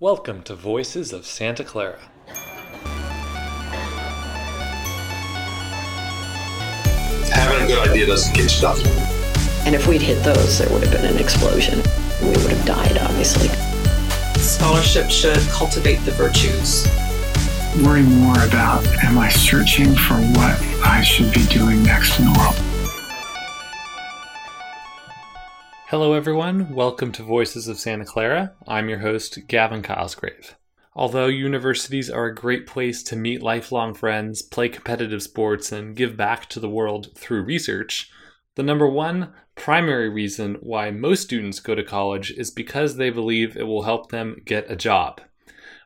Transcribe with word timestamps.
Welcome 0.00 0.42
to 0.42 0.54
Voices 0.54 1.12
of 1.12 1.26
Santa 1.26 1.64
Clara. 1.64 1.98
Having 7.32 7.64
a 7.64 7.66
good 7.66 7.88
idea 7.88 8.06
doesn't 8.06 8.32
get 8.32 8.44
you 8.44 8.48
stuff. 8.48 8.78
And 9.66 9.74
if 9.74 9.88
we'd 9.88 10.00
hit 10.00 10.22
those, 10.22 10.60
there 10.60 10.72
would 10.72 10.84
have 10.84 10.92
been 10.92 11.04
an 11.04 11.18
explosion. 11.18 11.82
We 12.22 12.28
would 12.28 12.52
have 12.52 12.64
died, 12.64 12.96
obviously. 12.98 13.48
Scholarship 14.40 15.10
should 15.10 15.40
cultivate 15.48 15.98
the 16.04 16.12
virtues. 16.12 16.86
Worry 17.84 18.02
more 18.04 18.40
about 18.44 18.86
am 19.02 19.18
I 19.18 19.28
searching 19.28 19.96
for 19.96 20.14
what 20.14 20.62
I 20.86 21.02
should 21.02 21.34
be 21.34 21.44
doing 21.46 21.82
next 21.82 22.20
in 22.20 22.26
the 22.26 22.38
world? 22.38 22.67
Hello, 25.90 26.12
everyone. 26.12 26.74
Welcome 26.74 27.12
to 27.12 27.22
Voices 27.22 27.66
of 27.66 27.78
Santa 27.78 28.04
Clara. 28.04 28.52
I'm 28.66 28.90
your 28.90 28.98
host, 28.98 29.38
Gavin 29.48 29.82
Cosgrave. 29.82 30.54
Although 30.94 31.28
universities 31.28 32.10
are 32.10 32.26
a 32.26 32.34
great 32.34 32.66
place 32.66 33.02
to 33.04 33.16
meet 33.16 33.42
lifelong 33.42 33.94
friends, 33.94 34.42
play 34.42 34.68
competitive 34.68 35.22
sports, 35.22 35.72
and 35.72 35.96
give 35.96 36.14
back 36.14 36.46
to 36.50 36.60
the 36.60 36.68
world 36.68 37.16
through 37.16 37.44
research, 37.44 38.10
the 38.54 38.62
number 38.62 38.86
one 38.86 39.32
primary 39.54 40.10
reason 40.10 40.58
why 40.60 40.90
most 40.90 41.22
students 41.22 41.58
go 41.58 41.74
to 41.74 41.82
college 41.82 42.32
is 42.32 42.50
because 42.50 42.96
they 42.96 43.08
believe 43.08 43.56
it 43.56 43.66
will 43.66 43.84
help 43.84 44.10
them 44.10 44.42
get 44.44 44.70
a 44.70 44.76
job. 44.76 45.22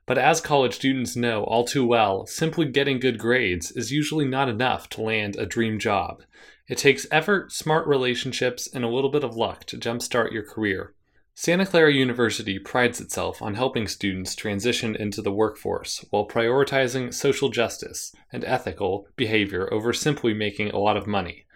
But 0.05 0.19
as 0.19 0.41
college 0.41 0.75
students 0.75 1.15
know 1.15 1.45
all 1.45 1.65
too 1.65 1.87
well, 1.87 2.27
simply 2.27 2.67
getting 2.67 2.99
good 2.99 3.19
grades 3.19 3.71
is 3.71 3.93
usually 3.93 4.27
not 4.27 4.49
enough 4.49 4.89
to 4.91 5.01
land 5.01 5.37
a 5.37 5.47
dream 5.47 5.79
job. 5.79 6.25
It 6.69 6.79
takes 6.79 7.07
effort, 7.11 7.53
smart 7.53 7.87
relationships, 7.87 8.69
and 8.73 8.85
a 8.85 8.89
little 8.89 9.11
bit 9.11 9.25
of 9.25 9.37
luck 9.37 9.65
to 9.67 9.77
jumpstart 9.77 10.33
your 10.33 10.45
career. 10.45 10.95
Santa 11.35 11.65
Clara 11.65 11.93
University 11.93 12.59
prides 12.59 13.01
itself 13.01 13.41
on 13.41 13.55
helping 13.55 13.89
students 13.89 14.35
transition 14.35 14.95
into 14.95 15.23
the 15.23 15.33
workforce 15.33 16.05
while 16.11 16.29
prioritizing 16.29 17.13
social 17.13 17.49
justice 17.49 18.15
and 18.31 18.45
ethical 18.45 19.09
behavior 19.17 19.73
over 19.73 19.93
simply 19.93 20.35
making 20.35 20.71
a 20.71 20.79
lot 20.79 20.97
of 20.97 21.07
money. 21.07 21.47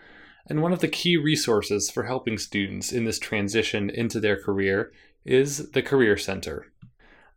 And 0.48 0.62
one 0.62 0.72
of 0.72 0.80
the 0.80 0.88
key 0.88 1.16
resources 1.16 1.90
for 1.90 2.04
helping 2.04 2.38
students 2.38 2.90
in 2.90 3.04
this 3.04 3.18
transition 3.18 3.90
into 3.90 4.18
their 4.18 4.40
career 4.40 4.92
is 5.24 5.72
the 5.72 5.82
Career 5.82 6.16
Center. 6.16 6.72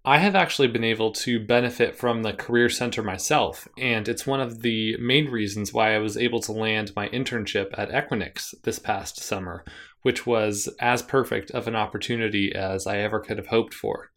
I 0.06 0.20
have 0.20 0.34
actually 0.34 0.70
been 0.70 0.86
able 0.86 1.12
to 1.12 1.46
benefit 1.46 1.94
from 1.94 2.24
the 2.24 2.32
Career 2.32 2.70
Center 2.70 3.04
myself, 3.04 3.68
and 3.78 4.08
it's 4.08 4.26
one 4.26 4.40
of 4.40 4.62
the 4.62 4.96
main 4.98 5.30
reasons 5.30 5.74
why 5.74 5.94
I 5.94 6.00
was 6.00 6.16
able 6.16 6.40
to 6.42 6.54
land 6.54 6.94
my 6.96 7.10
internship 7.10 7.78
at 7.78 7.92
Equinix 7.92 8.56
this 8.64 8.80
past 8.80 9.18
summer, 9.18 9.66
which 10.02 10.26
was 10.26 10.70
as 10.80 11.02
perfect 11.02 11.52
of 11.52 11.68
an 11.68 11.76
opportunity 11.76 12.56
as 12.56 12.88
I 12.88 13.00
ever 13.00 13.20
could 13.20 13.38
have 13.38 13.48
hoped 13.48 13.74
for. 13.74 14.12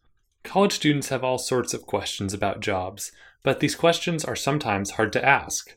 College 0.45 0.71
students 0.71 1.09
have 1.09 1.21
all 1.21 1.37
sorts 1.37 1.73
of 1.73 1.85
questions 1.85 2.33
about 2.33 2.61
jobs, 2.61 3.11
but 3.43 3.59
these 3.59 3.75
questions 3.75 4.23
are 4.23 4.37
sometimes 4.37 4.91
hard 4.91 5.11
to 5.13 5.25
ask. 5.25 5.75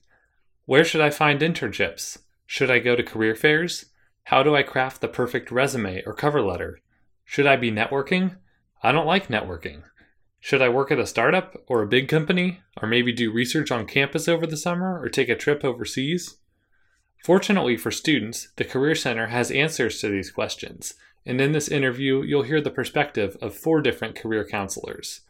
Where 0.66 0.84
should 0.84 1.00
I 1.00 1.10
find 1.10 1.40
internships? 1.40 2.18
Should 2.46 2.70
I 2.70 2.78
go 2.78 2.94
to 2.94 3.02
career 3.02 3.34
fairs? 3.34 3.86
How 4.24 4.44
do 4.44 4.54
I 4.54 4.62
craft 4.62 5.00
the 5.00 5.08
perfect 5.08 5.50
resume 5.50 6.04
or 6.06 6.14
cover 6.14 6.42
letter? 6.42 6.80
Should 7.24 7.46
I 7.46 7.56
be 7.56 7.72
networking? 7.72 8.36
I 8.84 8.92
don't 8.92 9.06
like 9.06 9.26
networking. 9.26 9.82
Should 10.40 10.62
I 10.62 10.68
work 10.68 10.92
at 10.92 10.98
a 10.98 11.06
startup 11.06 11.62
or 11.66 11.82
a 11.82 11.88
big 11.88 12.08
company, 12.08 12.60
or 12.80 12.88
maybe 12.88 13.12
do 13.12 13.32
research 13.32 13.70
on 13.70 13.86
campus 13.86 14.28
over 14.28 14.46
the 14.46 14.56
summer 14.56 15.00
or 15.02 15.08
take 15.08 15.28
a 15.28 15.34
trip 15.34 15.64
overseas? 15.64 16.36
Fortunately 17.24 17.76
for 17.76 17.90
students, 17.90 18.48
the 18.56 18.64
Career 18.64 18.94
Center 18.94 19.26
has 19.28 19.50
answers 19.50 20.00
to 20.00 20.08
these 20.08 20.30
questions, 20.30 20.94
and 21.24 21.40
in 21.40 21.50
this 21.52 21.68
interview, 21.68 22.22
you'll 22.22 22.44
hear 22.44 22.60
the 22.60 22.70
perspective 22.70 23.36
of 23.42 23.56
four 23.56 23.80
different 23.80 24.14
career 24.14 24.46
counselors. 24.46 25.22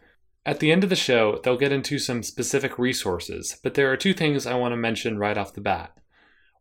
At 0.44 0.60
the 0.60 0.70
end 0.70 0.84
of 0.84 0.90
the 0.90 0.96
show, 0.96 1.40
they'll 1.42 1.56
get 1.56 1.72
into 1.72 1.98
some 1.98 2.22
specific 2.22 2.78
resources, 2.78 3.58
but 3.62 3.74
there 3.74 3.90
are 3.90 3.96
two 3.96 4.12
things 4.12 4.46
I 4.46 4.54
want 4.54 4.72
to 4.72 4.76
mention 4.76 5.18
right 5.18 5.38
off 5.38 5.54
the 5.54 5.60
bat. 5.60 5.96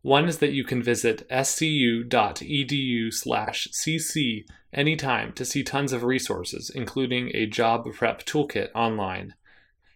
One 0.02 0.28
is 0.28 0.38
that 0.38 0.52
you 0.52 0.62
can 0.64 0.82
visit 0.82 1.28
scu.edu 1.28 3.12
slash 3.12 3.68
cc 3.72 4.44
anytime 4.72 5.32
to 5.32 5.44
see 5.44 5.62
tons 5.64 5.92
of 5.92 6.04
resources, 6.04 6.70
including 6.70 7.30
a 7.34 7.46
job 7.46 7.92
prep 7.92 8.24
toolkit 8.24 8.68
online. 8.74 9.34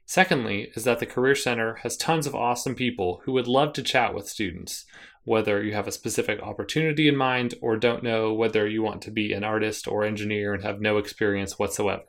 Secondly, 0.06 0.72
is 0.74 0.82
that 0.82 0.98
the 0.98 1.06
Career 1.06 1.36
Center 1.36 1.76
has 1.82 1.96
tons 1.96 2.26
of 2.26 2.34
awesome 2.34 2.74
people 2.74 3.22
who 3.24 3.32
would 3.32 3.46
love 3.46 3.72
to 3.74 3.82
chat 3.82 4.12
with 4.12 4.28
students, 4.28 4.84
whether 5.22 5.62
you 5.62 5.72
have 5.74 5.86
a 5.86 5.92
specific 5.92 6.42
opportunity 6.42 7.06
in 7.06 7.16
mind 7.16 7.54
or 7.62 7.76
don't 7.76 8.02
know 8.02 8.32
whether 8.32 8.66
you 8.66 8.82
want 8.82 9.02
to 9.02 9.12
be 9.12 9.32
an 9.32 9.44
artist 9.44 9.86
or 9.86 10.02
engineer 10.02 10.52
and 10.52 10.64
have 10.64 10.80
no 10.80 10.98
experience 10.98 11.60
whatsoever. 11.60 12.02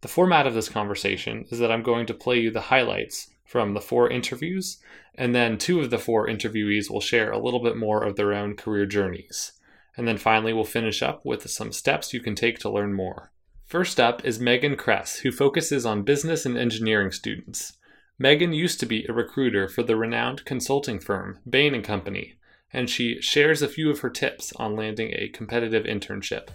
The 0.00 0.08
format 0.08 0.46
of 0.46 0.54
this 0.54 0.70
conversation 0.70 1.44
is 1.50 1.58
that 1.58 1.70
I'm 1.70 1.82
going 1.82 2.06
to 2.06 2.14
play 2.14 2.38
you 2.38 2.50
the 2.50 2.60
highlights 2.62 3.28
from 3.46 3.74
the 3.74 3.80
four 3.80 4.10
interviews, 4.10 4.78
and 5.14 5.34
then 5.34 5.56
two 5.56 5.80
of 5.80 5.90
the 5.90 5.98
four 5.98 6.26
interviewees 6.26 6.90
will 6.90 7.00
share 7.00 7.30
a 7.30 7.38
little 7.38 7.62
bit 7.62 7.76
more 7.76 8.02
of 8.02 8.16
their 8.16 8.34
own 8.34 8.54
career 8.54 8.86
journeys. 8.86 9.52
And 9.96 10.06
then 10.06 10.18
finally, 10.18 10.52
we'll 10.52 10.64
finish 10.64 11.02
up 11.02 11.24
with 11.24 11.50
some 11.50 11.72
steps 11.72 12.12
you 12.12 12.20
can 12.20 12.34
take 12.34 12.58
to 12.58 12.70
learn 12.70 12.92
more. 12.92 13.32
First 13.64 13.98
up 13.98 14.24
is 14.24 14.38
Megan 14.38 14.76
Kress, 14.76 15.20
who 15.20 15.32
focuses 15.32 15.86
on 15.86 16.02
business 16.02 16.44
and 16.44 16.56
engineering 16.56 17.10
students. 17.10 17.76
Megan 18.18 18.52
used 18.52 18.78
to 18.80 18.86
be 18.86 19.04
a 19.08 19.12
recruiter 19.12 19.68
for 19.68 19.82
the 19.82 19.96
renowned 19.96 20.44
consulting 20.44 21.00
firm 21.00 21.38
Bain 21.48 21.82
& 21.82 21.84
Company, 21.84 22.34
and 22.72 22.88
she 22.88 23.20
shares 23.20 23.62
a 23.62 23.68
few 23.68 23.90
of 23.90 24.00
her 24.00 24.10
tips 24.10 24.52
on 24.56 24.76
landing 24.76 25.12
a 25.14 25.28
competitive 25.28 25.84
internship. 25.84 26.48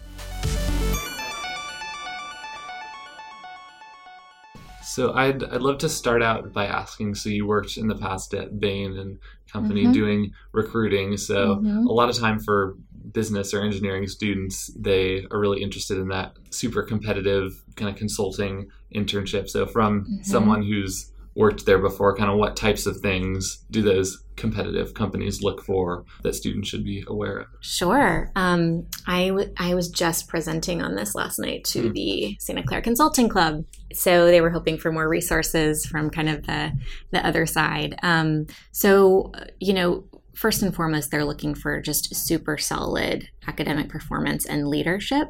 So 4.94 5.14
I'd 5.14 5.42
I'd 5.46 5.62
love 5.62 5.78
to 5.80 5.90
start 5.90 6.22
out 6.22 6.52
by 6.52 6.66
asking. 6.66 7.16
So 7.16 7.30
you 7.30 7.48
worked 7.48 7.78
in 7.78 7.88
the 7.88 7.96
past 7.96 8.34
at 8.34 8.60
Bain 8.60 8.98
and 8.98 9.20
Company 9.50 9.86
Mhm. 9.86 9.94
doing 9.94 10.32
recruiting. 10.52 11.16
So 11.16 11.58
Mhm. 11.58 11.88
a 11.88 11.94
lot 11.94 12.10
of 12.10 12.18
time 12.18 12.40
for 12.40 12.76
business 13.14 13.54
or 13.54 13.62
engineering 13.62 14.08
students, 14.08 14.68
they 14.78 15.26
are 15.32 15.40
really 15.40 15.62
interested 15.62 15.98
in 15.98 16.10
that 16.10 16.36
super 16.50 16.84
competitive 16.84 17.64
kind 17.78 17.90
of 17.90 17.96
consulting 17.96 18.68
internship. 18.94 19.48
So 19.50 19.66
from 19.66 20.06
Mhm. 20.06 20.26
someone 20.26 20.62
who's 20.64 21.12
worked 21.36 21.66
there 21.66 21.80
before, 21.80 22.16
kind 22.16 22.30
of 22.30 22.38
what 22.38 22.56
types 22.58 22.86
of 22.86 22.98
things 22.98 23.64
do 23.72 23.82
those 23.82 24.22
competitive 24.36 24.94
companies 24.94 25.42
look 25.42 25.64
for 25.64 26.04
that 26.24 26.34
students 26.36 26.68
should 26.68 26.84
be 26.84 27.04
aware 27.08 27.38
of? 27.38 27.48
Sure. 27.62 28.32
Um, 28.36 28.88
I, 29.08 29.28
w- 29.28 29.54
I 29.58 29.74
was 29.76 29.90
just 29.90 30.28
presenting 30.28 30.82
on 30.82 30.96
this 30.96 31.16
last 31.16 31.40
night 31.40 31.64
to 31.66 31.88
Hmm. 31.88 31.94
the 31.94 32.36
Santa 32.40 32.64
Clara 32.64 32.82
Consulting 32.82 33.30
Club. 33.30 33.64
So 33.94 34.26
they 34.26 34.42
were 34.42 34.50
hoping 34.50 34.78
for 34.78 34.92
more 34.92 35.08
resources 35.08 35.86
from 35.86 36.10
kind 36.10 36.28
of 36.30 36.46
the, 36.48 36.72
the 37.12 37.26
other 37.26 37.46
side. 37.46 37.96
Um, 38.04 38.48
so, 38.72 39.32
uh, 39.36 39.46
you 39.60 39.74
know, 39.74 40.06
first 40.34 40.64
and 40.64 40.74
foremost, 40.74 41.12
they're 41.12 41.26
looking 41.26 41.54
for 41.54 41.80
just 41.82 42.16
super 42.16 42.58
solid 42.58 43.28
academic 43.48 43.90
performance 43.90 44.46
and 44.46 44.68
leadership. 44.68 45.28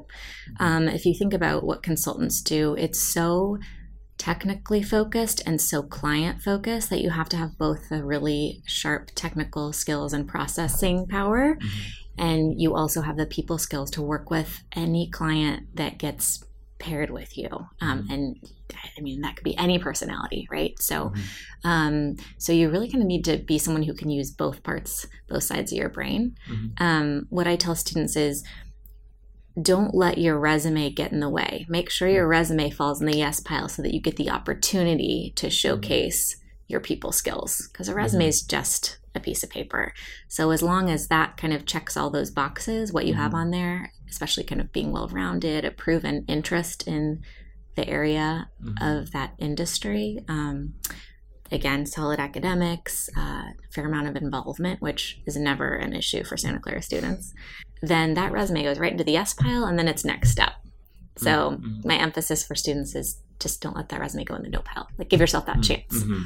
Um, 0.59 0.87
if 0.87 1.05
you 1.05 1.13
think 1.13 1.33
about 1.33 1.63
what 1.63 1.83
consultants 1.83 2.41
do, 2.41 2.75
it's 2.75 2.99
so 2.99 3.57
technically 4.21 4.83
focused 4.83 5.41
and 5.47 5.59
so 5.59 5.81
client 5.81 6.43
focused 6.43 6.91
that 6.91 7.01
you 7.01 7.09
have 7.09 7.27
to 7.27 7.35
have 7.37 7.57
both 7.57 7.89
the 7.89 8.03
really 8.05 8.61
sharp 8.67 9.09
technical 9.15 9.73
skills 9.73 10.13
and 10.13 10.27
processing 10.27 11.07
power. 11.07 11.57
And 12.19 12.61
you 12.61 12.75
also 12.75 13.01
have 13.01 13.17
the 13.17 13.25
people 13.25 13.57
skills 13.57 13.89
to 13.91 14.01
work 14.03 14.29
with 14.29 14.61
any 14.75 15.09
client 15.09 15.75
that 15.75 15.97
gets 15.97 16.43
paired 16.77 17.09
with 17.09 17.35
you. 17.35 17.49
Um, 17.81 18.07
and 18.11 18.35
i 18.97 19.01
mean 19.01 19.21
that 19.21 19.35
could 19.35 19.43
be 19.43 19.57
any 19.57 19.77
personality 19.79 20.47
right? 20.51 20.73
So 20.79 21.13
um, 21.63 22.15
so 22.37 22.53
you 22.53 22.69
really 22.69 22.89
kind 22.91 23.01
of 23.03 23.07
need 23.07 23.25
to 23.25 23.37
be 23.37 23.57
someone 23.57 23.83
who 23.83 23.95
can 23.95 24.11
use 24.11 24.29
both 24.29 24.61
parts 24.61 25.07
both 25.29 25.43
sides 25.43 25.71
of 25.71 25.77
your 25.79 25.89
brain. 25.89 26.35
Mhm. 26.47 26.71
um, 26.79 27.25
what 27.29 27.47
i 27.47 27.55
tell 27.55 27.75
students 27.75 28.15
is 28.15 28.43
don't 29.59 29.93
let 29.93 30.17
your 30.17 30.39
resume 30.39 30.89
get 30.91 31.11
in 31.11 31.19
the 31.19 31.29
way. 31.29 31.65
Make 31.67 31.89
sure 31.89 32.07
your 32.07 32.27
resume 32.27 32.69
falls 32.69 33.01
in 33.01 33.07
the 33.07 33.17
yes 33.17 33.39
pile 33.39 33.67
so 33.67 33.81
that 33.81 33.93
you 33.93 34.01
get 34.01 34.15
the 34.15 34.29
opportunity 34.29 35.33
to 35.35 35.49
showcase 35.49 36.37
your 36.67 36.79
people 36.79 37.11
skills 37.11 37.69
because 37.71 37.89
a 37.89 37.93
resume 37.93 38.27
is 38.27 38.41
just 38.41 38.97
a 39.13 39.19
piece 39.19 39.43
of 39.43 39.49
paper. 39.49 39.93
So 40.29 40.51
as 40.51 40.63
long 40.63 40.89
as 40.89 41.07
that 41.07 41.35
kind 41.35 41.53
of 41.53 41.65
checks 41.65 41.97
all 41.97 42.09
those 42.09 42.31
boxes, 42.31 42.93
what 42.93 43.05
you 43.05 43.13
have 43.13 43.33
on 43.33 43.51
there, 43.51 43.91
especially 44.09 44.43
kind 44.43 44.61
of 44.61 44.71
being 44.71 44.91
well 44.91 45.09
rounded, 45.09 45.65
a 45.65 45.71
proven 45.71 46.23
interest 46.27 46.87
in 46.87 47.21
the 47.75 47.87
area 47.87 48.49
of 48.81 49.11
that 49.11 49.33
industry. 49.37 50.19
Um, 50.27 50.75
again, 51.51 51.85
solid 51.85 52.19
academics, 52.19 53.09
uh, 53.17 53.49
fair 53.73 53.85
amount 53.85 54.07
of 54.07 54.15
involvement, 54.15 54.81
which 54.81 55.19
is 55.25 55.35
never 55.35 55.73
an 55.75 55.93
issue 55.93 56.23
for 56.23 56.37
Santa 56.37 56.59
Clara 56.59 56.81
students. 56.81 57.33
Then 57.81 58.13
that 58.13 58.31
resume 58.31 58.63
goes 58.63 58.79
right 58.79 58.91
into 58.91 59.03
the 59.03 59.11
yes 59.13 59.33
pile, 59.33 59.65
and 59.65 59.77
then 59.77 59.87
it's 59.87 60.05
next 60.05 60.31
step. 60.31 60.51
So 61.17 61.57
Mhm. 61.61 61.85
my 61.85 61.95
emphasis 61.97 62.43
for 62.43 62.55
students 62.55 62.95
is 62.95 63.17
just 63.39 63.61
don't 63.61 63.75
let 63.75 63.89
that 63.89 63.99
resume 63.99 64.23
go 64.23 64.35
in 64.35 64.43
the 64.43 64.49
no 64.49 64.59
pile. 64.59 64.87
Like 64.97 65.09
give 65.09 65.19
yourself 65.19 65.45
that 65.47 65.61
chance. 65.63 66.03
Mhm. 66.03 66.23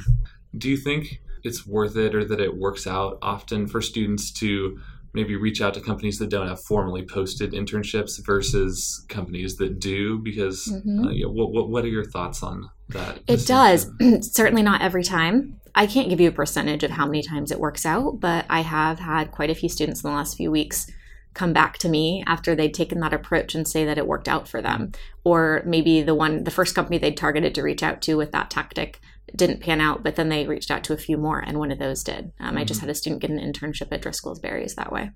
Do 0.56 0.68
you 0.68 0.76
think 0.76 1.20
it's 1.44 1.66
worth 1.66 1.96
it 1.96 2.14
or 2.14 2.24
that 2.24 2.40
it 2.40 2.56
works 2.56 2.86
out 2.86 3.18
often 3.22 3.66
for 3.66 3.80
students 3.80 4.30
to 4.32 4.78
maybe 5.14 5.34
reach 5.34 5.62
out 5.62 5.72
to 5.74 5.80
companies 5.80 6.18
that 6.18 6.28
don't 6.28 6.46
have 6.46 6.60
formally 6.62 7.02
posted 7.02 7.52
internships 7.52 8.22
versus 8.24 9.04
companies 9.08 9.56
that 9.56 9.80
do? 9.80 10.18
Because 10.18 10.66
Mhm. 10.86 11.06
uh, 11.06 11.10
yeah, 11.10 11.26
what, 11.26 11.52
what 11.52 11.70
what 11.70 11.84
are 11.84 11.88
your 11.88 12.04
thoughts 12.04 12.42
on 12.42 12.68
that? 12.90 13.18
It 13.26 13.46
does. 13.46 13.90
Certainly 14.20 14.62
not 14.62 14.82
every 14.82 15.04
time. 15.04 15.58
I 15.74 15.86
can't 15.86 16.08
give 16.10 16.20
you 16.20 16.28
a 16.28 16.32
percentage 16.32 16.82
of 16.84 16.90
how 16.90 17.06
many 17.06 17.22
times 17.22 17.50
it 17.50 17.60
works 17.60 17.84
out, 17.86 18.20
but 18.20 18.44
I 18.48 18.60
have 18.60 18.98
had 18.98 19.30
quite 19.30 19.50
a 19.50 19.54
few 19.54 19.68
students 19.68 20.02
in 20.04 20.10
the 20.10 20.16
last 20.16 20.36
few 20.36 20.50
weeks 20.50 20.86
come 21.36 21.52
back 21.52 21.78
to 21.78 21.88
me 21.88 22.24
after 22.26 22.54
they'd 22.54 22.74
taken 22.74 22.98
that 23.00 23.12
approach 23.12 23.54
and 23.54 23.68
say 23.68 23.84
that 23.84 23.98
it 23.98 24.06
worked 24.06 24.28
out 24.28 24.48
for 24.48 24.60
them. 24.60 24.92
Or 25.22 25.62
maybe 25.64 26.02
the 26.02 26.14
one, 26.14 26.44
the 26.44 26.50
first 26.50 26.74
company 26.74 26.98
they'd 26.98 27.16
targeted 27.16 27.54
to 27.54 27.62
reach 27.62 27.82
out 27.82 28.02
to 28.02 28.16
with 28.16 28.32
that 28.32 28.50
tactic 28.50 29.00
didn't 29.34 29.60
pan 29.60 29.80
out, 29.80 30.02
but 30.02 30.16
then 30.16 30.28
they 30.28 30.46
reached 30.46 30.70
out 30.70 30.82
to 30.84 30.92
a 30.92 30.98
few 30.98 31.18
more 31.18 31.38
and 31.38 31.58
one 31.58 31.70
of 31.70 31.78
those 31.78 32.02
did. 32.02 32.32
Um, 32.40 32.56
I 32.56 32.64
just 32.64 32.80
had 32.80 32.90
a 32.90 32.94
student 32.94 33.20
get 33.20 33.30
an 33.30 33.38
internship 33.38 33.92
at 33.92 34.02
Driscoll's 34.02 34.40
Berries 34.40 34.74
that 34.76 34.90
way. 34.90 35.10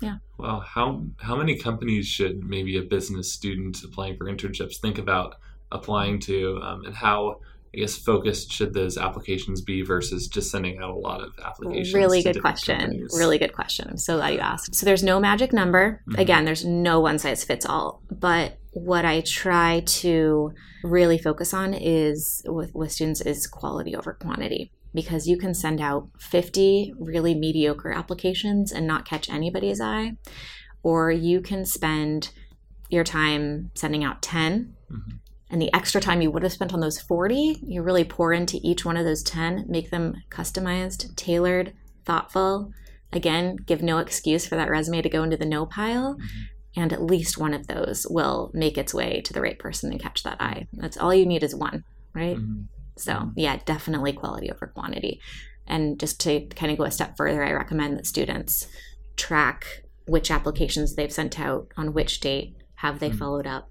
Yeah. 0.00 0.16
Well, 0.38 0.60
how 0.60 1.04
how 1.18 1.36
many 1.36 1.58
companies 1.58 2.06
should 2.06 2.44
maybe 2.44 2.76
a 2.78 2.82
business 2.82 3.32
student 3.32 3.82
applying 3.84 4.16
for 4.16 4.26
internships 4.26 4.78
think 4.80 4.98
about 4.98 5.36
applying 5.72 6.20
to, 6.20 6.60
um, 6.62 6.84
and 6.84 6.94
how 6.94 7.40
I 7.74 7.78
guess 7.78 7.96
focused 7.96 8.50
should 8.52 8.72
those 8.72 8.96
applications 8.96 9.60
be 9.60 9.82
versus 9.82 10.26
just 10.26 10.50
sending 10.50 10.78
out 10.78 10.90
a 10.90 10.94
lot 10.94 11.20
of 11.20 11.32
applications? 11.44 11.94
Really 11.94 12.22
good 12.22 12.40
question. 12.40 12.78
companies? 12.80 13.14
Really 13.16 13.38
good 13.38 13.52
question. 13.52 13.88
I'm 13.90 13.98
so 13.98 14.16
glad 14.16 14.34
you 14.34 14.40
asked. 14.40 14.74
So 14.74 14.86
there's 14.86 15.02
no 15.02 15.20
magic 15.20 15.52
number. 15.52 16.02
Mhm. 16.08 16.18
Again, 16.18 16.44
there's 16.44 16.64
no 16.64 17.00
one 17.00 17.18
size 17.18 17.44
fits 17.44 17.66
all. 17.66 18.02
But 18.10 18.58
what 18.72 19.04
I 19.04 19.20
try 19.20 19.82
to 19.86 20.52
really 20.82 21.18
focus 21.18 21.52
on 21.52 21.74
is 21.74 22.42
with, 22.46 22.74
with 22.74 22.92
students 22.92 23.20
is 23.20 23.46
quality 23.46 23.94
over 23.94 24.14
quantity. 24.14 24.72
Because 24.94 25.26
you 25.26 25.36
can 25.36 25.52
send 25.52 25.80
out 25.80 26.08
50 26.18 26.94
really 26.98 27.34
mediocre 27.34 27.92
applications 27.92 28.72
and 28.72 28.86
not 28.86 29.04
catch 29.04 29.28
anybody's 29.28 29.80
eye, 29.80 30.16
or 30.82 31.10
you 31.10 31.42
can 31.42 31.66
spend 31.66 32.30
your 32.88 33.04
time 33.04 33.70
sending 33.74 34.02
out 34.02 34.22
10 34.22 34.72
Mhm. 34.90 35.18
And 35.50 35.60
the 35.60 35.72
extra 35.74 36.00
time 36.00 36.20
you 36.20 36.30
would 36.30 36.42
have 36.42 36.52
spent 36.52 36.74
on 36.74 36.80
those 36.80 37.00
40, 37.00 37.60
you 37.62 37.82
really 37.82 38.04
pour 38.04 38.32
into 38.32 38.60
each 38.62 38.84
one 38.84 38.96
of 38.96 39.04
those 39.04 39.22
10, 39.22 39.64
make 39.68 39.90
them 39.90 40.22
customized, 40.30 41.14
tailored, 41.16 41.72
thoughtful. 42.04 42.72
Again, 43.12 43.56
give 43.56 43.82
no 43.82 43.98
excuse 43.98 44.46
for 44.46 44.56
that 44.56 44.68
resume 44.70 45.00
to 45.02 45.08
go 45.08 45.22
into 45.22 45.36
the 45.36 45.46
no 45.46 45.64
pile. 45.64 46.18
And 46.76 46.92
at 46.92 47.02
least 47.02 47.38
one 47.38 47.54
of 47.54 47.66
those 47.66 48.06
will 48.08 48.50
make 48.52 48.76
its 48.76 48.92
way 48.92 49.22
to 49.22 49.32
the 49.32 49.40
right 49.40 49.58
person 49.58 49.90
and 49.90 50.00
catch 50.00 50.22
that 50.22 50.40
eye. 50.40 50.68
That's 50.74 50.98
all 50.98 51.14
you 51.14 51.26
need 51.26 51.42
is 51.42 51.54
one, 51.54 51.84
right? 52.14 52.36
Mhm. 52.36 52.66
So, 52.96 53.32
yeah, 53.34 53.58
definitely 53.64 54.12
quality 54.12 54.50
over 54.50 54.66
quantity. 54.66 55.20
And 55.66 55.98
just 55.98 56.20
to 56.20 56.40
kind 56.54 56.70
of 56.70 56.78
go 56.78 56.84
a 56.84 56.90
step 56.90 57.16
further, 57.16 57.42
I 57.42 57.52
recommend 57.52 57.96
that 57.96 58.06
students 58.06 58.68
track 59.16 59.84
which 60.06 60.30
applications 60.30 60.94
they've 60.94 61.12
sent 61.12 61.38
out 61.40 61.68
on 61.76 61.92
which 61.92 62.20
date, 62.20 62.56
have 62.76 62.98
they 63.00 63.10
Mhm. 63.10 63.18
followed 63.18 63.46
up, 63.46 63.68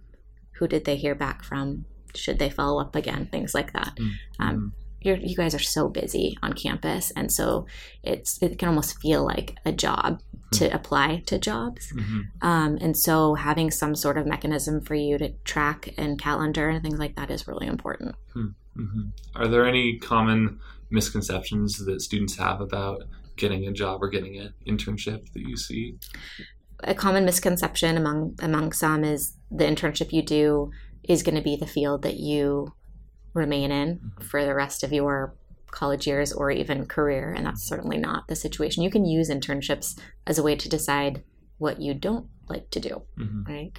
who 0.59 0.67
did 0.67 0.85
they 0.85 0.95
hear 0.95 1.15
back 1.15 1.43
from, 1.43 1.85
should 2.15 2.39
they 2.39 2.49
follow 2.49 2.81
up 2.81 2.95
again, 2.95 3.27
things 3.31 3.53
like 3.53 3.73
that. 3.73 3.97
Um, 4.39 4.73
you're, 5.01 5.17
you 5.17 5.35
guys 5.35 5.53
are 5.53 5.59
so 5.59 5.87
busy 5.89 6.37
on 6.41 6.53
campus, 6.53 7.11
and 7.15 7.31
so 7.31 7.67
it's 8.03 8.41
it 8.41 8.57
can 8.57 8.67
almost 8.67 8.99
feel 8.99 9.23
like 9.23 9.55
a 9.65 9.71
job 9.71 10.21
to 10.53 10.73
apply 10.73 11.21
to 11.27 11.37
jobs. 11.37 11.91
Mhm. 11.93 12.23
Um, 12.41 12.77
and 12.81 12.97
so 12.97 13.35
having 13.35 13.69
some 13.69 13.95
sort 13.95 14.17
of 14.17 14.25
mechanism 14.25 14.81
for 14.81 14.95
you 14.95 15.17
to 15.17 15.29
track 15.43 15.93
and 15.97 16.19
calendar 16.19 16.69
and 16.69 16.81
things 16.81 16.99
like 16.99 17.15
that 17.15 17.29
is 17.29 17.47
really 17.47 17.67
important. 17.67 18.15
Mhm. 18.35 19.11
Are 19.35 19.47
there 19.47 19.65
any 19.65 19.97
common 19.99 20.59
misconceptions 20.89 21.85
that 21.85 22.01
students 22.01 22.37
have 22.37 22.61
about 22.61 23.03
getting 23.35 23.67
a 23.67 23.71
job 23.71 24.01
or 24.01 24.09
getting 24.09 24.37
an 24.37 24.53
internship 24.65 25.31
that 25.33 25.41
you 25.41 25.57
see? 25.57 25.97
A 26.83 26.93
common 26.93 27.25
misconception 27.25 27.97
among 27.97 28.35
among 28.39 28.71
some 28.71 29.03
is 29.03 29.33
the 29.49 29.65
internship 29.65 30.11
you 30.13 30.21
do 30.21 30.71
is 31.03 31.23
going 31.23 31.35
to 31.35 31.41
be 31.41 31.55
the 31.55 31.65
field 31.67 32.01
that 32.03 32.17
you 32.17 32.73
remain 33.33 33.71
in 33.71 34.11
for 34.21 34.43
the 34.45 34.53
rest 34.55 34.83
of 34.83 34.91
your 34.91 35.35
college 35.71 36.07
years 36.07 36.31
or 36.33 36.49
even 36.49 36.85
career 36.85 37.33
and 37.35 37.45
that's 37.45 37.67
certainly 37.67 37.97
not 37.97 38.27
the 38.27 38.35
situation. 38.35 38.83
You 38.83 38.89
can 38.89 39.05
use 39.05 39.29
internships 39.29 39.99
as 40.25 40.37
a 40.37 40.43
way 40.43 40.55
to 40.55 40.69
decide 40.69 41.23
what 41.57 41.81
you 41.81 41.93
don't 41.93 42.27
like 42.49 42.69
to 42.71 42.79
do 42.79 43.01
Mhm. 43.17 43.47
right? 43.47 43.77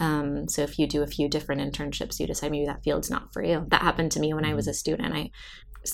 Um, 0.00 0.48
so 0.48 0.62
if 0.62 0.78
you 0.78 0.86
do 0.86 1.02
a 1.02 1.06
few 1.06 1.28
different 1.28 1.60
internships 1.60 2.18
you 2.20 2.26
decide 2.26 2.50
maybe 2.52 2.66
that 2.66 2.82
field's 2.84 3.10
not 3.10 3.32
for 3.32 3.42
you. 3.42 3.66
That 3.68 3.82
happened 3.82 4.12
to 4.12 4.20
me 4.20 4.32
when 4.34 4.44
i 4.44 4.54
was 4.54 4.68
a 4.68 4.74
student. 4.74 5.14
I 5.14 5.30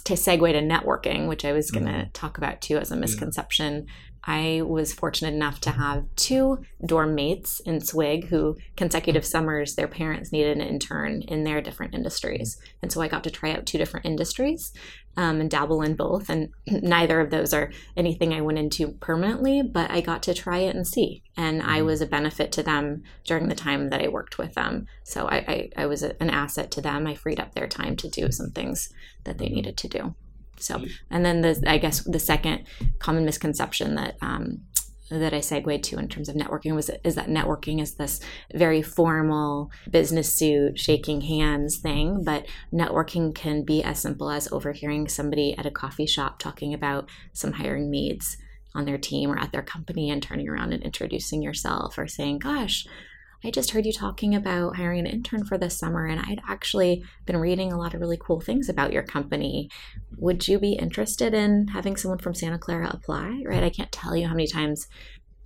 to 0.03 0.15
segue 0.15 0.53
to 0.53 0.61
networking 0.61 1.29
which 1.29 1.45
i 1.45 1.53
was 1.53 1.71
going 1.71 1.87
to 1.87 1.93
mm-hmm. 1.93 2.11
talk 2.13 2.39
about 2.39 2.61
too 2.61 2.79
as 2.79 2.91
a 2.91 2.97
misconception 2.97 3.87
I 4.27 4.63
was 4.63 4.93
fortunate 4.93 5.35
enough 5.35 5.61
to 5.61 5.71
have 5.71 6.07
two 6.17 6.65
dorm 6.85 7.15
mates 7.15 7.61
in 7.61 7.81
Swig 7.81 8.29
who 8.29 8.57
consecutive 8.77 9.25
summers 9.25 9.75
their 9.75 9.89
parents 9.89 10.33
needed 10.33 10.57
an 10.57 10.67
intern 10.67 11.23
in 11.23 11.45
their 11.45 11.61
different 11.61 11.95
industries. 11.95 12.57
Mm-hmm. 12.57 12.79
And 12.83 12.93
so 12.93 13.03
I 13.03 13.09
got 13.09 13.25
to 13.25 13.31
try 13.31 13.53
out 13.53 13.67
two 13.67 13.77
different 13.77 14.07
industries 14.07 14.73
um, 15.17 15.41
and 15.41 15.51
dabble 15.51 15.83
in 15.83 15.95
both. 15.95 16.31
And 16.31 16.51
neither 16.67 17.21
of 17.21 17.31
those 17.31 17.53
are 17.53 17.71
anything 17.97 18.33
I 18.33 18.41
went 18.41 18.59
into 18.59 18.93
permanently, 18.93 19.63
but 19.63 19.91
I 19.91 20.01
got 20.01 20.23
to 20.25 20.35
try 20.35 20.59
it 20.59 20.75
and 20.75 20.87
see. 20.87 21.23
And 21.37 21.63
I 21.63 21.79
mm-hmm. 21.79 21.87
was 21.87 22.01
a 22.01 22.07
benefit 22.07 22.51
to 22.53 22.63
them 22.63 23.03
during 23.25 23.49
the 23.49 23.55
time 23.55 23.91
that 23.91 24.03
I 24.03 24.09
worked 24.09 24.39
with 24.39 24.55
them. 24.55 24.87
So 25.03 25.27
I, 25.27 25.37
I, 25.37 25.71
I 25.77 25.87
was 25.87 26.03
a- 26.03 26.21
an 26.23 26.31
asset 26.31 26.71
to 26.73 26.81
them. 26.81 27.07
I 27.07 27.15
freed 27.15 27.41
up 27.41 27.55
their 27.55 27.69
time 27.69 27.97
to 27.97 28.09
do 28.09 28.33
some 28.33 28.51
things 28.51 28.91
that 29.25 29.39
they 29.39 29.49
needed 29.49 29.77
to 29.79 29.89
do. 29.89 30.15
So, 30.59 30.85
and 31.11 31.25
then 31.25 31.41
the 31.41 31.63
I 31.67 31.79
guess 31.79 32.05
the 32.05 32.19
second 32.19 32.65
common 32.99 33.25
misconception 33.25 33.97
that 33.97 34.17
um, 34.23 34.63
that 35.11 35.35
I 35.35 35.41
segued 35.41 35.85
to 35.85 35.99
in 35.99 36.09
terms 36.09 36.29
of 36.29 36.37
networking 36.37 36.75
was 36.75 36.91
is 37.03 37.15
that 37.17 37.29
networking 37.29 37.81
is 37.81 37.95
this 37.95 38.21
very 38.55 38.83
formal 38.83 39.71
business 39.91 40.35
suit, 40.35 40.79
shaking 40.79 41.23
hands 41.23 41.79
thing, 41.79 42.23
but 42.25 42.47
networking 42.73 43.35
can 43.35 43.65
be 43.65 43.83
as 43.83 43.99
simple 43.99 44.31
as 44.31 44.51
overhearing 44.51 45.09
somebody 45.09 45.57
at 45.59 45.67
a 45.67 45.71
coffee 45.71 46.07
shop 46.07 46.39
talking 46.39 46.73
about 46.73 47.09
some 47.33 47.53
hiring 47.53 47.91
needs 47.91 48.37
on 48.75 48.87
their 48.87 48.99
team 48.99 49.31
or 49.31 49.39
at 49.39 49.53
their 49.53 49.63
company 49.63 50.11
and 50.11 50.23
turning 50.23 50.49
around 50.49 50.73
and 50.73 50.83
introducing 50.83 51.43
yourself 51.43 51.99
or 51.99 52.09
saying, 52.09 52.39
"Gosh, 52.39 52.87
I 53.45 53.51
just 53.51 53.73
heard 53.73 53.85
you 53.85 53.93
talking 53.93 54.35
about 54.35 54.77
hiring 54.77 55.01
an 55.01 55.07
intern 55.07 55.45
for 55.45 55.59
this 55.59 55.79
summer, 55.79 56.07
and 56.07 56.19
I'd 56.19 56.41
actually 56.49 57.05
been 57.27 57.37
reading 57.37 57.73
a 57.73 57.79
lot 57.79 57.93
of 57.93 58.01
really 58.01 58.17
cool 58.19 58.41
things 58.41 58.71
about 58.71 58.93
your 58.93 59.03
company. 59.03 59.69
Would 60.17 60.49
you 60.49 60.59
be 60.59 60.73
interested 60.73 61.35
in 61.35 61.69
having 61.69 61.97
someone 61.97 62.19
from 62.19 62.35
Santa 62.35 62.59
Clara 62.59 62.89
apply? 62.91 63.43
Right? 63.45 63.63
I 63.63 63.69
can't 63.69 63.93
tell 63.93 64.17
you 64.17 64.27
how 64.27 64.33
many 64.33 64.47
times 64.47 64.89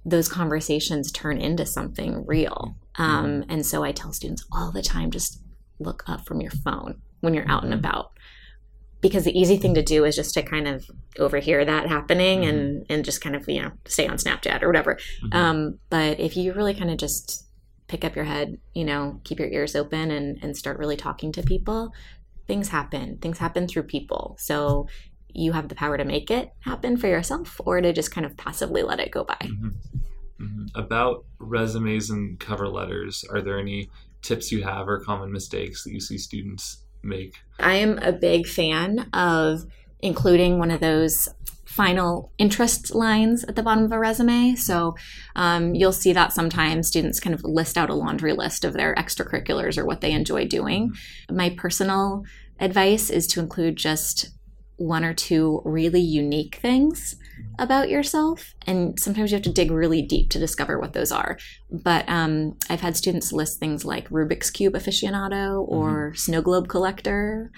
those 0.05 0.29
conversations 0.29 1.11
turn 1.11 1.41
into 1.41 1.67
something 1.67 2.25
real. 2.25 2.77
Um, 2.99 3.45
and 3.49 3.67
so 3.67 3.83
I 3.83 3.91
tell 3.91 4.13
students 4.13 4.47
all 4.53 4.71
the 4.71 4.83
time 4.83 5.11
just 5.11 5.43
look 5.81 6.05
up 6.07 6.25
from 6.25 6.41
your 6.41 6.53
phone 6.53 7.03
when 7.21 7.35
you're 7.35 7.51
out 7.51 7.65
and 7.65 7.75
about. 7.75 8.13
Because 9.01 9.25
the 9.25 9.39
easy 9.39 9.57
thing 9.57 9.75
to 9.75 9.83
do 9.83 10.05
is 10.05 10.17
just 10.17 10.35
to 10.35 10.43
kind 10.43 10.67
of 10.67 10.89
overhear 11.19 11.65
that 11.65 11.89
happening 11.89 12.45
and, 12.45 12.87
and 12.89 13.05
just 13.05 13.21
kind 13.21 13.37
of, 13.37 13.49
you 13.49 13.63
know, 13.63 13.73
stay 13.87 14.09
on 14.09 14.17
Snapchat 14.17 14.63
or 14.63 14.69
whatever. 14.69 14.99
Um, 15.33 15.79
but 15.91 16.19
if 16.19 16.37
you 16.37 16.53
really 16.53 16.75
kind 16.75 16.91
of 16.91 16.97
just 16.97 17.48
pick 17.89 18.05
up 18.05 18.15
your 18.15 18.27
head, 18.27 18.59
you 18.75 18.85
know, 18.85 19.21
keep 19.25 19.39
your 19.39 19.49
ears 19.49 19.75
open 19.75 20.11
and, 20.11 20.39
and 20.43 20.57
start 20.57 20.79
really 20.79 20.97
talking 20.97 21.33
to 21.33 21.43
people, 21.43 21.93
things 22.47 22.69
happen. 22.69 23.19
Things 23.19 23.39
happen 23.39 23.67
through 23.67 23.85
people. 23.85 24.37
So 24.39 24.89
you 25.29 25.53
have 25.53 25.69
the 25.69 25.75
power 25.75 25.97
to 25.97 26.05
make 26.05 26.31
it 26.31 26.53
happen 26.61 26.97
for 26.97 27.09
yourself 27.09 27.61
or 27.65 27.81
to 27.81 27.93
just 27.93 28.11
kind 28.11 28.27
of 28.27 28.37
passively 28.37 28.83
let 28.83 29.01
it 29.01 29.11
go 29.11 29.25
by. 29.25 29.37
Mhm. 30.41 30.69
About 30.75 31.25
resumes 31.39 32.11
and 32.11 32.39
cover 32.39 32.69
letters, 32.69 33.25
are 33.31 33.41
there 33.41 33.59
any 33.59 33.91
tips 34.23 34.53
you 34.53 34.63
have 34.63 34.89
or 34.89 35.01
common 35.01 35.33
mistakes 35.33 35.85
that 35.85 35.93
you 35.93 36.01
see 36.01 36.19
students 36.19 36.85
make? 37.03 37.35
I 37.59 37.75
am 37.75 37.99
a 37.99 38.13
big 38.13 38.47
fan 38.47 39.09
of 39.13 39.67
including 40.01 40.59
one 40.59 40.71
of 40.71 40.81
those 40.81 41.29
final 41.79 42.33
interest 42.39 42.93
lines 42.93 43.45
at 43.45 43.55
the 43.55 43.63
bottom 43.63 43.85
of 43.85 43.93
a 43.93 43.99
resume. 44.01 44.57
So 44.57 44.97
um, 45.37 45.77
you'll 45.77 45.93
see 45.93 46.13
that 46.13 46.33
sometimes 46.33 46.89
students 46.89 47.21
kind 47.21 47.35
of 47.35 47.45
list 47.45 47.79
out 47.79 47.89
a 47.89 47.95
laundry 47.95 48.33
list 48.33 48.65
of 48.65 48.73
their 48.73 48.97
extracurriculars 48.97 49.79
or 49.79 49.87
what 49.87 50.01
they 50.01 50.11
enjoy 50.11 50.49
doing. 50.49 50.93
My 51.31 51.51
personal 51.51 52.25
advice 52.59 53.11
is 53.11 53.29
to 53.29 53.39
include 53.39 53.77
just 53.77 54.31
one 54.75 55.05
or 55.05 55.15
two 55.15 55.63
really 55.65 56.01
unique 56.01 56.57
things 56.57 57.15
about 57.61 57.89
yourself 57.89 58.55
and 58.67 58.99
sometimes 58.99 59.31
you 59.31 59.37
have 59.37 59.43
to 59.43 59.53
dig 59.53 59.71
really 59.73 60.03
deep 60.03 60.31
to 60.31 60.39
discover 60.39 60.79
what 60.79 60.93
those 60.93 61.11
are 61.11 61.37
but 61.69 62.09
um, 62.09 62.57
i've 62.71 62.81
had 62.81 62.97
students 62.97 63.33
list 63.33 63.59
things 63.59 63.85
like 63.85 64.09
rubik's 64.09 64.51
cube 64.51 64.75
aficionado 64.75 65.67
or 65.67 66.15
snow 66.15 66.41
globe 66.41 66.69
collector 66.69 67.51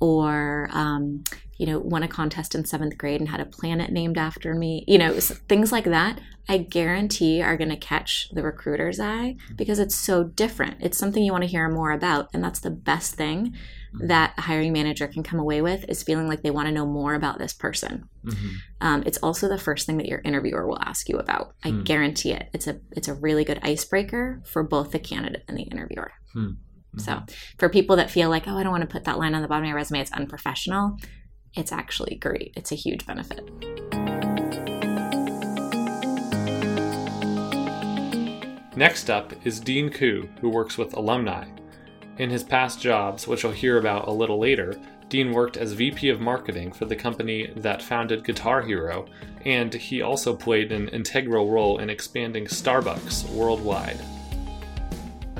or 0.00 0.68
um, 0.72 1.24
you 1.60 1.66
know, 1.66 1.78
won 1.78 2.02
a 2.02 2.08
contest 2.08 2.54
in 2.54 2.64
seventh 2.64 2.96
grade 2.96 3.20
and 3.20 3.28
had 3.28 3.38
a 3.38 3.44
planet 3.44 3.92
named 3.92 4.16
after 4.16 4.54
me. 4.54 4.82
You 4.88 4.96
know, 4.96 5.20
things 5.20 5.70
like 5.70 5.84
that, 5.84 6.18
I 6.48 6.56
guarantee 6.56 7.42
are 7.42 7.58
going 7.58 7.68
to 7.68 7.76
catch 7.76 8.30
the 8.32 8.42
recruiter's 8.42 8.98
eye 8.98 9.36
because 9.56 9.78
it's 9.78 9.94
so 9.94 10.24
different. 10.24 10.78
It's 10.80 10.96
something 10.96 11.22
you 11.22 11.32
want 11.32 11.44
to 11.44 11.50
hear 11.50 11.68
more 11.68 11.92
about. 11.92 12.30
And 12.32 12.42
that's 12.42 12.60
the 12.60 12.70
best 12.70 13.14
thing 13.14 13.54
that 13.92 14.32
a 14.38 14.40
hiring 14.40 14.72
manager 14.72 15.06
can 15.06 15.22
come 15.22 15.38
away 15.38 15.60
with 15.60 15.84
is 15.86 16.02
feeling 16.02 16.28
like 16.28 16.40
they 16.40 16.50
want 16.50 16.68
to 16.68 16.72
know 16.72 16.86
more 16.86 17.12
about 17.12 17.38
this 17.38 17.52
person. 17.52 18.08
Mm-hmm. 18.24 18.48
Um, 18.80 19.02
it's 19.04 19.18
also 19.18 19.46
the 19.46 19.58
first 19.58 19.84
thing 19.84 19.98
that 19.98 20.08
your 20.08 20.22
interviewer 20.24 20.66
will 20.66 20.80
ask 20.80 21.10
you 21.10 21.18
about. 21.18 21.52
I 21.62 21.72
mm. 21.72 21.84
guarantee 21.84 22.32
it. 22.32 22.48
It's 22.54 22.68
a 22.68 22.80
it's 22.92 23.08
a 23.08 23.14
really 23.14 23.44
good 23.44 23.60
icebreaker 23.62 24.40
for 24.46 24.62
both 24.62 24.92
the 24.92 24.98
candidate 24.98 25.44
and 25.46 25.58
the 25.58 25.64
interviewer. 25.64 26.12
Mm. 26.34 26.56
Mm-hmm. 26.96 27.00
So 27.00 27.22
for 27.58 27.68
people 27.68 27.96
that 27.96 28.10
feel 28.10 28.30
like, 28.30 28.48
oh, 28.48 28.56
I 28.56 28.62
don't 28.62 28.72
want 28.72 28.82
to 28.82 28.92
put 28.92 29.04
that 29.04 29.18
line 29.18 29.34
on 29.34 29.42
the 29.42 29.48
bottom 29.48 29.64
of 29.64 29.68
my 29.68 29.74
resume, 29.74 30.00
it's 30.00 30.12
unprofessional, 30.12 30.96
it's 31.54 31.72
actually 31.72 32.16
great. 32.16 32.52
It's 32.56 32.72
a 32.72 32.76
huge 32.76 33.06
benefit. 33.06 33.48
Next 38.76 39.10
up 39.10 39.34
is 39.44 39.60
Dean 39.60 39.90
Koo, 39.90 40.28
who 40.40 40.48
works 40.48 40.78
with 40.78 40.94
alumni. 40.94 41.46
In 42.18 42.30
his 42.30 42.44
past 42.44 42.80
jobs, 42.80 43.26
which 43.26 43.44
I'll 43.44 43.50
hear 43.50 43.78
about 43.78 44.08
a 44.08 44.12
little 44.12 44.38
later, 44.38 44.74
Dean 45.08 45.32
worked 45.32 45.56
as 45.56 45.72
VP 45.72 46.08
of 46.08 46.20
Marketing 46.20 46.70
for 46.70 46.84
the 46.84 46.94
company 46.94 47.52
that 47.56 47.82
founded 47.82 48.24
Guitar 48.24 48.62
Hero, 48.62 49.06
and 49.44 49.74
he 49.74 50.02
also 50.02 50.34
played 50.36 50.70
an 50.70 50.88
integral 50.88 51.50
role 51.50 51.78
in 51.78 51.90
expanding 51.90 52.44
Starbucks 52.44 53.28
worldwide. 53.30 53.98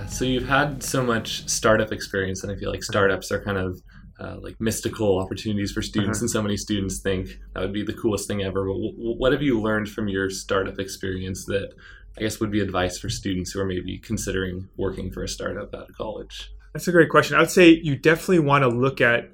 So 0.09 0.25
you've 0.25 0.49
had 0.49 0.83
so 0.83 1.05
much 1.05 1.49
startup 1.49 1.93
experience, 1.93 2.43
and 2.43 2.51
I 2.51 2.57
feel 2.57 2.71
like 2.71 2.83
startups 2.83 3.31
are 3.31 3.43
kind 3.43 3.59
of 3.59 3.81
uh, 4.21 4.37
like 4.41 4.61
mystical 4.61 5.19
opportunities 5.19 5.73
for 5.73 5.83
students, 5.83 6.19
uh-huh. 6.19 6.25
and 6.25 6.31
so 6.31 6.43
many 6.43 6.57
students 6.57 7.01
think 7.01 7.39
that 7.55 7.61
would 7.61 7.73
be 7.73 7.83
the 7.83 7.95
coolest 7.95 8.29
thing 8.29 8.43
ever. 8.43 8.65
But 8.67 8.75
w- 8.75 9.17
what 9.17 9.33
have 9.33 9.43
you 9.43 9.61
learned 9.61 9.89
from 9.89 10.09
your 10.09 10.29
startup 10.29 10.79
experience 10.79 11.47
that 11.47 11.73
I 12.19 12.21
guess 12.21 12.39
would 12.39 12.51
be 12.51 12.61
advice 12.61 12.99
for 12.99 13.09
students 13.09 13.53
who 13.53 13.61
are 13.61 13.65
maybe 13.65 13.99
considering 13.99 14.69
working 14.77 15.11
for 15.11 15.23
a 15.23 15.29
startup 15.29 15.75
out 15.75 15.89
of 15.89 15.97
college? 15.97 16.51
That's 16.75 16.87
a 16.87 16.93
great 16.93 17.09
question. 17.09 17.37
I 17.37 17.41
would 17.41 17.51
say 17.51 17.71
you 17.71 17.97
definitely 17.97 18.41
want 18.41 18.63
to 18.63 18.69
look 18.69 19.01
at 19.01 19.31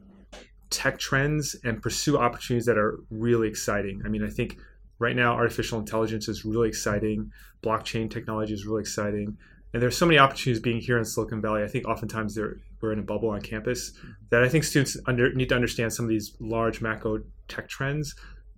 tech 0.70 0.98
trends 0.98 1.56
and 1.64 1.82
pursue 1.82 2.16
opportunities 2.18 2.66
that 2.66 2.78
are 2.78 3.00
really 3.10 3.48
exciting. 3.48 4.02
I 4.04 4.08
mean, 4.08 4.24
I 4.24 4.30
think 4.30 4.56
right 4.98 5.16
now 5.16 5.34
artificial 5.34 5.78
intelligence 5.78 6.28
is 6.28 6.44
really 6.44 6.68
exciting, 6.68 7.30
blockchain 7.62 8.10
technology 8.10 8.54
is 8.54 8.66
really 8.66 8.80
exciting 8.80 9.36
and 9.76 9.82
there's 9.82 9.98
so 9.98 10.06
many 10.06 10.18
opportunities 10.18 10.62
being 10.62 10.80
here 10.80 10.96
in 10.96 11.04
Silicon 11.04 11.42
Valley. 11.42 11.62
I 11.62 11.68
think 11.68 11.86
oftentimes 11.86 12.34
we're 12.80 12.92
in 12.92 12.98
a 12.98 13.02
bubble 13.02 13.30
on 13.30 13.40
campus 13.40 13.92
that 14.30 14.42
I 14.42 14.48
think 14.48 14.64
students 14.64 14.96
under, 15.06 15.32
need 15.32 15.48
to 15.48 15.54
understand 15.54 15.92
some 15.92 16.04
of 16.04 16.08
these 16.08 16.36
large 16.40 16.80
macro 16.80 17.20
tech 17.48 17.68
trends 17.68 18.14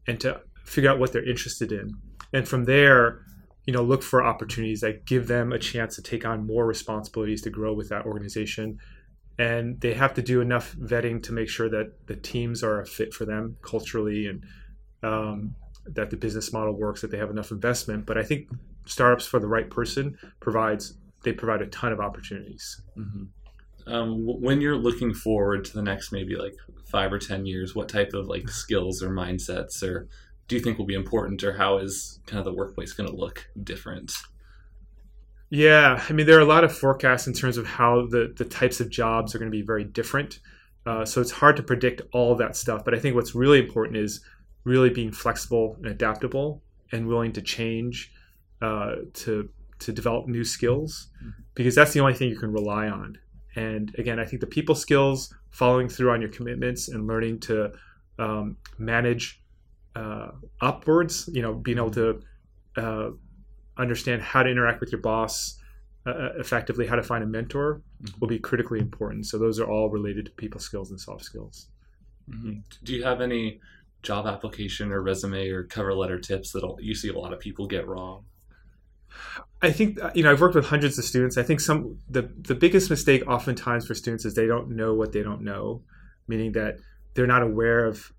and 0.07 0.19
to 0.21 0.41
figure 0.65 0.91
out 0.91 0.99
what 0.99 1.13
they're 1.13 1.29
interested 1.29 1.73
in. 1.73 1.91
And 2.33 2.47
from 2.47 2.65
there, 2.65 3.23
you 3.67 3.73
know, 3.73 3.83
look 3.83 4.03
for 4.03 4.25
opportunities 4.25 4.81
that 4.81 5.05
give 5.05 5.29
them 5.29 5.53
a 5.53 5.59
chance 5.59 5.97
to 5.97 6.03
take 6.03 6.25
on 6.25 6.47
more 6.47 6.67
responsibilities 6.67 7.43
to 7.43 7.51
grow 7.51 7.73
with 7.73 7.91
that 7.91 8.07
organization. 8.07 8.79
And 9.39 9.81
they 9.81 9.95
have 9.95 10.15
to 10.15 10.23
do 10.23 10.41
enough 10.41 10.75
vetting 10.77 11.23
to 11.25 11.33
make 11.33 11.49
sure 11.49 11.69
that 11.69 12.07
the 12.07 12.17
teams 12.17 12.63
are 12.63 12.81
a 12.81 12.87
fit 12.87 13.15
for 13.15 13.25
them 13.25 13.57
culturally 13.63 14.27
and 14.27 14.43
um, 15.03 15.55
that 15.87 16.11
the 16.11 16.17
business 16.17 16.53
model 16.53 16.75
works, 16.75 17.03
that 17.03 17.11
they 17.11 17.19
have 17.19 17.31
enough 17.31 17.51
investment. 17.51 18.07
But 18.07 18.19
I 18.19 18.23
think 18.23 18.49
startups 18.87 19.27
for 19.27 19.39
the 19.39 19.47
right 19.47 19.71
person 19.71 20.17
provides 20.41 20.95
they 21.25 21.33
provide 21.33 21.63
a 21.63 21.67
ton 21.67 21.93
of 21.93 22.01
opportunities. 22.01 22.81
Mm-hmm. 22.97 23.25
Um, 23.89 24.25
when 24.25 24.61
you're 24.61 24.77
looking 24.77 25.15
forward 25.15 25.65
to 25.67 25.73
the 25.73 25.83
next 25.83 26.13
maybe 26.13 26.37
like 26.37 26.55
five 26.85 27.13
or 27.13 27.19
ten 27.19 27.47
years, 27.47 27.75
what 27.75 27.89
type 27.89 28.13
of 28.15 28.27
like 28.27 28.49
skills 28.49 29.03
or 29.03 29.11
mindsets 29.11 29.83
or 29.83 30.09
do 30.49 30.57
you 30.57 30.63
think 30.63 30.79
will 30.79 30.87
be 30.87 30.95
important, 30.95 31.45
or 31.45 31.53
how 31.53 31.77
is 31.77 32.21
kind 32.27 32.39
of 32.39 32.45
the 32.47 32.55
workplace 32.55 32.95
going 32.95 33.09
to 33.09 33.15
look 33.15 33.47
different? 33.63 34.15
Yeah, 35.51 36.03
I 36.09 36.13
mean 36.13 36.27
there 36.27 36.39
are 36.39 36.43
a 36.43 36.47
lot 36.47 36.65
of 36.65 36.77
forecasts 36.77 37.27
in 37.27 37.35
terms 37.35 37.57
of 37.57 37.67
how 37.67 38.07
the 38.07 38.35
the 38.37 38.45
types 38.45 38.81
of 38.81 38.91
jobs 38.91 39.35
are 39.35 39.39
going 39.39 39.51
to 39.51 39.57
be 39.57 39.65
very 39.65 39.85
different. 39.85 40.41
Uh, 40.87 41.05
so 41.05 41.21
it's 41.21 41.31
hard 41.31 41.57
to 41.57 41.63
predict 41.63 42.01
all 42.13 42.35
that 42.37 42.57
stuff. 42.57 42.85
But 42.85 42.95
I 42.95 42.99
think 42.99 43.15
what's 43.15 43.35
really 43.35 43.59
important 43.59 43.99
is 43.99 44.21
really 44.65 44.91
being 44.91 45.13
flexible 45.13 45.77
and 45.77 45.87
adaptable 45.87 46.63
and 46.93 47.07
willing 47.07 47.33
to 47.33 47.43
change 47.43 48.11
uh, 48.63 48.97
to 49.15 49.51
to 49.81 49.93
develop 49.93 50.27
new 50.27 50.45
skills 50.45 51.09
because 51.55 51.75
that's 51.75 51.93
the 51.93 52.01
only 52.01 52.15
thing 52.15 52.31
you 52.31 52.39
can 52.39 52.53
rely 52.53 52.89
on. 52.89 53.19
And 53.59 53.93
again, 53.99 54.21
I 54.21 54.25
think 54.25 54.41
the 54.41 54.47
people 54.47 54.77
skills, 54.77 55.35
following 55.51 55.89
through 55.89 56.13
on 56.13 56.21
your 56.21 56.31
commitments, 56.31 56.89
and 56.89 57.09
learning 57.09 57.41
to 57.41 57.73
um, 58.19 58.57
manage 58.79 59.43
uh, 59.97 60.29
upwards. 60.61 61.29
You 61.33 61.43
know, 61.43 61.55
being 61.55 61.79
able 61.79 61.91
to 61.91 62.23
uh, 62.77 63.11
understand 63.77 64.23
how 64.23 64.45
to 64.45 64.51
interact 64.51 64.81
with 64.81 64.93
your 64.93 65.01
boss 65.01 65.59
uh, 66.07 66.11
uh 66.11 66.33
effectively, 66.39 66.87
how 66.87 66.95
to 66.95 67.03
find 67.03 67.25
a 67.25 67.27
mentor, 67.27 67.83
mm-hmm. 68.01 68.21
will 68.21 68.29
be 68.29 68.39
critically 68.39 68.79
important. 68.79 69.27
So 69.27 69.39
those 69.39 69.59
are 69.59 69.69
all 69.69 69.91
related 69.91 70.27
to 70.27 70.33
people 70.33 70.61
skills 70.61 70.91
and 70.91 71.01
soft 71.01 71.25
skills. 71.25 71.69
Mm-hmm. 72.31 72.61
Do 72.85 72.95
you 72.95 73.03
have 73.03 73.21
any 73.21 73.61
job 74.03 74.27
application 74.27 74.93
or 74.93 75.03
resume 75.03 75.51
or 75.51 75.65
cover 75.65 75.93
letter 75.95 76.21
tips 76.21 76.53
that 76.53 76.63
you 76.79 76.95
see 76.95 77.09
a 77.09 77.19
lot 77.19 77.33
of 77.33 77.41
people 77.41 77.67
get 77.67 77.89
wrong? 77.89 78.25
I 79.61 79.73
think 79.73 80.01
uh, 80.01 80.11
you 80.15 80.23
know 80.23 80.31
I've 80.31 80.41
worked 80.41 80.55
with 80.55 80.67
hundreds 80.67 80.99
of 80.99 81.05
students. 81.05 81.37
I 81.37 81.43
think 81.43 81.61
some 81.61 81.99
the 82.09 82.31
the 82.41 82.55
biggest 82.55 82.91
mistake 82.91 83.27
oftentimes 83.27 83.87
for 83.87 83.95
students 83.95 84.25
is 84.25 84.35
they 84.35 84.47
don't 84.47 84.71
know 84.71 84.95
what 84.95 85.13
they 85.13 85.23
don't 85.23 85.43
know, 85.43 85.83
meaning 86.27 86.53
that 86.53 86.79
they're 87.15 87.27
not 87.27 87.43
aware 87.43 87.85
of 87.85 88.13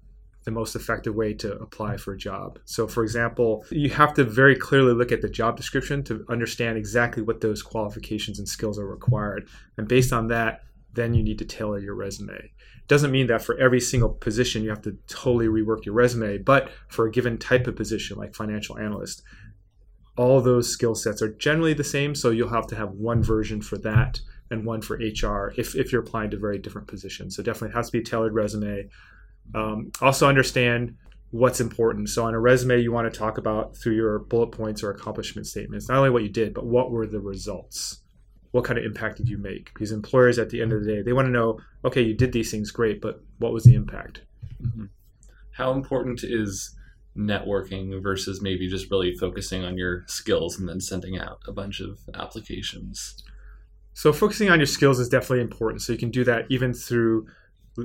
the 0.46 0.52
most 0.52 0.76
effective 0.76 1.16
way 1.16 1.34
to 1.34 1.54
apply 1.60 1.98
for 1.98 2.14
a 2.14 2.18
job. 2.18 2.60
So 2.66 2.88
for 2.88 3.04
example, 3.04 3.66
you 3.72 3.90
have 3.90 4.14
to 4.16 4.24
very 4.24 4.56
clearly 4.56 4.94
look 4.94 5.12
at 5.12 5.22
the 5.22 5.30
job 5.30 5.58
description 5.58 6.04
to 6.06 6.26
understand 6.30 6.78
exactly 6.78 7.22
what 7.22 7.42
those 7.42 7.62
qualifications 7.62 8.40
and 8.40 8.48
skills 8.48 8.80
are 8.80 8.88
required. 8.88 9.48
And 9.78 9.88
based 9.88 10.14
on 10.14 10.28
that, 10.30 10.62
then 10.94 11.14
you 11.14 11.24
need 11.24 11.40
to 11.40 11.46
tailor 11.46 11.80
your 11.80 11.96
resume. 11.96 12.52
Doesn't 12.88 13.12
mean 13.12 13.28
that 13.28 13.44
for 13.44 13.58
every 13.60 13.80
single 13.80 14.10
position 14.10 14.64
you 14.64 14.70
have 14.70 14.82
to 14.82 14.98
totally 15.08 15.48
rework 15.48 15.86
your 15.86 15.94
resume, 15.94 16.40
but 16.40 16.72
for 16.88 17.06
a 17.06 17.12
given 17.12 17.38
type 17.38 17.68
of 17.68 17.76
position 17.76 18.18
like 18.18 18.34
financial 18.34 18.78
analyst, 18.78 19.22
all 20.18 20.42
those 20.42 20.70
skill 20.70 20.96
sets 20.96 21.22
are 21.22 21.34
generally 21.34 21.74
the 21.74 21.84
same. 21.84 22.16
So 22.16 22.30
you'll 22.30 22.50
have 22.50 22.68
to 22.68 22.76
have 22.76 22.92
one 22.92 23.24
version 23.24 23.62
for 23.62 23.78
that 23.80 24.20
and 24.52 24.66
one 24.66 24.82
for 24.82 24.98
HR 24.98 25.54
if, 25.58 25.76
if 25.76 25.92
you're 25.92 26.02
applying 26.02 26.32
to 26.32 26.38
very 26.38 26.58
different 26.58 26.88
positions. 26.88 27.36
So 27.36 27.44
definitely 27.44 27.76
has 27.76 27.88
to 27.88 27.92
be 27.92 28.00
a 28.00 28.04
tailored 28.04 28.34
resume. 28.34 28.90
Um, 29.54 29.92
also 30.02 30.28
understand 30.28 30.96
what's 31.32 31.62
important. 31.62 32.10
So 32.10 32.26
on 32.26 32.34
a 32.34 32.40
resume, 32.40 32.82
you 32.82 32.92
want 32.92 33.12
to 33.12 33.18
talk 33.18 33.38
about 33.38 33.78
through 33.78 33.96
your 33.96 34.20
bullet 34.20 34.48
points 34.48 34.84
or 34.84 34.92
accomplishment 34.92 35.48
statements, 35.48 35.88
not 35.88 35.98
only 35.98 36.10
what 36.10 36.24
you 36.24 36.30
did, 36.30 36.54
but 36.54 36.66
what 36.66 36.92
were 36.92 37.06
the 37.06 37.20
results? 37.20 38.02
What 38.52 38.66
kind 38.66 38.80
of 38.80 38.86
impact 38.86 39.18
did 39.18 39.30
you 39.30 39.38
make? 39.38 39.72
Because 39.74 39.92
employers 39.92 40.40
at 40.40 40.50
the 40.50 40.62
end 40.62 40.74
of 40.74 40.84
the 40.84 40.92
day, 40.92 41.02
they 41.04 41.14
want 41.14 41.28
to 41.28 41.32
know, 41.32 41.60
okay, 41.86 42.02
you 42.02 42.16
did 42.16 42.32
these 42.32 42.50
things 42.50 42.72
great, 42.72 43.00
but 43.00 43.22
what 43.38 43.54
was 43.54 43.64
the 43.64 43.76
impact? 43.76 44.22
Mm-hmm. 44.62 44.86
How 45.52 45.74
important 45.74 46.24
is 46.24 46.76
networking 47.20 48.02
versus 48.02 48.42
maybe 48.42 48.68
just 48.68 48.90
really 48.90 49.14
focusing 49.14 49.64
on 49.64 49.78
your 49.78 50.04
skills 50.08 50.58
and 50.58 50.70
then 50.70 50.80
sending 50.80 51.20
out 51.20 51.40
a 51.48 51.52
bunch 51.52 51.82
of 51.82 52.00
applications? 52.16 53.24
So, 53.94 54.14
focusing 54.14 54.50
on 54.50 54.60
your 54.60 54.66
skills 54.66 55.00
is 55.00 55.10
definitely 55.10 55.42
important. 55.42 55.82
So, 55.82 55.92
you 55.92 56.00
can 56.00 56.12
do 56.12 56.24
that 56.24 56.46
even 56.50 56.74
through 56.74 57.28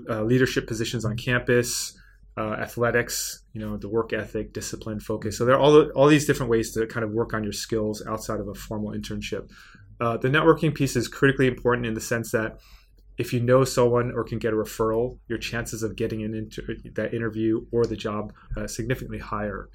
uh, 0.09 0.23
leadership 0.23 0.67
positions 0.67 1.05
on 1.05 1.17
campus, 1.17 1.99
uh, 2.37 2.53
athletics, 2.53 3.43
you 3.53 3.61
know, 3.61 3.77
the 3.77 3.89
work 3.89 4.13
ethic, 4.13 4.53
discipline, 4.53 5.01
focus. 5.01 5.37
So, 5.37 5.45
there 5.45 5.57
are 5.57 5.61
all, 5.61 5.91
all 5.91 6.07
these 6.07 6.27
different 6.27 6.51
ways 6.51 6.73
to 6.75 6.87
kind 6.87 7.05
of 7.05 7.11
work 7.11 7.35
on 7.35 7.43
your 7.43 7.53
skills 7.53 8.03
outside 8.07 8.41
of 8.41 8.49
a 8.49 8.55
formal 8.55 8.93
internship. 8.93 9.51
Uh, 10.01 10.17
the 10.17 10.29
networking 10.29 10.75
piece 10.75 10.97
is 10.97 11.09
critically 11.09 11.47
important 11.47 11.87
in 11.87 11.95
the 11.95 12.01
sense 12.01 12.31
that 12.33 12.59
if 13.17 13.33
you 13.33 13.41
know 13.41 13.65
someone 13.65 14.13
or 14.13 14.25
can 14.25 14.39
get 14.39 14.53
a 14.53 14.57
referral, 14.57 15.19
your 15.29 15.39
chances 15.39 15.83
of 15.83 15.97
getting 15.97 16.23
an 16.23 16.35
inter- 16.35 16.77
that 16.95 17.15
interview 17.15 17.65
or 17.71 17.87
the 17.87 17.97
job 17.97 18.33
uh, 18.57 18.67
significantly 18.67 19.19
higher. 19.19 19.69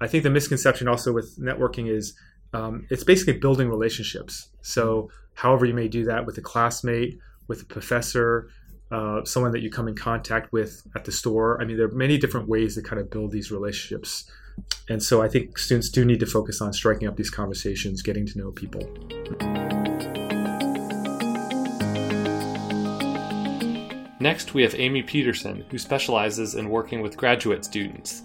I 0.00 0.08
think 0.08 0.24
the 0.24 0.30
misconception 0.30 0.88
also 0.88 1.12
with 1.12 1.38
networking 1.38 1.88
is 1.88 2.14
um, 2.52 2.86
it's 2.90 3.04
basically 3.04 3.34
building 3.38 3.68
relationships. 3.68 4.48
So, 4.62 5.10
however 5.34 5.64
you 5.64 5.74
may 5.74 5.88
do 5.88 6.04
that 6.04 6.26
with 6.26 6.36
a 6.38 6.42
classmate, 6.42 7.18
with 7.48 7.62
a 7.62 7.64
professor, 7.64 8.48
uh, 8.90 9.24
someone 9.24 9.52
that 9.52 9.62
you 9.62 9.70
come 9.70 9.88
in 9.88 9.94
contact 9.94 10.52
with 10.52 10.82
at 10.94 11.04
the 11.06 11.12
store. 11.12 11.60
I 11.60 11.64
mean, 11.64 11.78
there 11.78 11.86
are 11.86 11.92
many 11.92 12.18
different 12.18 12.48
ways 12.48 12.74
to 12.74 12.82
kind 12.82 13.00
of 13.00 13.10
build 13.10 13.32
these 13.32 13.50
relationships. 13.50 14.30
And 14.88 15.02
so, 15.02 15.22
I 15.22 15.28
think 15.28 15.58
students 15.58 15.88
do 15.88 16.04
need 16.04 16.20
to 16.20 16.26
focus 16.26 16.60
on 16.60 16.72
striking 16.72 17.08
up 17.08 17.16
these 17.16 17.30
conversations, 17.30 18.02
getting 18.02 18.26
to 18.26 18.38
know 18.38 18.50
people. 18.50 19.91
Next, 24.22 24.54
we 24.54 24.62
have 24.62 24.76
Amy 24.76 25.02
Peterson, 25.02 25.64
who 25.68 25.78
specializes 25.78 26.54
in 26.54 26.68
working 26.68 27.02
with 27.02 27.16
graduate 27.16 27.64
students. 27.64 28.22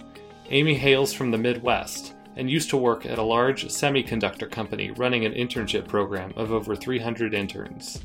Amy 0.52 0.76
hails 0.76 1.12
from 1.12 1.32
the 1.32 1.40
Midwest 1.40 2.14
and 2.36 2.52
used 2.52 2.70
to 2.70 2.78
work 2.78 3.08
at 3.08 3.18
a 3.18 3.24
large 3.24 3.66
semiconductor 3.66 4.48
company 4.48 4.92
running 4.92 5.26
an 5.26 5.34
internship 5.34 5.88
program 5.88 6.34
of 6.36 6.52
over 6.52 6.76
300 6.76 7.34
interns. 7.34 8.00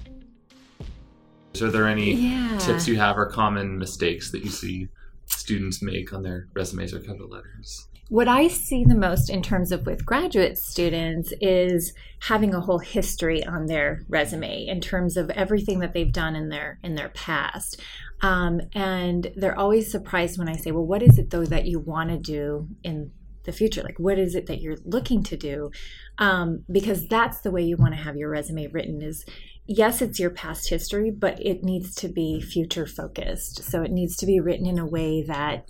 Are 1.61 1.71
there 1.71 1.87
any 1.87 2.15
yeah. 2.15 2.57
tips 2.57 2.89
you 2.89 2.97
have 2.97 3.19
or 3.19 3.27
common 3.27 3.79
mistakes 3.79 4.31
that 4.31 4.43
you 4.43 4.49
see 4.49 4.89
students 5.27 5.83
make 5.83 6.15
on 6.15 6.23
their 6.23 6.49
resumes 6.55 6.95
or 6.95 7.01
cover 7.01 7.25
letters? 7.25 7.89
What 8.09 8.29
I 8.29 8.49
see 8.49 8.85
the 8.85 8.95
most 8.95 9.31
in 9.31 9.43
terms 9.43 9.73
of 9.73 9.87
with 9.87 10.05
graduate 10.05 10.59
students 10.59 11.33
is 11.41 11.95
having 12.21 12.53
a 12.53 12.61
whole 12.61 12.79
history 12.79 13.45
on 13.45 13.67
their 13.67 14.03
resume 14.09 14.67
in 14.67 14.81
terms 14.81 15.17
of 15.17 15.31
everything 15.31 15.79
that 15.79 15.95
they've 15.95 16.13
done 16.13 16.37
in 16.37 16.49
their 16.49 16.79
in 16.83 16.95
their 16.95 17.09
past. 17.09 17.81
Um, 18.21 18.61
and 18.75 19.33
they're 19.35 19.59
always 19.59 19.91
surprised 19.91 20.39
when 20.39 20.49
I 20.49 20.57
say, 20.57 20.73
"Well, 20.73 20.87
what 20.87 21.03
is 21.03 21.19
it 21.19 21.31
though 21.31 21.47
that 21.47 21.67
you 21.67 21.79
want 21.79 22.11
to 22.11 22.19
do 22.19 22.69
in 22.83 23.13
the 23.45 23.53
future? 23.53 23.83
Like, 23.83 23.99
what 23.99 24.19
is 24.19 24.35
it 24.35 24.47
that 24.47 24.61
you're 24.61 24.79
looking 24.85 25.23
to 25.25 25.37
do?" 25.37 25.71
Um, 26.19 26.65
because 26.71 27.09
that's 27.09 27.41
the 27.41 27.51
way 27.51 27.63
you 27.63 27.77
want 27.77 27.95
to 27.95 28.03
have 28.03 28.17
your 28.17 28.31
resume 28.31 28.67
written. 28.67 29.01
Is 29.01 29.25
yes, 29.67 30.03
it's 30.03 30.21
your 30.21 30.31
past 30.31 30.69
history, 30.69 31.11
but 31.11 31.41
it 31.41 31.65
needs 31.65 31.95
to 31.97 32.09
be 32.09 32.41
future 32.41 32.87
focused. 32.87 33.63
So 33.65 33.83
it 33.83 33.91
needs 33.91 34.17
to 34.19 34.27
be 34.27 34.39
written 34.39 34.67
in 34.67 34.79
a 34.79 34.87
way 34.87 35.23
that 35.23 35.69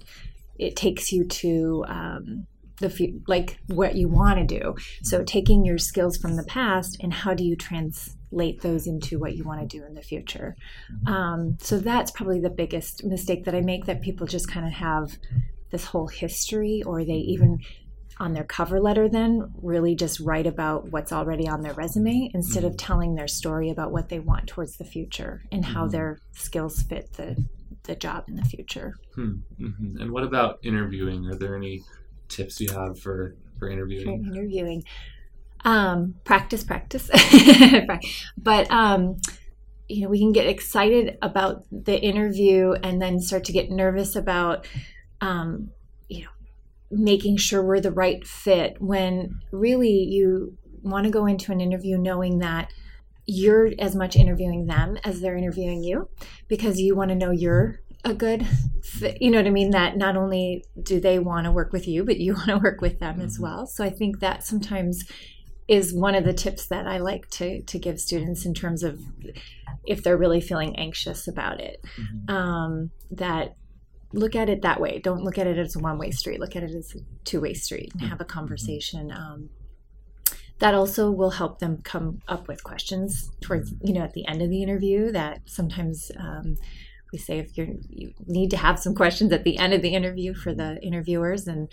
it 0.58 0.76
takes 0.76 1.12
you 1.12 1.24
to 1.24 1.84
um, 1.88 2.46
the 2.82 3.22
like 3.26 3.58
what 3.68 3.94
you 3.94 4.08
want 4.08 4.38
to 4.38 4.58
do. 4.58 4.74
So 5.02 5.18
mm-hmm. 5.18 5.24
taking 5.24 5.64
your 5.64 5.78
skills 5.78 6.16
from 6.16 6.36
the 6.36 6.44
past 6.44 6.98
and 7.00 7.12
how 7.12 7.34
do 7.34 7.44
you 7.44 7.56
translate 7.56 8.60
those 8.60 8.86
into 8.86 9.18
what 9.18 9.36
you 9.36 9.44
want 9.44 9.60
to 9.60 9.78
do 9.78 9.84
in 9.84 9.94
the 9.94 10.02
future. 10.02 10.56
Mm-hmm. 10.92 11.12
Um, 11.12 11.58
so 11.60 11.78
that's 11.78 12.10
probably 12.10 12.40
the 12.40 12.50
biggest 12.50 13.04
mistake 13.04 13.44
that 13.44 13.54
I 13.54 13.60
make 13.60 13.86
that 13.86 14.02
people 14.02 14.26
just 14.26 14.50
kind 14.50 14.66
of 14.66 14.72
have 14.72 15.18
this 15.70 15.86
whole 15.86 16.08
history, 16.08 16.82
or 16.84 17.04
they 17.04 17.12
mm-hmm. 17.12 17.30
even 17.30 17.58
on 18.20 18.34
their 18.34 18.44
cover 18.44 18.78
letter 18.78 19.08
then 19.08 19.50
really 19.62 19.96
just 19.96 20.20
write 20.20 20.46
about 20.46 20.90
what's 20.90 21.12
already 21.12 21.48
on 21.48 21.62
their 21.62 21.72
resume 21.72 22.30
instead 22.34 22.62
of 22.62 22.76
telling 22.76 23.14
their 23.14 23.26
story 23.26 23.70
about 23.70 23.90
what 23.90 24.10
they 24.10 24.20
want 24.20 24.46
towards 24.46 24.76
the 24.76 24.84
future 24.84 25.42
and 25.50 25.64
how 25.64 25.88
their 25.88 26.18
skills 26.32 26.82
fit 26.82 27.10
the 27.14 27.34
the 27.84 27.94
job 27.94 28.24
in 28.28 28.36
the 28.36 28.44
future. 28.44 28.94
Hmm. 29.14 29.36
Mm-hmm. 29.60 30.00
And 30.00 30.10
what 30.12 30.24
about 30.24 30.58
interviewing? 30.62 31.26
Are 31.26 31.34
there 31.34 31.56
any 31.56 31.82
tips 32.28 32.60
you 32.60 32.70
have 32.72 32.98
for 32.98 33.36
for 33.58 33.68
interviewing? 33.68 34.24
For 34.24 34.30
interviewing, 34.30 34.84
um, 35.64 36.14
practice, 36.24 36.64
practice. 36.64 37.10
but 38.36 38.70
um, 38.70 39.16
you 39.88 40.02
know, 40.02 40.08
we 40.08 40.18
can 40.18 40.32
get 40.32 40.46
excited 40.46 41.18
about 41.22 41.64
the 41.70 42.00
interview 42.00 42.72
and 42.82 43.00
then 43.00 43.20
start 43.20 43.44
to 43.44 43.52
get 43.52 43.70
nervous 43.70 44.16
about, 44.16 44.66
um, 45.20 45.70
you 46.08 46.22
know, 46.22 46.30
making 46.90 47.36
sure 47.36 47.62
we're 47.62 47.80
the 47.80 47.90
right 47.90 48.26
fit. 48.26 48.80
When 48.80 49.40
really 49.50 49.92
you 49.92 50.56
want 50.82 51.04
to 51.04 51.10
go 51.10 51.26
into 51.26 51.52
an 51.52 51.60
interview 51.60 51.98
knowing 51.98 52.38
that 52.38 52.72
you're 53.26 53.70
as 53.78 53.94
much 53.94 54.16
interviewing 54.16 54.66
them 54.66 54.98
as 55.04 55.20
they're 55.20 55.36
interviewing 55.36 55.82
you 55.82 56.08
because 56.48 56.80
you 56.80 56.96
want 56.96 57.10
to 57.10 57.14
know 57.14 57.30
you're 57.30 57.80
a 58.04 58.14
good 58.14 58.46
fit, 58.82 59.20
you 59.20 59.30
know 59.30 59.38
what 59.38 59.46
i 59.46 59.50
mean 59.50 59.70
that 59.70 59.96
not 59.96 60.16
only 60.16 60.64
do 60.82 61.00
they 61.00 61.18
want 61.18 61.44
to 61.44 61.52
work 61.52 61.72
with 61.72 61.86
you 61.86 62.04
but 62.04 62.18
you 62.18 62.34
want 62.34 62.48
to 62.48 62.58
work 62.58 62.80
with 62.80 62.98
them 62.98 63.14
mm-hmm. 63.14 63.24
as 63.24 63.38
well 63.38 63.66
so 63.66 63.84
i 63.84 63.90
think 63.90 64.20
that 64.20 64.44
sometimes 64.44 65.04
is 65.68 65.94
one 65.94 66.14
of 66.14 66.24
the 66.24 66.32
tips 66.32 66.66
that 66.66 66.86
i 66.86 66.98
like 66.98 67.28
to 67.30 67.62
to 67.62 67.78
give 67.78 68.00
students 68.00 68.44
in 68.44 68.52
terms 68.52 68.82
of 68.82 69.00
if 69.84 70.02
they're 70.02 70.16
really 70.16 70.40
feeling 70.40 70.76
anxious 70.76 71.28
about 71.28 71.60
it 71.60 71.80
mm-hmm. 71.96 72.34
um, 72.34 72.90
that 73.10 73.54
look 74.12 74.34
at 74.34 74.48
it 74.48 74.62
that 74.62 74.80
way 74.80 74.98
don't 74.98 75.22
look 75.22 75.38
at 75.38 75.46
it 75.46 75.56
as 75.56 75.76
a 75.76 75.78
one-way 75.78 76.10
street 76.10 76.40
look 76.40 76.56
at 76.56 76.62
it 76.62 76.74
as 76.74 76.94
a 76.94 76.98
two-way 77.24 77.54
street 77.54 77.92
and 77.92 78.02
have 78.02 78.20
a 78.20 78.24
mm-hmm. 78.24 78.32
conversation 78.32 79.12
um, 79.12 79.48
that 80.62 80.74
also 80.74 81.10
will 81.10 81.30
help 81.30 81.58
them 81.58 81.78
come 81.82 82.20
up 82.28 82.46
with 82.46 82.62
questions 82.62 83.32
towards 83.40 83.74
you 83.82 83.92
know 83.92 84.02
at 84.02 84.12
the 84.12 84.24
end 84.28 84.40
of 84.40 84.48
the 84.48 84.62
interview 84.62 85.10
that 85.10 85.40
sometimes 85.44 86.12
um, 86.16 86.56
we 87.12 87.18
say 87.18 87.40
if 87.40 87.58
you 87.58 87.80
you 87.88 88.14
need 88.28 88.48
to 88.48 88.56
have 88.56 88.78
some 88.78 88.94
questions 88.94 89.32
at 89.32 89.42
the 89.42 89.58
end 89.58 89.74
of 89.74 89.82
the 89.82 89.92
interview 89.92 90.32
for 90.32 90.54
the 90.54 90.80
interviewers 90.80 91.48
and 91.48 91.68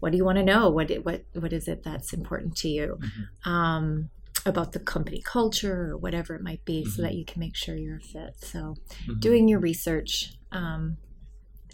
what 0.00 0.10
do 0.10 0.18
you 0.18 0.24
want 0.24 0.38
to 0.38 0.44
know 0.44 0.68
what 0.68 0.90
what 1.04 1.22
what 1.34 1.52
is 1.52 1.68
it 1.68 1.84
that's 1.84 2.12
important 2.12 2.56
to 2.56 2.68
you 2.68 2.98
mm-hmm. 2.98 3.48
um, 3.48 4.10
about 4.44 4.72
the 4.72 4.80
company 4.80 5.22
culture 5.22 5.92
or 5.92 5.96
whatever 5.96 6.34
it 6.34 6.42
might 6.42 6.64
be 6.64 6.80
mm-hmm. 6.80 6.90
so 6.90 7.02
that 7.02 7.14
you 7.14 7.24
can 7.24 7.38
make 7.38 7.54
sure 7.54 7.76
you're 7.76 7.98
a 7.98 8.00
fit 8.00 8.34
so 8.38 8.58
mm-hmm. 8.58 9.20
doing 9.20 9.46
your 9.46 9.60
research 9.60 10.32
um, 10.50 10.96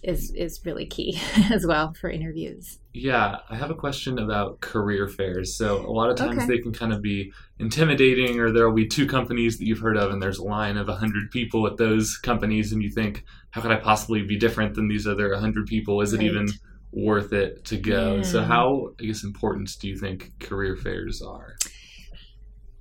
is 0.02 0.32
is 0.32 0.60
really 0.64 0.86
key 0.86 1.20
as 1.50 1.66
well 1.66 1.94
for 1.94 2.10
interviews. 2.10 2.78
Yeah, 2.92 3.36
I 3.48 3.56
have 3.56 3.70
a 3.70 3.74
question 3.74 4.18
about 4.18 4.60
career 4.60 5.08
fairs. 5.08 5.56
So 5.56 5.86
a 5.86 5.90
lot 5.90 6.10
of 6.10 6.16
times 6.16 6.38
okay. 6.38 6.46
they 6.46 6.58
can 6.58 6.72
kind 6.72 6.92
of 6.92 7.00
be 7.00 7.32
intimidating, 7.58 8.38
or 8.40 8.52
there 8.52 8.68
will 8.68 8.76
be 8.76 8.86
two 8.86 9.06
companies 9.06 9.58
that 9.58 9.66
you've 9.66 9.78
heard 9.78 9.96
of, 9.96 10.10
and 10.10 10.20
there's 10.20 10.38
a 10.38 10.44
line 10.44 10.76
of 10.76 10.88
hundred 10.88 11.30
people 11.30 11.66
at 11.66 11.76
those 11.76 12.18
companies, 12.18 12.72
and 12.72 12.82
you 12.82 12.90
think, 12.90 13.24
how 13.50 13.60
could 13.60 13.70
I 13.70 13.76
possibly 13.76 14.22
be 14.22 14.36
different 14.36 14.74
than 14.74 14.88
these 14.88 15.06
other 15.06 15.34
hundred 15.36 15.66
people? 15.66 16.00
Is 16.00 16.12
right. 16.12 16.22
it 16.22 16.26
even 16.26 16.48
worth 16.90 17.32
it 17.32 17.64
to 17.66 17.76
go? 17.76 18.16
Yeah. 18.16 18.22
So 18.22 18.42
how, 18.42 18.90
I 19.00 19.04
guess, 19.04 19.24
important 19.24 19.70
do 19.80 19.88
you 19.88 19.96
think 19.96 20.32
career 20.40 20.76
fairs 20.76 21.22
are? 21.22 21.56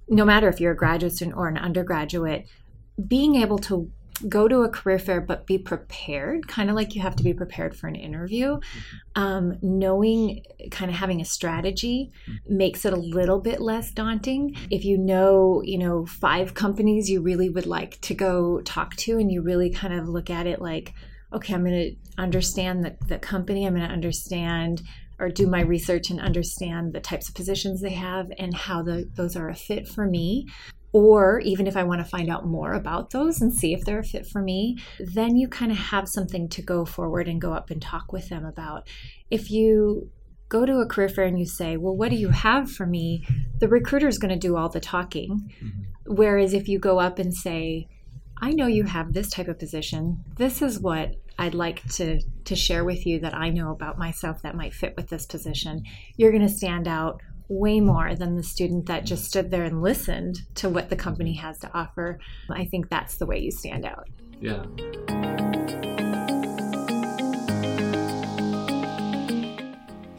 No 0.09 0.25
matter 0.25 0.49
if 0.49 0.59
you're 0.59 0.73
a 0.73 0.77
graduate 0.77 1.13
student 1.13 1.37
or 1.37 1.47
an 1.47 1.57
undergraduate, 1.57 2.47
being 3.07 3.35
able 3.35 3.57
to 3.59 3.89
go 4.27 4.47
to 4.47 4.61
a 4.61 4.69
career 4.69 4.99
fair 4.99 5.21
but 5.21 5.45
be 5.45 5.57
prepared 5.57 6.47
kind 6.47 6.69
of 6.69 6.75
like 6.75 6.95
you 6.95 7.01
have 7.01 7.15
to 7.15 7.23
be 7.23 7.33
prepared 7.33 7.75
for 7.75 7.87
an 7.87 7.95
interview 7.95 8.57
mm-hmm. 8.57 9.21
um, 9.21 9.57
knowing 9.61 10.43
kind 10.71 10.89
of 10.89 10.97
having 10.97 11.21
a 11.21 11.25
strategy 11.25 12.11
mm-hmm. 12.27 12.57
makes 12.57 12.85
it 12.85 12.93
a 12.93 12.97
little 12.97 13.39
bit 13.39 13.61
less 13.61 13.91
daunting 13.91 14.55
if 14.69 14.85
you 14.85 14.97
know 14.97 15.61
you 15.63 15.77
know 15.77 16.05
five 16.05 16.53
companies 16.53 17.09
you 17.09 17.21
really 17.21 17.49
would 17.49 17.65
like 17.65 17.99
to 18.01 18.13
go 18.13 18.61
talk 18.61 18.95
to 18.95 19.17
and 19.17 19.31
you 19.31 19.41
really 19.41 19.69
kind 19.69 19.93
of 19.93 20.07
look 20.07 20.29
at 20.29 20.47
it 20.47 20.61
like 20.61 20.93
okay 21.33 21.53
i'm 21.53 21.63
going 21.63 21.73
to 21.73 21.95
understand 22.21 22.83
the, 22.83 22.95
the 23.07 23.19
company 23.19 23.65
i'm 23.65 23.75
going 23.75 23.87
to 23.87 23.93
understand 23.93 24.81
or 25.21 25.29
do 25.29 25.45
my 25.45 25.61
research 25.61 26.09
and 26.09 26.19
understand 26.19 26.93
the 26.93 26.99
types 26.99 27.29
of 27.29 27.35
positions 27.35 27.79
they 27.79 27.91
have 27.91 28.31
and 28.39 28.55
how 28.55 28.81
the, 28.81 29.07
those 29.15 29.35
are 29.35 29.49
a 29.49 29.55
fit 29.55 29.87
for 29.87 30.07
me 30.07 30.47
or 30.93 31.39
even 31.39 31.67
if 31.67 31.77
I 31.77 31.83
want 31.83 32.01
to 32.01 32.09
find 32.09 32.29
out 32.29 32.45
more 32.45 32.73
about 32.73 33.11
those 33.11 33.41
and 33.41 33.53
see 33.53 33.73
if 33.73 33.85
they're 33.85 33.99
a 33.99 34.03
fit 34.03 34.27
for 34.27 34.41
me, 34.41 34.77
then 34.99 35.37
you 35.37 35.47
kind 35.47 35.71
of 35.71 35.77
have 35.77 36.07
something 36.07 36.49
to 36.49 36.61
go 36.61 36.85
forward 36.85 37.27
and 37.27 37.39
go 37.39 37.53
up 37.53 37.69
and 37.69 37.81
talk 37.81 38.11
with 38.11 38.29
them 38.29 38.45
about. 38.45 38.87
If 39.29 39.49
you 39.49 40.09
go 40.49 40.65
to 40.65 40.79
a 40.79 40.85
career 40.85 41.07
fair 41.07 41.25
and 41.25 41.39
you 41.39 41.45
say, 41.45 41.77
Well, 41.77 41.95
what 41.95 42.09
do 42.09 42.17
you 42.17 42.29
have 42.29 42.69
for 42.69 42.85
me? 42.85 43.25
The 43.59 43.69
recruiter 43.69 44.07
is 44.07 44.17
going 44.17 44.33
to 44.33 44.47
do 44.47 44.57
all 44.57 44.69
the 44.69 44.81
talking. 44.81 45.49
Mm-hmm. 45.63 46.15
Whereas 46.15 46.53
if 46.53 46.67
you 46.67 46.77
go 46.77 46.99
up 46.99 47.19
and 47.19 47.33
say, 47.33 47.87
I 48.41 48.51
know 48.51 48.67
you 48.67 48.83
have 48.83 49.13
this 49.13 49.29
type 49.29 49.47
of 49.47 49.59
position, 49.59 50.23
this 50.35 50.61
is 50.61 50.79
what 50.79 51.15
I'd 51.37 51.53
like 51.53 51.83
to, 51.93 52.19
to 52.45 52.55
share 52.55 52.83
with 52.83 53.05
you 53.05 53.19
that 53.19 53.33
I 53.33 53.49
know 53.49 53.71
about 53.71 53.97
myself 53.97 54.41
that 54.41 54.55
might 54.55 54.73
fit 54.73 54.95
with 54.97 55.09
this 55.09 55.25
position, 55.25 55.83
you're 56.17 56.31
going 56.31 56.47
to 56.47 56.49
stand 56.49 56.87
out 56.87 57.21
way 57.51 57.81
more 57.81 58.15
than 58.15 58.37
the 58.37 58.43
student 58.43 58.85
that 58.85 59.05
just 59.05 59.25
stood 59.25 59.51
there 59.51 59.63
and 59.63 59.81
listened 59.81 60.41
to 60.55 60.69
what 60.69 60.89
the 60.89 60.95
company 60.95 61.33
has 61.33 61.59
to 61.59 61.69
offer. 61.73 62.17
I 62.49 62.63
think 62.63 62.89
that's 62.89 63.17
the 63.17 63.25
way 63.25 63.39
you 63.39 63.51
stand 63.51 63.85
out. 63.85 64.07
Yeah. 64.39 64.63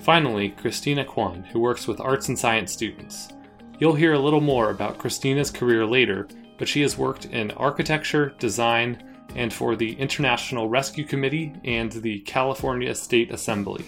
Finally, 0.00 0.50
Christina 0.50 1.04
Kwan, 1.04 1.44
who 1.44 1.60
works 1.60 1.88
with 1.88 2.00
arts 2.00 2.28
and 2.28 2.38
science 2.38 2.70
students. 2.70 3.28
You'll 3.78 3.94
hear 3.94 4.12
a 4.12 4.18
little 4.18 4.40
more 4.40 4.70
about 4.70 4.98
Christina's 4.98 5.50
career 5.50 5.86
later, 5.86 6.28
but 6.58 6.68
she 6.68 6.82
has 6.82 6.98
worked 6.98 7.24
in 7.26 7.50
architecture, 7.52 8.34
design, 8.38 9.02
and 9.34 9.52
for 9.52 9.74
the 9.74 9.94
International 9.94 10.68
Rescue 10.68 11.04
Committee 11.04 11.54
and 11.64 11.90
the 11.92 12.20
California 12.20 12.94
State 12.94 13.32
Assembly. 13.32 13.84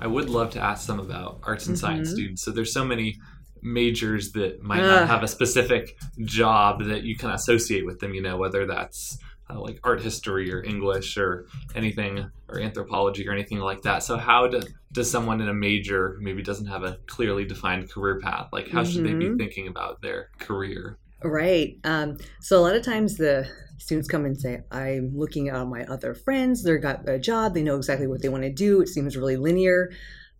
I 0.00 0.06
would 0.06 0.30
love 0.30 0.50
to 0.50 0.60
ask 0.60 0.86
some 0.86 1.00
about 1.00 1.40
arts 1.42 1.66
and 1.66 1.76
mm-hmm. 1.76 1.86
science 1.86 2.10
students. 2.10 2.42
So 2.42 2.50
there's 2.50 2.72
so 2.72 2.84
many 2.84 3.18
majors 3.62 4.32
that 4.32 4.62
might 4.62 4.82
not 4.82 5.08
have 5.08 5.22
a 5.22 5.28
specific 5.28 5.96
job 6.24 6.84
that 6.84 7.02
you 7.02 7.16
can 7.16 7.30
associate 7.30 7.84
with 7.84 7.98
them, 7.98 8.14
you 8.14 8.22
know, 8.22 8.36
whether 8.36 8.66
that's 8.66 9.18
uh, 9.50 9.58
like 9.60 9.80
art 9.82 10.00
history 10.00 10.52
or 10.52 10.62
English 10.62 11.16
or 11.16 11.46
anything 11.74 12.30
or 12.48 12.60
anthropology 12.60 13.26
or 13.28 13.32
anything 13.32 13.58
like 13.58 13.82
that. 13.82 14.02
So 14.02 14.16
how 14.16 14.46
do, 14.46 14.62
does 14.92 15.10
someone 15.10 15.40
in 15.40 15.48
a 15.48 15.54
major 15.54 16.14
who 16.14 16.22
maybe 16.22 16.42
doesn't 16.42 16.66
have 16.66 16.84
a 16.84 16.98
clearly 17.06 17.44
defined 17.44 17.90
career 17.90 18.20
path, 18.20 18.48
like 18.52 18.68
how 18.68 18.82
mm-hmm. 18.82 18.92
should 18.92 19.04
they 19.04 19.14
be 19.14 19.26
mm-hmm. 19.26 19.36
thinking 19.36 19.68
about 19.68 20.02
their 20.02 20.28
career? 20.38 20.98
Right. 21.24 21.78
Um, 21.82 22.18
so 22.40 22.58
a 22.58 22.62
lot 22.62 22.76
of 22.76 22.84
times 22.84 23.16
the 23.16 23.48
students 23.78 24.08
come 24.08 24.24
and 24.24 24.38
say, 24.38 24.62
I'm 24.70 25.16
looking 25.16 25.48
at 25.48 25.66
my 25.66 25.84
other 25.84 26.14
friends, 26.14 26.62
they've 26.62 26.80
got 26.82 27.08
a 27.08 27.18
job, 27.18 27.54
they 27.54 27.62
know 27.62 27.76
exactly 27.76 28.06
what 28.06 28.22
they 28.22 28.28
want 28.28 28.42
to 28.42 28.52
do. 28.52 28.80
It 28.80 28.88
seems 28.88 29.16
really 29.16 29.36
linear. 29.36 29.90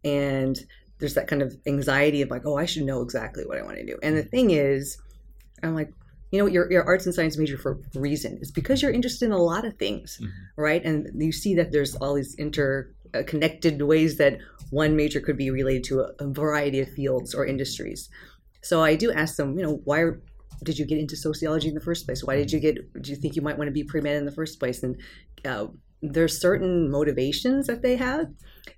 And 0.05 0.59
there's 0.99 1.15
that 1.15 1.29
kind 1.29 1.43
of 1.43 1.57
anxiety 1.67 2.23
of 2.23 2.31
like, 2.31 2.43
oh, 2.45 2.57
I 2.57 2.67
should 2.67 2.85
know 2.85 3.03
exactly 3.03 3.45
what 3.45 3.59
I 3.59 3.63
want 3.63 3.77
to 3.77 3.87
do. 3.87 3.99
And 4.03 4.17
the 4.17 4.23
thing 4.23 4.51
is, 4.51 4.99
I'm 5.63 5.75
like, 5.75 5.93
you 6.31 6.39
know, 6.39 6.47
your, 6.47 6.71
your 6.71 6.85
arts 6.85 7.07
and 7.07 7.15
science 7.15 7.39
major 7.39 7.57
for 7.57 7.81
a 7.95 7.99
reason. 7.99 8.39
It's 8.41 8.51
because 8.51 8.83
you're 8.83 8.91
interested 8.91 9.27
in 9.27 9.33
a 9.33 9.39
lot 9.39 9.65
of 9.65 9.77
things, 9.77 10.19
mm-hmm. 10.21 10.61
right? 10.61 10.85
And 10.85 11.09
you 11.23 11.33
see 11.33 11.55
that 11.55 11.73
there's 11.73 11.95
all 11.97 12.15
these 12.15 12.35
interconnected 12.35 13.81
ways 13.81 14.19
that 14.19 14.39
one 14.71 14.97
major 14.97 15.21
could 15.21 15.37
be 15.37 15.51
related 15.51 15.85
to 15.85 16.01
a, 16.01 16.11
a 16.19 16.27
variety 16.27 16.81
of 16.81 16.91
fields 16.91 17.35
or 17.35 17.47
industries. 17.47 18.11
So 18.63 18.83
I 18.83 18.97
do 18.97 19.11
ask 19.13 19.37
them, 19.37 19.57
you 19.59 19.65
know, 19.65 19.81
why 19.85 20.01
are, 20.01 20.21
did 20.63 20.79
you 20.79 20.87
get 20.87 20.99
into 20.99 21.17
sociology 21.17 21.69
in 21.69 21.75
the 21.75 21.81
first 21.81 22.07
place? 22.07 22.25
Why 22.25 22.37
did 22.37 22.53
you 22.53 22.61
get? 22.61 22.75
Do 23.03 23.11
you 23.11 23.17
think 23.17 23.37
you 23.37 23.43
might 23.43 23.59
want 23.59 23.69
to 23.69 23.73
be 23.73 23.85
pre 23.85 24.01
med 24.01 24.17
in 24.17 24.25
the 24.25 24.33
first 24.33 24.59
place? 24.59 24.83
And 24.83 24.97
uh, 25.45 25.67
there's 26.03 26.41
certain 26.41 26.91
motivations 26.91 27.67
that 27.67 27.83
they 27.83 27.97
have, 27.97 28.27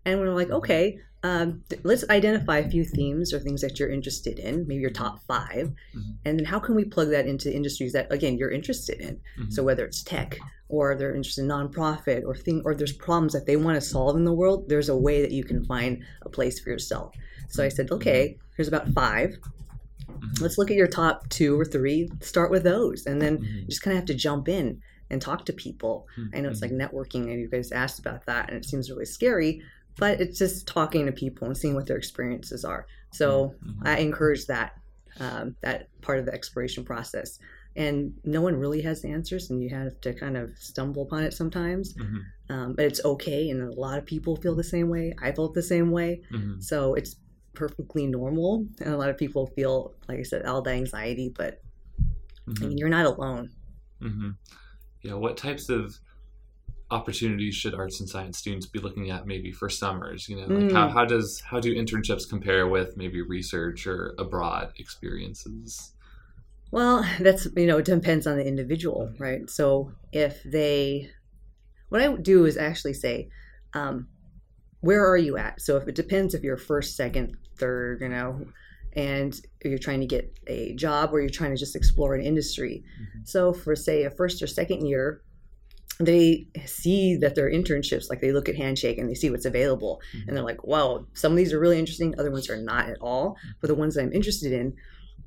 and 0.05 0.21
we're 0.21 0.35
like, 0.35 0.51
okay, 0.51 0.99
um, 1.23 1.62
th- 1.69 1.83
let's 1.85 2.09
identify 2.09 2.59
a 2.59 2.71
few 2.71 2.83
themes 2.85 3.35
or 3.35 3.40
things 3.40 3.61
that 3.61 3.79
you're 3.79 3.90
interested 3.90 4.38
in, 4.38 4.66
maybe 4.66 4.81
your 4.81 4.90
top 4.90 5.21
5 5.27 5.71
Mhm. 5.95 6.14
and 6.25 6.38
then 6.38 6.47
how 6.47 6.59
can 6.59 6.75
we 6.75 6.85
plug 6.87 7.11
that 7.11 7.27
into 7.27 7.55
industries 7.55 7.93
that 7.93 8.11
again 8.11 8.38
you're 8.38 8.51
interested 8.51 9.01
in? 9.03 9.21
Mhm. 9.38 9.53
So 9.53 9.62
whether 9.62 9.85
it's 9.85 10.03
tech 10.03 10.38
or 10.71 10.95
they're 10.97 11.14
interested 11.14 11.43
in 11.43 11.49
nonprofit 11.49 12.25
or 12.25 12.35
thing 12.35 12.62
or 12.64 12.75
there's 12.75 12.93
problems 12.95 13.35
that 13.35 13.45
they 13.45 13.57
want 13.57 13.79
to 13.79 13.87
solve 13.87 14.16
in 14.16 14.25
the 14.25 14.33
world, 14.33 14.66
there's 14.71 14.88
a 14.88 14.97
way 14.97 15.21
that 15.21 15.31
you 15.33 15.45
can 15.45 15.62
find 15.66 16.03
a 16.23 16.31
place 16.31 16.59
for 16.59 16.71
yourself. 16.71 17.14
So 17.51 17.62
I 17.62 17.69
said, 17.69 17.90
okay, 17.90 18.38
here's 18.57 18.69
about 18.69 18.88
five. 18.95 19.37
Mhm. 20.20 20.40
Let's 20.40 20.59
look 20.59 20.70
at 20.70 20.76
your 20.76 20.87
top 20.87 21.28
two 21.28 21.59
or 21.59 21.64
three. 21.64 22.11
Start 22.20 22.50
with 22.50 22.62
those, 22.62 23.06
and 23.06 23.20
then 23.20 23.38
Mhm. 23.38 23.62
you 23.62 23.66
just 23.66 23.83
kind 23.83 23.92
of 23.96 24.00
have 24.00 24.06
to 24.06 24.14
jump 24.14 24.48
in 24.48 24.80
and 25.11 25.20
talk 25.20 25.44
to 25.46 25.52
people. 25.52 26.06
Mhm. 26.16 26.30
I 26.35 26.40
know 26.40 26.50
it's 26.50 26.62
like 26.62 26.70
networking, 26.72 27.30
and 27.30 27.40
you 27.40 27.48
guys 27.48 27.72
asked 27.72 27.98
about 27.98 28.26
that, 28.26 28.48
and 28.48 28.56
it 28.56 28.64
seems 28.64 28.90
really 28.90 29.06
scary, 29.06 29.62
but 29.98 30.20
it's 30.20 30.38
just 30.38 30.66
talking 30.66 31.06
to 31.06 31.12
people 31.12 31.46
and 31.46 31.56
seeing 31.56 31.74
what 31.74 31.87
their 31.87 31.96
experiences 31.96 32.64
are. 32.64 32.87
So 33.12 33.54
Mhm. 33.64 33.74
I 33.83 33.98
encourage 33.98 34.46
that 34.46 34.72
um, 35.18 35.56
that 35.61 35.88
part 36.00 36.18
of 36.20 36.24
the 36.24 36.33
exploration 36.33 36.85
process. 36.85 37.38
And 37.76 38.14
no 38.24 38.40
one 38.40 38.56
really 38.56 38.80
has 38.83 39.02
the 39.02 39.09
answers, 39.09 39.50
and 39.50 39.62
you 39.62 39.68
have 39.70 40.00
to 40.02 40.14
kind 40.14 40.37
of 40.37 40.56
stumble 40.59 41.02
upon 41.02 41.24
it 41.24 41.35
sometimes. 41.35 41.94
Mhm. 41.94 42.22
Um, 42.48 42.74
but 42.74 42.85
it's 42.87 43.04
okay, 43.04 43.50
and 43.50 43.61
a 43.61 43.72
lot 43.72 43.98
of 43.98 44.06
people 44.06 44.37
feel 44.37 44.54
the 44.54 44.64
same 44.64 44.88
way. 44.88 45.12
I 45.20 45.33
felt 45.33 45.52
the 45.54 45.62
same 45.62 45.90
way, 45.90 46.22
so 46.61 46.94
it's 46.94 47.16
perfectly 47.54 48.06
normal. 48.06 48.66
And 48.80 48.94
a 48.94 48.96
lot 48.98 49.10
of 49.10 49.18
people 49.18 49.46
feel, 49.46 49.94
like 50.08 50.18
I 50.20 50.22
said, 50.22 50.46
all 50.46 50.62
the 50.62 50.70
anxiety, 50.70 51.28
but 51.30 51.62
I 52.62 52.66
Mhm. 52.66 52.66
mean, 52.66 52.78
you're 52.78 52.88
not 52.88 53.06
alone. 53.06 53.54
hmm 54.00 54.30
Yeah, 55.02 55.14
what 55.14 55.36
types 55.36 55.68
of 55.70 55.96
opportunities 56.90 57.54
should 57.56 57.74
arts 57.74 58.00
and 58.00 58.08
science 58.08 58.38
students 58.38 58.66
be 58.66 58.80
looking 58.80 59.10
at 59.10 59.26
maybe 59.26 59.52
for 59.52 59.70
summers? 59.70 60.28
You 60.28 60.36
know, 60.40 60.48
like 60.48 60.70
how, 60.72 60.88
Mm. 60.88 60.90
how 60.90 61.04
does 61.06 61.42
how 61.46 61.60
do 61.60 61.74
internships 61.74 62.28
compare 62.28 62.68
with 62.68 62.96
maybe 62.96 63.22
research 63.22 63.86
or 63.86 64.14
abroad 64.18 64.72
experiences? 64.78 65.94
Well, 66.70 67.04
that's 67.20 67.46
you 67.56 67.66
know, 67.66 67.78
it 67.78 67.84
depends 67.86 68.26
on 68.26 68.36
the 68.36 68.46
individual, 68.46 69.12
right? 69.18 69.48
So 69.50 69.92
if 70.12 70.42
they, 70.44 71.10
what 71.90 72.02
I 72.02 72.16
do 72.16 72.46
is 72.46 72.56
actually 72.58 72.94
say, 72.94 73.30
um, 73.74 74.08
where 74.81 75.07
are 75.07 75.16
you 75.16 75.37
at? 75.37 75.61
So 75.61 75.77
if 75.77 75.88
it 75.88 75.95
depends 75.95 76.35
if 76.35 76.43
you're 76.43 76.57
first, 76.57 76.97
second, 76.97 77.37
third, 77.57 78.01
you 78.01 78.09
know, 78.09 78.47
and 78.95 79.38
you're 79.64 79.79
trying 79.79 80.01
to 80.01 80.07
get 80.07 80.33
a 80.47 80.75
job 80.75 81.12
or 81.12 81.21
you're 81.21 81.31
trying 81.31 81.51
to 81.51 81.57
just 81.57 81.77
explore 81.77 82.14
an 82.14 82.25
industry. 82.25 82.83
Mm-hmm. 83.01 83.21
So 83.25 83.53
for 83.53 83.77
say 83.77 84.05
a 84.05 84.11
first 84.11 84.43
or 84.43 84.47
second 84.47 84.87
year, 84.87 85.23
they 85.99 86.47
see 86.64 87.16
that 87.16 87.35
their 87.35 87.51
internships, 87.51 88.09
like 88.09 88.21
they 88.21 88.33
look 88.33 88.49
at 88.49 88.57
Handshake 88.57 88.99
and 88.99 89.09
they 89.09 89.14
see 89.14 89.31
what's 89.31 89.45
available, 89.45 90.01
mm-hmm. 90.16 90.29
and 90.29 90.37
they're 90.37 90.45
like, 90.45 90.64
"Wow, 90.64 91.05
some 91.12 91.33
of 91.33 91.37
these 91.37 91.53
are 91.53 91.61
really 91.61 91.79
interesting. 91.79 92.19
Other 92.19 92.31
ones 92.31 92.49
are 92.49 92.57
not 92.57 92.88
at 92.88 92.97
all." 93.01 93.37
But 93.61 93.69
the 93.69 93.75
ones 93.75 93.95
that 93.95 94.03
I'm 94.03 94.12
interested 94.12 94.53
in, 94.53 94.75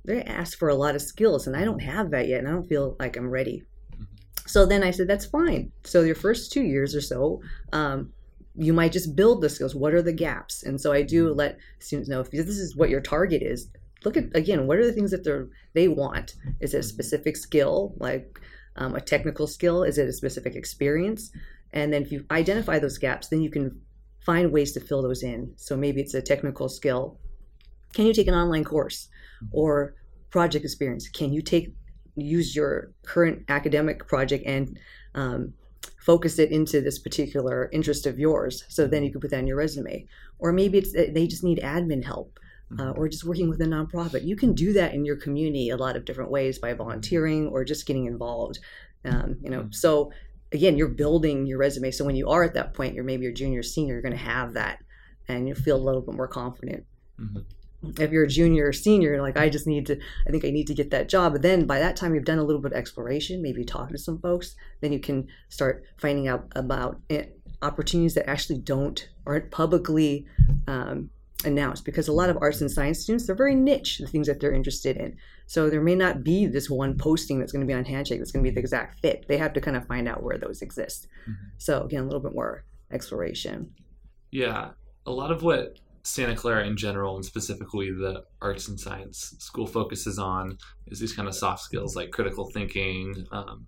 they 0.04 0.24
ask 0.24 0.58
for 0.58 0.70
a 0.70 0.76
lot 0.76 0.96
of 0.96 1.02
skills, 1.04 1.46
and 1.46 1.56
I 1.56 1.64
don't 1.64 1.82
have 1.82 2.10
that 2.12 2.28
yet, 2.28 2.40
and 2.40 2.48
I 2.48 2.52
don't 2.52 2.68
feel 2.68 2.96
like 3.00 3.16
I'm 3.16 3.30
ready. 3.30 3.64
Mm-hmm. 3.94 4.04
So 4.48 4.66
then 4.66 4.82
I 4.82 4.90
said, 4.90 5.08
"That's 5.08 5.28
fine." 5.28 5.72
So 5.84 6.02
your 6.02 6.16
first 6.16 6.52
two 6.52 6.64
years 6.64 6.96
or 6.96 7.02
so, 7.02 7.42
um, 7.72 8.12
you 8.56 8.74
might 8.74 8.92
just 8.92 9.16
build 9.16 9.42
the 9.42 9.50
skills. 9.50 9.76
What 9.76 9.94
are 9.94 10.02
the 10.02 10.14
gaps? 10.14 10.64
And 10.64 10.80
so 10.80 10.92
I 10.92 11.02
do 11.02 11.34
let 11.34 11.58
students 11.80 12.10
know 12.10 12.20
if 12.20 12.32
this 12.32 12.48
is 12.48 12.76
what 12.76 12.90
your 12.90 13.02
target 13.02 13.42
is. 13.42 13.70
Look 14.06 14.18
at 14.18 14.26
again, 14.36 14.68
what 14.68 14.78
are 14.78 14.86
the 14.86 14.94
things 14.94 15.12
that 15.12 15.24
they're 15.24 15.48
they 15.74 15.88
want? 15.88 16.36
Is 16.60 16.74
it 16.74 16.80
a 16.80 16.84
specific 16.84 17.38
skill 17.38 17.94
like 17.98 18.40
um, 18.76 18.96
a 18.96 19.02
technical 19.02 19.48
skill? 19.48 19.84
Is 19.84 19.98
it 19.98 20.08
a 20.08 20.14
specific 20.14 20.56
experience? 20.56 21.32
And 21.72 21.92
then 21.92 22.04
if 22.04 22.12
you 22.12 22.26
identify 22.30 22.80
those 22.80 22.98
gaps, 22.98 23.30
then 23.30 23.42
you 23.42 23.50
can 23.50 23.80
find 24.20 24.52
ways 24.52 24.72
to 24.74 24.80
fill 24.80 25.02
those 25.02 25.24
in. 25.24 25.54
So 25.56 25.76
maybe 25.76 26.02
it's 26.02 26.14
a 26.14 26.22
technical 26.22 26.70
skill. 26.70 27.20
Can 27.94 28.06
you 28.06 28.14
take 28.14 28.28
an 28.28 28.34
online 28.36 28.64
course 28.64 29.08
or 29.52 29.96
project 30.30 30.66
experience? 30.66 31.10
Can 31.10 31.34
you 31.34 31.42
take 31.42 31.74
use 32.16 32.56
your 32.56 32.92
current 33.06 33.44
academic 33.50 34.08
project 34.08 34.46
and 34.46 34.78
um, 35.16 35.54
focus 36.00 36.40
it 36.40 36.52
into 36.52 36.82
this 36.82 37.00
particular 37.00 37.70
interest 37.72 38.06
of 38.06 38.20
yours? 38.20 38.64
So 38.70 38.88
then 38.88 39.04
you 39.04 39.12
can 39.12 39.22
put 39.22 39.32
that 39.32 39.40
in 39.40 39.48
your 39.48 39.58
resume. 39.58 40.06
Or 40.40 40.52
maybe 40.52 40.78
it's 40.80 40.94
they 40.94 41.28
just 41.28 41.44
need 41.44 41.60
admin 41.60 42.04
help 42.04 42.40
uh, 42.80 42.92
or 42.92 43.08
just 43.08 43.24
working 43.24 43.50
with 43.50 43.62
a 43.62 43.66
nonprofit. 43.66 44.26
You 44.26 44.36
can 44.36 44.54
do 44.54 44.74
that 44.74 44.94
in 44.94 45.06
your 45.06 45.16
community 45.16 45.70
a 45.70 45.78
lot 45.78 45.96
of 45.96 46.06
different 46.06 46.32
ways 46.32 46.60
by 46.60 46.74
volunteering 46.74 47.48
or 47.48 47.64
just 47.64 47.86
getting 47.86 48.06
involved. 48.06 48.60
Um, 49.06 49.38
you 49.42 49.50
know, 49.50 49.68
so 49.72 50.12
again, 50.52 50.78
you're 50.78 50.88
building 50.88 51.46
your 51.46 51.58
resume. 51.58 51.92
So 51.92 52.06
when 52.06 52.16
you 52.16 52.30
are 52.30 52.44
at 52.44 52.54
that 52.54 52.74
point, 52.74 52.96
you're 52.96 53.04
maybe 53.04 53.24
your 53.24 53.34
junior, 53.34 53.64
senior, 53.64 53.96
you're 53.96 54.02
going 54.02 54.14
to 54.14 54.18
have 54.18 54.54
that, 54.54 54.80
and 55.28 55.48
you 55.48 55.56
feel 55.56 55.76
a 55.76 55.84
little 55.84 56.02
bit 56.02 56.16
more 56.16 56.28
confident. 56.28 56.86
Mhm. 57.20 57.44
If 58.00 58.12
you're 58.12 58.24
a 58.24 58.28
junior 58.30 58.68
or 58.68 58.74
senior, 58.74 59.22
like 59.22 59.38
I 59.38 59.50
just 59.50 59.68
need 59.68 59.86
to, 59.88 60.00
I 60.28 60.32
think 60.32 60.46
I 60.46 60.52
need 60.52 60.68
to 60.68 60.74
get 60.74 60.92
that 60.92 61.10
job. 61.10 61.34
But 61.34 61.42
then 61.42 61.66
by 61.66 61.80
that 61.80 61.96
time, 61.96 62.16
you've 62.16 62.26
done 62.26 62.40
a 62.40 62.44
little 62.44 62.62
bit 62.62 62.72
of 62.72 62.78
exploration, 62.78 63.42
maybe 63.42 63.66
talking 63.66 63.96
to 63.96 64.02
some 64.02 64.20
folks. 64.20 64.56
Then 64.82 64.94
you 64.94 65.00
can 65.00 65.28
start 65.50 65.84
finding 65.98 66.28
out 66.28 66.48
about 66.56 67.02
it, 67.10 67.40
opportunities 67.62 68.14
that 68.16 68.30
actually 68.30 68.60
don't 68.60 69.10
aren't 69.26 69.52
publicly 69.52 70.26
um, 70.68 71.10
announced. 71.46 71.84
Because 71.84 72.08
a 72.08 72.14
lot 72.14 72.30
of 72.30 72.38
arts 72.40 72.62
and 72.62 72.72
science 72.72 73.00
students 73.00 73.28
they're 73.28 73.36
very 73.36 73.56
niche 73.56 73.98
the 73.98 74.08
things 74.08 74.28
that 74.28 74.40
they're 74.40 74.54
interested 74.54 74.98
in. 74.98 75.18
So 75.46 75.70
there 75.70 75.82
may 75.82 75.96
not 75.96 76.24
be 76.24 76.46
this 76.46 76.70
one 76.70 76.98
posting 76.98 77.40
that's 77.40 77.52
going 77.52 77.66
to 77.66 77.68
be 77.68 77.78
on 77.78 77.84
handshake 77.84 78.20
that's 78.20 78.32
going 78.32 78.46
to 78.46 78.50
be 78.50 78.54
the 78.54 78.62
exact 78.62 79.00
fit. 79.02 79.26
They 79.28 79.38
have 79.38 79.54
to 79.54 79.62
kind 79.62 79.76
of 79.76 79.86
find 79.88 80.08
out 80.08 80.24
where 80.24 80.38
those 80.38 80.62
exist. 80.62 81.08
So 81.58 81.82
again 81.82 82.04
a 82.04 82.06
little 82.06 82.22
bit 82.22 82.34
more 82.34 82.64
exploration. 82.92 83.74
Yeah, 84.32 84.70
a 85.06 85.12
lot 85.12 85.32
of 85.32 85.44
what 85.44 85.80
Santa 86.04 86.36
Clara 86.36 86.66
in 86.68 86.76
general, 86.76 87.16
and 87.16 87.24
specifically 87.26 87.92
the 87.92 88.24
arts 88.42 88.68
and 88.68 88.80
science 88.80 89.36
school 89.40 89.68
focuses 89.68 90.20
on, 90.20 90.58
is 90.88 91.00
these 91.00 91.14
kind 91.14 91.28
of 91.28 91.36
soft 91.36 91.62
skills 91.64 91.96
like 91.96 92.12
critical 92.12 92.50
thinking, 92.54 93.26
um, 93.32 93.66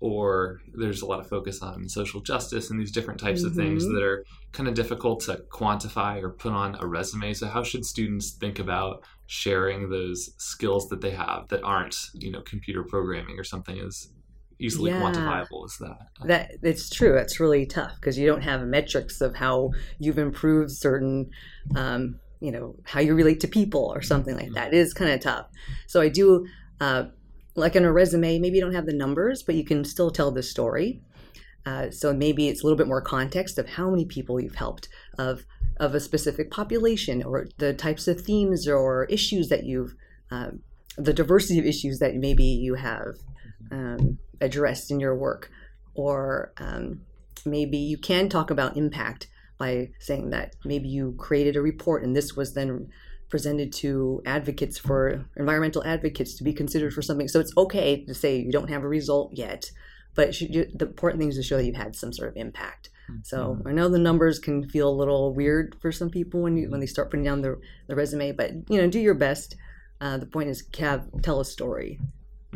or 0.00 0.60
there's 0.74 1.02
a 1.02 1.06
lot 1.06 1.20
of 1.20 1.28
focus 1.28 1.62
on 1.62 1.88
social 1.88 2.20
justice 2.20 2.70
and 2.70 2.80
these 2.80 2.90
different 2.90 3.20
types 3.20 3.44
of 3.44 3.54
things 3.54 3.84
Mhm. 3.84 3.92
that 3.94 4.02
are 4.02 4.24
kind 4.52 4.68
of 4.68 4.74
difficult 4.74 5.20
to 5.20 5.44
quantify 5.52 6.20
or 6.20 6.30
put 6.30 6.52
on 6.52 6.76
a 6.80 6.86
resume. 6.86 7.32
So, 7.34 7.46
how 7.46 7.62
should 7.62 7.84
students 7.84 8.32
think 8.32 8.58
about 8.58 9.04
sharing 9.26 9.88
those 9.90 10.30
skills 10.38 10.88
that 10.88 11.00
they 11.02 11.10
have 11.12 11.46
that 11.48 11.62
aren't, 11.62 11.96
you 12.14 12.32
know, 12.32 12.40
computer 12.42 12.82
programming 12.82 13.38
or 13.38 13.44
something 13.44 13.78
as 13.78 14.08
easily 14.58 14.90
Yeah. 14.90 15.00
quantifiable 15.02 15.64
as 15.64 15.76
that? 15.78 15.98
that 16.24 16.50
it's 16.62 16.88
true 16.88 17.16
It's 17.16 17.38
really 17.40 17.66
tough 17.66 17.94
because 17.96 18.18
you 18.18 18.26
don't 18.26 18.42
have 18.42 18.66
metrics 18.66 19.20
of 19.20 19.36
how 19.36 19.72
you've 19.98 20.18
improved 20.18 20.70
certain 20.70 21.30
um, 21.74 22.18
you 22.40 22.50
know 22.52 22.76
how 22.84 23.00
you 23.00 23.14
relate 23.14 23.40
to 23.40 23.48
people 23.48 23.92
or 23.94 24.02
something 24.02 24.36
like 24.36 24.52
that. 24.52 24.72
It 24.72 24.76
is 24.78 24.92
kind 24.94 25.10
of 25.10 25.20
tough. 25.20 25.46
So 25.86 26.00
i 26.00 26.08
do 26.08 26.46
uh, 26.80 27.04
like 27.54 27.74
in 27.76 27.84
a 27.84 27.92
resume 27.92 28.38
maybe 28.38 28.56
you 28.58 28.62
don't 28.62 28.74
have 28.74 28.86
the 28.86 28.92
numbers 28.92 29.42
but 29.42 29.54
you 29.54 29.64
can 29.64 29.84
still 29.84 30.10
tell 30.10 30.30
the 30.30 30.42
story. 30.42 31.00
Uh, 31.64 31.90
so 31.90 32.14
maybe 32.14 32.48
it's 32.48 32.62
a 32.62 32.64
little 32.64 32.76
bit 32.76 32.86
more 32.86 33.00
context 33.02 33.58
of 33.58 33.68
how 33.70 33.90
many 33.90 34.04
people 34.04 34.40
you've 34.40 34.54
helped 34.54 34.88
of 35.18 35.44
of 35.78 35.94
a 35.94 36.00
specific 36.00 36.50
population 36.50 37.22
or 37.22 37.48
the 37.58 37.74
types 37.74 38.06
of 38.08 38.20
themes 38.20 38.66
or 38.68 39.04
issues 39.06 39.48
that 39.48 39.64
you've 39.64 39.94
um, 40.30 40.60
the 40.96 41.12
diversity 41.12 41.58
of 41.58 41.66
issues 41.66 41.98
that 41.98 42.14
maybe 42.14 42.44
you 42.44 42.74
have. 42.74 43.16
Um, 43.70 44.18
addressed 44.40 44.90
in 44.90 45.00
your 45.00 45.14
work 45.14 45.50
or 45.94 46.52
um, 46.58 47.00
maybe 47.44 47.78
you 47.78 47.98
can 47.98 48.28
talk 48.28 48.50
about 48.50 48.76
impact 48.76 49.28
by 49.58 49.90
saying 49.98 50.30
that 50.30 50.54
maybe 50.64 50.88
you 50.88 51.14
created 51.18 51.56
a 51.56 51.62
report 51.62 52.02
and 52.02 52.14
this 52.14 52.36
was 52.36 52.54
then 52.54 52.88
presented 53.28 53.72
to 53.72 54.22
advocates 54.26 54.78
for 54.78 55.24
environmental 55.36 55.82
advocates 55.84 56.34
to 56.34 56.44
be 56.44 56.52
considered 56.52 56.92
for 56.92 57.02
something. 57.02 57.26
So 57.26 57.40
it's 57.40 57.56
okay 57.56 58.04
to 58.04 58.14
say 58.14 58.36
you 58.36 58.52
don't 58.52 58.70
have 58.70 58.84
a 58.84 58.88
result 58.88 59.32
yet 59.34 59.70
but 60.16 60.34
should 60.34 60.52
you, 60.52 60.66
the 60.74 60.86
important 60.86 61.20
thing 61.20 61.28
is 61.28 61.36
to 61.36 61.42
show 61.44 61.58
that 61.58 61.66
you've 61.66 61.76
had 61.76 61.94
some 61.94 62.12
sort 62.12 62.30
of 62.30 62.36
impact. 62.36 62.90
So 63.22 63.62
i 63.64 63.70
know 63.70 63.88
the 63.88 64.00
numbers 64.00 64.40
can 64.40 64.68
feel 64.68 64.88
a 64.88 64.90
little 64.90 65.32
weird 65.32 65.76
for 65.80 65.92
some 65.92 66.10
people 66.10 66.40
when 66.40 66.56
you 66.56 66.68
when 66.68 66.80
they 66.80 66.86
start 66.86 67.08
putting 67.08 67.22
down 67.22 67.40
the, 67.40 67.60
the 67.86 67.94
resume 67.94 68.32
but 68.32 68.50
you 68.68 68.80
know 68.80 68.88
do 68.88 68.98
your 68.98 69.14
best. 69.14 69.54
Uh, 70.00 70.18
the 70.18 70.26
point 70.26 70.48
is 70.48 70.66
have 70.78 71.06
tell 71.22 71.38
a 71.38 71.44
story 71.44 72.00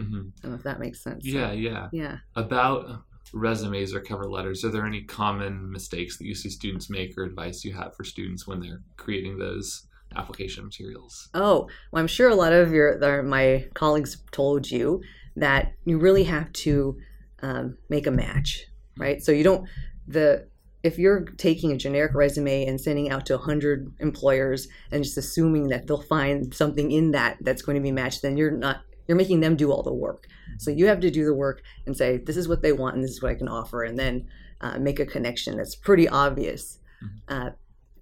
hmm 0.02 0.28
don't 0.42 0.52
know 0.52 0.56
if 0.56 0.62
that 0.62 0.80
makes 0.80 1.02
sense 1.02 1.24
Yeah, 1.24 1.52
yeah. 1.52 1.88
yeah 1.92 2.18
about 2.36 3.02
resumes 3.32 3.94
or 3.94 4.00
cover 4.00 4.24
letters 4.28 4.64
are 4.64 4.70
there 4.70 4.86
any 4.86 5.02
common 5.04 5.70
mistakes 5.70 6.18
that 6.18 6.24
you 6.26 6.34
see 6.34 6.48
students 6.50 6.90
make 6.90 7.16
or 7.16 7.22
advice 7.24 7.64
you 7.64 7.72
have 7.72 7.94
for 7.94 8.02
students 8.04 8.46
when 8.46 8.60
they're 8.60 8.82
creating 8.96 9.38
those 9.38 9.86
application 10.16 10.64
materials 10.64 11.28
Oh, 11.34 11.68
well, 11.92 12.00
I'm 12.00 12.08
sure 12.08 12.28
a 12.28 12.34
lot 12.34 12.52
of 12.52 12.72
your 12.72 12.98
the- 12.98 13.22
my 13.22 13.66
colleagues 13.74 14.16
told 14.32 14.68
you 14.68 15.00
that 15.36 15.72
you 15.84 15.98
really 15.98 16.24
have 16.24 16.52
to 16.52 16.96
um, 17.42 17.78
make 17.88 18.06
a 18.08 18.10
match, 18.10 18.66
right? 18.98 19.22
So 19.22 19.30
you 19.30 19.44
don't 19.44 19.68
the 20.08 20.48
if 20.82 20.98
you're 20.98 21.24
taking 21.36 21.70
a 21.70 21.76
generic 21.76 22.12
resume 22.14 22.66
and 22.66 22.80
sending 22.80 23.08
out 23.10 23.26
to 23.26 23.34
100 23.36 23.92
employers 24.00 24.66
and 24.90 25.04
just 25.04 25.16
assuming 25.16 25.68
that 25.68 25.86
they'll 25.86 26.02
find 26.02 26.52
something 26.52 26.90
in 26.90 27.12
that 27.12 27.36
that's 27.42 27.62
going 27.62 27.76
to 27.76 27.82
be 27.82 27.92
matched, 27.92 28.22
then 28.22 28.36
you're 28.36 28.50
not 28.50 28.80
you're 29.10 29.16
making 29.16 29.40
them 29.40 29.56
do 29.56 29.72
all 29.72 29.82
the 29.82 29.92
work. 29.92 30.28
So 30.58 30.70
you 30.70 30.86
have 30.86 31.00
to 31.00 31.10
do 31.10 31.24
the 31.24 31.34
work 31.34 31.62
and 31.84 31.96
say, 31.96 32.18
this 32.18 32.36
is 32.36 32.46
what 32.46 32.62
they 32.62 32.70
want 32.72 32.94
and 32.94 33.02
this 33.02 33.10
is 33.10 33.20
what 33.20 33.32
I 33.32 33.34
can 33.34 33.48
offer, 33.48 33.82
and 33.82 33.98
then 33.98 34.28
uh, 34.60 34.78
make 34.78 35.00
a 35.00 35.04
connection 35.04 35.56
that's 35.56 35.74
pretty 35.74 36.08
obvious. 36.08 36.78
Uh, 37.26 37.50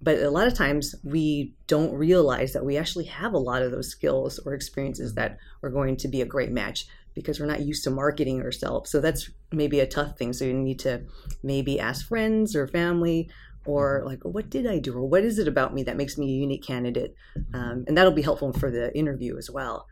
but 0.03 0.19
a 0.19 0.29
lot 0.29 0.45
of 0.45 0.53
times 0.53 0.93
we 1.03 1.55
don't 1.65 1.91
realize 1.93 2.53
that 2.53 2.63
we 2.63 2.77
actually 2.77 3.05
have 3.05 3.33
a 3.33 3.39
lot 3.39 3.63
of 3.63 3.71
those 3.71 3.89
skills 3.89 4.37
or 4.45 4.53
experiences 4.53 5.15
that 5.15 5.39
are 5.63 5.71
going 5.71 5.97
to 5.97 6.07
be 6.07 6.21
a 6.21 6.27
great 6.27 6.51
match 6.51 6.85
because 7.15 7.39
we're 7.39 7.47
not 7.47 7.61
used 7.61 7.83
to 7.85 7.89
marketing 7.89 8.43
ourselves. 8.43 8.91
So 8.91 9.01
that's 9.01 9.31
maybe 9.51 9.79
a 9.79 9.87
tough 9.87 10.15
thing. 10.15 10.31
So 10.31 10.45
you 10.45 10.53
need 10.53 10.77
to 10.81 11.01
maybe 11.41 11.79
ask 11.79 12.07
friends 12.07 12.55
or 12.55 12.67
family 12.67 13.31
or 13.65 14.03
like, 14.05 14.19
what 14.21 14.51
did 14.51 14.67
I 14.67 14.77
do? 14.77 14.93
Or 14.93 15.05
what 15.07 15.23
is 15.23 15.39
it 15.39 15.47
about 15.47 15.73
me 15.73 15.81
that 15.83 15.97
makes 15.97 16.19
me 16.19 16.27
a 16.27 16.39
unique 16.39 16.63
candidate? 16.63 17.15
Um, 17.55 17.83
and 17.87 17.97
that'll 17.97 18.11
be 18.11 18.21
helpful 18.21 18.53
for 18.53 18.69
the 18.69 18.95
interview 18.95 19.37
as 19.39 19.49
well. 19.49 19.87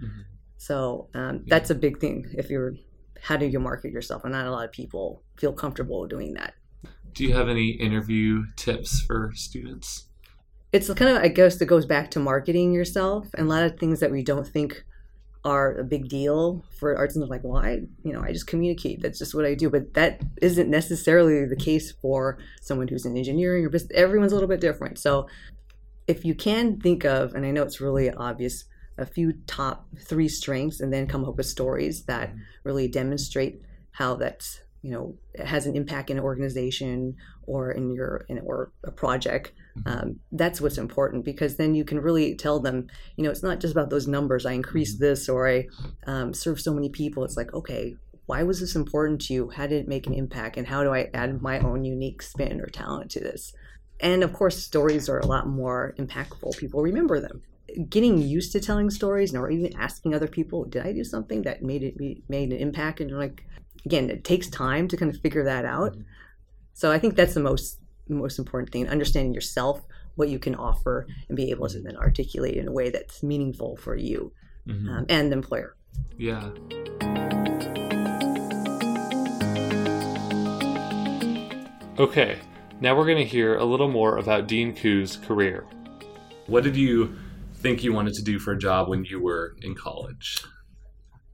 So 0.58 1.10
um, 1.13 1.43
that's 1.48 1.70
a 1.70 1.76
big 1.76 2.00
thing 2.00 2.26
if 2.34 2.50
you're, 2.50 2.74
how 3.22 3.38
do 3.38 3.46
you 3.46 3.60
market 3.60 3.91
yourself? 3.91 4.24
And 4.24 4.34
not 4.34 4.46
a 4.46 4.52
lot 4.52 4.65
of 4.65 4.72
people 4.72 5.24
feel 5.38 5.54
comfortable 5.54 6.08
doing 6.08 6.34
that. 6.34 6.54
Do 7.13 7.24
you 7.24 7.34
have 7.34 7.50
any 7.50 7.70
interview 7.70 8.46
tips 8.56 9.02
for 9.02 9.32
students? 9.34 10.08
it's 10.74 10.93
kind 10.93 11.15
of 11.15 11.22
i 11.24 11.28
guess 11.28 11.62
it 11.62 11.65
goes 11.65 11.86
back 11.86 12.12
to 12.12 12.20
marketing 12.20 12.74
yourself 12.74 13.28
and 13.36 13.48
a 13.48 13.50
lot 13.50 13.63
of 13.63 13.78
things 13.80 14.00
that 14.00 14.12
we 14.12 14.24
don't 14.24 14.48
think 14.48 14.84
are 15.46 15.78
a 15.78 15.84
big 15.84 16.10
deal 16.10 16.65
for 16.78 16.98
arts 16.98 17.15
and 17.15 17.28
like 17.30 17.43
well 17.43 17.63
i 17.63 17.80
you 18.04 18.12
know 18.12 18.22
i 18.22 18.32
just 18.32 18.48
communicate 18.48 19.02
that's 19.02 19.20
just 19.20 19.34
what 19.34 19.46
i 19.46 19.54
do 19.54 19.70
but 19.70 19.93
that 19.93 20.22
isn't 20.41 20.70
necessarily 20.70 21.46
the 21.46 21.56
case 21.56 21.91
for 22.02 22.38
someone 22.62 22.88
who's 22.88 23.06
in 23.06 23.15
engineering 23.15 23.65
or 23.65 23.70
business 23.70 23.91
everyone's 23.96 24.32
a 24.32 24.36
little 24.36 24.50
bit 24.50 24.60
different 24.60 25.00
so 25.00 25.28
if 26.08 26.26
you 26.26 26.36
can 26.36 26.80
think 26.80 27.06
of 27.06 27.34
and 27.34 27.46
i 27.46 27.52
know 27.52 27.63
it's 27.63 27.80
really 27.80 28.12
obvious 28.12 28.65
a 28.97 29.05
few 29.05 29.33
top 29.45 29.88
three 29.99 30.27
strengths 30.27 30.79
and 30.79 30.91
then 30.91 31.07
come 31.07 31.25
up 31.25 31.38
with 31.38 31.45
stories 31.45 32.03
that 32.05 32.33
really 32.63 32.88
demonstrate 32.88 33.62
how 33.91 34.15
that's 34.15 34.62
you 34.81 34.91
know 34.91 35.15
has 35.43 35.65
an 35.65 35.75
impact 35.75 36.10
in 36.10 36.17
an 36.17 36.23
organization 36.23 37.15
or 37.45 37.71
in 37.71 37.93
your 37.93 38.25
in 38.29 38.39
or 38.39 38.71
a 38.83 38.91
project. 38.91 39.51
Um, 39.86 40.19
that's 40.31 40.60
what's 40.60 40.77
important 40.77 41.23
because 41.23 41.57
then 41.57 41.75
you 41.75 41.86
can 41.86 41.99
really 41.99 42.36
tell 42.36 42.60
them 42.60 42.88
you 43.15 43.23
know 43.23 43.31
it's 43.31 43.43
not 43.43 43.60
just 43.60 43.73
about 43.73 43.89
those 43.89 44.07
numbers. 44.07 44.45
I 44.45 44.53
increased 44.53 44.99
this 44.99 45.29
or 45.29 45.47
i 45.47 45.67
um, 46.05 46.33
serve 46.33 46.60
so 46.60 46.73
many 46.73 46.89
people. 46.89 47.23
It's 47.23 47.38
like 47.38 47.53
okay 47.53 47.95
why 48.27 48.43
was 48.43 48.60
this 48.60 48.75
important 48.75 49.21
to 49.21 49.33
you? 49.33 49.49
How 49.49 49.67
did 49.67 49.79
it 49.83 49.88
make 49.88 50.05
an 50.05 50.13
impact? 50.13 50.57
And 50.57 50.67
how 50.67 50.83
do 50.83 50.93
i 50.93 51.10
add 51.13 51.41
my 51.41 51.60
own 51.60 51.86
unique 51.86 52.21
spin 52.21 52.60
or 52.60 52.67
talent 52.67 53.10
to 53.12 53.21
this? 53.21 53.53
And 53.99 54.23
of 54.23 54.33
course 54.33 54.62
stories 54.62 55.10
are 55.10 55.19
a 55.19 55.25
lot 55.25 55.47
more 55.47 55.95
impactful. 55.97 56.57
People 56.57 56.81
remember 56.81 57.19
them 57.19 57.41
getting 57.89 58.17
used 58.17 58.51
to 58.53 58.60
telling 58.60 58.89
stories 58.89 59.36
or 59.36 59.49
even 59.49 59.75
asking 59.77 60.13
other 60.13 60.27
people 60.27 60.63
did 60.65 60.86
i 60.86 60.91
do 60.93 61.03
something 61.03 61.41
that 61.41 61.62
made 61.62 61.84
it 61.84 61.95
made 62.30 62.51
an 62.51 62.58
impact 62.58 63.01
and 63.01 63.10
you're 63.10 63.19
like 63.19 63.45
again 63.86 64.10
it 64.10 64.23
takes 64.23 64.47
time 64.49 64.88
to 64.88 64.95
kind 64.97 65.13
of 65.13 65.19
figure 65.21 65.43
that 65.43 65.65
out 65.65 65.95
so 66.73 66.91
i 66.91 66.97
think 66.99 67.15
that's 67.15 67.34
the 67.34 67.39
most 67.39 67.80
most 68.08 68.39
important 68.39 68.71
thing 68.71 68.88
understanding 68.88 69.34
yourself 69.34 69.82
what 70.15 70.30
you 70.30 70.39
can 70.39 70.56
offer 70.56 71.06
and 71.27 71.36
be 71.36 71.51
able 71.51 71.67
to 71.67 71.80
then 71.82 71.95
articulate 71.97 72.56
in 72.56 72.67
a 72.67 72.71
way 72.71 72.89
that's 72.89 73.21
meaningful 73.21 73.75
for 73.77 73.95
you 73.95 74.32
Mhm. 74.67 74.89
um, 74.89 75.06
and 75.10 75.32
the 75.32 75.36
employer 75.36 75.75
Yeah. 76.17 76.49
Okay, 81.99 82.38
now 82.80 82.95
we're 82.95 83.06
going 83.06 83.17
to 83.17 83.25
hear 83.25 83.56
a 83.58 83.63
little 83.65 83.88
more 83.89 84.17
about 84.17 84.47
Dean 84.47 84.75
Koo's 84.75 85.17
career. 85.17 85.65
What 86.45 86.63
did 86.63 86.75
you 86.75 87.17
think 87.67 87.84
you 87.84 87.91
wanted 87.91 88.13
to 88.13 88.23
do 88.23 88.39
for 88.39 88.53
a 88.53 88.58
job 88.58 88.88
when 88.88 89.03
you 89.03 89.21
were 89.21 89.58
in 89.62 89.75
college? 89.75 90.41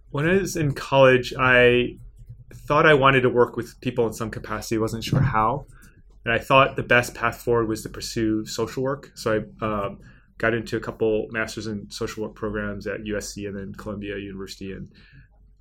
When 0.10 0.28
I 0.28 0.38
was 0.38 0.56
in 0.56 0.74
college, 0.74 1.32
I 1.40 1.98
thought 2.68 2.88
I 2.88 2.96
wanted 2.96 3.22
to 3.22 3.30
work 3.30 3.56
with 3.56 3.80
people 3.82 4.08
in 4.08 4.14
some 4.14 4.32
capacity. 4.32 4.80
wasn't 4.80 5.04
sure 5.04 5.22
how, 5.22 5.68
and 6.26 6.34
I 6.34 6.40
thought 6.40 6.76
the 6.76 6.82
best 6.84 7.14
path 7.14 7.42
forward 7.44 7.68
was 7.68 7.84
to 7.84 7.90
pursue 7.90 8.46
social 8.48 8.82
work. 8.82 9.12
So 9.14 9.46
I 9.62 9.66
um, 9.66 10.00
got 10.40 10.56
into 10.56 10.76
a 10.76 10.80
couple 10.80 11.28
masters 11.30 11.68
in 11.68 11.90
social 11.92 12.24
work 12.24 12.34
programs 12.34 12.88
at 12.88 13.02
USC 13.02 13.48
and 13.48 13.56
then 13.56 13.74
Columbia 13.76 14.18
University, 14.18 14.72
and 14.72 14.90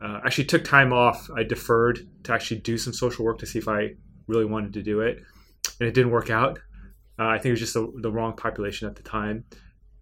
uh, 0.00 0.20
actually 0.24 0.44
took 0.44 0.64
time 0.64 0.90
off. 0.92 1.28
I 1.36 1.42
deferred 1.42 2.08
to 2.24 2.32
actually 2.32 2.60
do 2.60 2.78
some 2.78 2.94
social 2.94 3.26
work 3.26 3.38
to 3.40 3.46
see 3.46 3.58
if 3.58 3.68
I 3.68 3.90
really 4.26 4.46
wanted 4.46 4.72
to 4.72 4.82
do 4.82 5.00
it, 5.00 5.22
and 5.80 5.86
it 5.86 5.92
didn't 5.92 6.12
work 6.12 6.30
out. 6.30 6.60
Uh, 7.18 7.26
I 7.26 7.34
think 7.36 7.46
it 7.46 7.50
was 7.50 7.60
just 7.60 7.74
the, 7.74 7.92
the 8.00 8.10
wrong 8.10 8.34
population 8.36 8.88
at 8.88 8.96
the 8.96 9.02
time, 9.02 9.44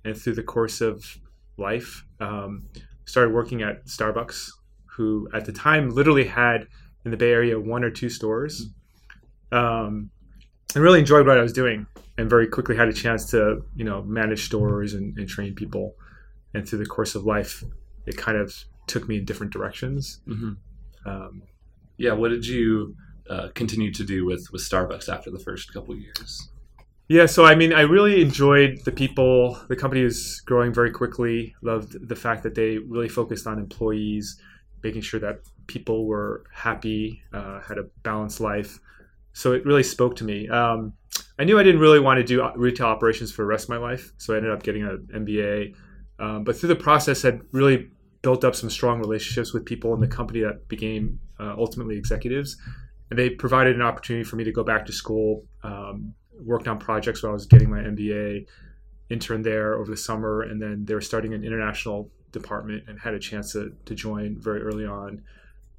and 0.05 0.17
through 0.17 0.35
the 0.35 0.43
course 0.43 0.81
of 0.81 1.19
life, 1.57 2.05
um, 2.21 2.69
started 3.05 3.35
working 3.35 3.63
at 3.63 3.87
Starbucks, 3.87 4.51
who 4.87 5.29
at 5.33 5.45
the 5.45 5.53
time 5.53 5.91
literally 5.91 6.25
had 6.27 6.67
in 7.05 7.11
the 7.11 7.17
Bay 7.17 7.33
Area 7.33 7.59
one 7.59 7.85
or 7.85 7.91
two 7.91 8.09
stores. 8.09 8.69
Um, 9.53 10.11
and 10.75 10.85
really 10.85 11.01
enjoyed 11.01 11.27
what 11.27 11.37
I 11.37 11.43
was 11.43 11.53
doing, 11.53 11.87
and 12.17 12.31
very 12.31 12.47
quickly 12.47 12.77
had 12.77 12.89
a 12.89 12.93
chance 12.93 13.29
to 13.33 13.63
you 13.75 13.85
know 13.85 14.03
manage 14.03 14.45
stores 14.45 14.95
and, 14.95 15.19
and 15.19 15.29
train 15.29 15.55
people. 15.55 15.95
And 16.55 16.69
through 16.69 16.79
the 16.81 16.87
course 16.87 17.15
of 17.15 17.25
life, 17.25 17.65
it 18.07 18.17
kind 18.17 18.39
of 18.39 18.55
took 18.87 19.09
me 19.09 19.19
in 19.19 19.25
different 19.25 19.53
directions. 19.53 20.21
hmm 20.27 20.53
Um, 21.07 21.43
Yeah, 21.97 22.13
what 22.13 22.31
did 22.31 22.47
you 22.47 22.97
uh, 23.29 23.49
continue 23.55 23.93
to 23.93 24.05
do 24.05 24.25
with, 24.25 24.49
with 24.53 24.63
Starbucks 24.63 25.09
after 25.09 25.31
the 25.31 25.39
first 25.39 25.73
couple 25.73 25.95
years? 25.97 26.51
Yeah, 27.11 27.27
so 27.27 27.45
I 27.45 27.57
mean, 27.57 27.73
I 27.73 27.81
really 27.81 28.23
enjoyed 28.23 28.85
the 28.85 28.93
people. 28.93 29.59
The 29.69 29.75
company 29.75 30.05
was 30.05 30.41
growing 30.43 30.73
very 30.73 30.93
quickly. 30.93 31.57
Loved 31.61 32.09
the 32.09 32.15
fact 32.15 32.45
that 32.45 32.55
they 32.55 32.79
really 32.79 33.09
focused 33.09 33.49
on 33.49 33.59
employees, 33.59 34.41
making 34.85 35.01
sure 35.01 35.19
that 35.19 35.41
people 35.67 36.07
were 36.07 36.45
happy, 36.55 37.21
uh, 37.33 37.63
had 37.63 37.79
a 37.79 37.87
balanced 38.05 38.39
life. 38.39 38.79
So 39.33 39.55
it 39.55 39.67
really 39.67 39.83
spoke 39.83 40.15
to 40.17 40.25
me. 40.25 40.49
Um, 40.49 40.93
I 41.37 41.43
knew 41.43 41.59
I 41.59 41.65
didn't 41.65 41.81
really 41.81 41.99
want 41.99 42.19
to 42.19 42.23
do 42.23 42.49
retail 42.55 42.87
operations 42.87 43.33
for 43.33 43.43
the 43.43 43.49
rest 43.49 43.65
of 43.65 43.71
my 43.71 43.79
life, 43.79 44.13
so 44.17 44.33
I 44.33 44.37
ended 44.37 44.53
up 44.53 44.63
getting 44.63 44.85
an 44.85 45.09
MBA. 45.13 45.75
Um, 46.21 46.45
but 46.45 46.57
through 46.57 46.69
the 46.69 46.77
process, 46.77 47.23
had 47.23 47.41
really 47.51 47.91
built 48.23 48.45
up 48.45 48.55
some 48.55 48.71
strong 48.71 49.01
relationships 49.01 49.53
with 49.53 49.65
people 49.65 49.93
in 49.95 50.01
the 50.01 50.07
company 50.07 50.43
that 50.43 50.69
became 50.69 51.19
uh, 51.41 51.57
ultimately 51.59 51.99
executives, 51.99 52.57
and 53.11 53.19
they 53.19 53.31
provided 53.31 53.75
an 53.75 53.83
opportunity 53.83 54.23
for 54.23 54.37
me 54.37 54.45
to 54.45 54.53
go 54.53 54.63
back 54.63 54.87
to 54.87 54.93
school. 54.93 55.45
Um, 55.65 56.15
worked 56.45 56.69
on 56.69 56.79
projects 56.79 57.23
while 57.23 57.31
I 57.31 57.35
was 57.35 57.47
getting 57.47 57.71
my 57.71 57.81
MBA, 57.81 58.47
interned 59.11 59.45
there 59.45 59.75
over 59.75 59.91
the 59.91 59.97
summer, 59.97 60.43
and 60.43 60.61
then 60.61 60.85
they 60.85 60.95
were 60.95 61.01
starting 61.01 61.35
an 61.35 61.45
international 61.45 62.11
department 62.33 62.85
and 62.89 62.99
had 62.99 63.15
a 63.15 63.19
chance 63.19 63.53
to, 63.53 63.73
to 63.85 63.95
join 63.95 64.37
very 64.41 64.63
early 64.63 64.87
on. 64.87 65.23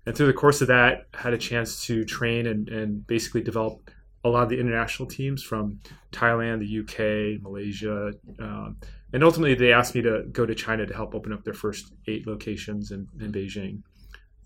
And 0.05 0.15
through 0.15 0.27
the 0.27 0.33
course 0.33 0.61
of 0.61 0.67
that, 0.67 1.07
had 1.13 1.33
a 1.33 1.37
chance 1.37 1.85
to 1.85 2.03
train 2.03 2.47
and, 2.47 2.67
and 2.69 3.05
basically 3.07 3.41
develop 3.41 3.91
a 4.23 4.29
lot 4.29 4.43
of 4.43 4.49
the 4.49 4.59
international 4.59 5.07
teams 5.07 5.41
from 5.41 5.79
Thailand, 6.11 6.59
the 6.59 6.79
UK, 6.79 7.41
Malaysia, 7.41 8.13
um, 8.39 8.77
and 9.13 9.23
ultimately 9.23 9.55
they 9.55 9.73
asked 9.73 9.95
me 9.95 10.01
to 10.01 10.23
go 10.31 10.45
to 10.45 10.55
China 10.55 10.85
to 10.85 10.93
help 10.93 11.15
open 11.15 11.33
up 11.33 11.43
their 11.43 11.53
first 11.53 11.93
eight 12.07 12.27
locations 12.27 12.91
in, 12.91 13.07
in 13.19 13.31
Beijing. 13.31 13.81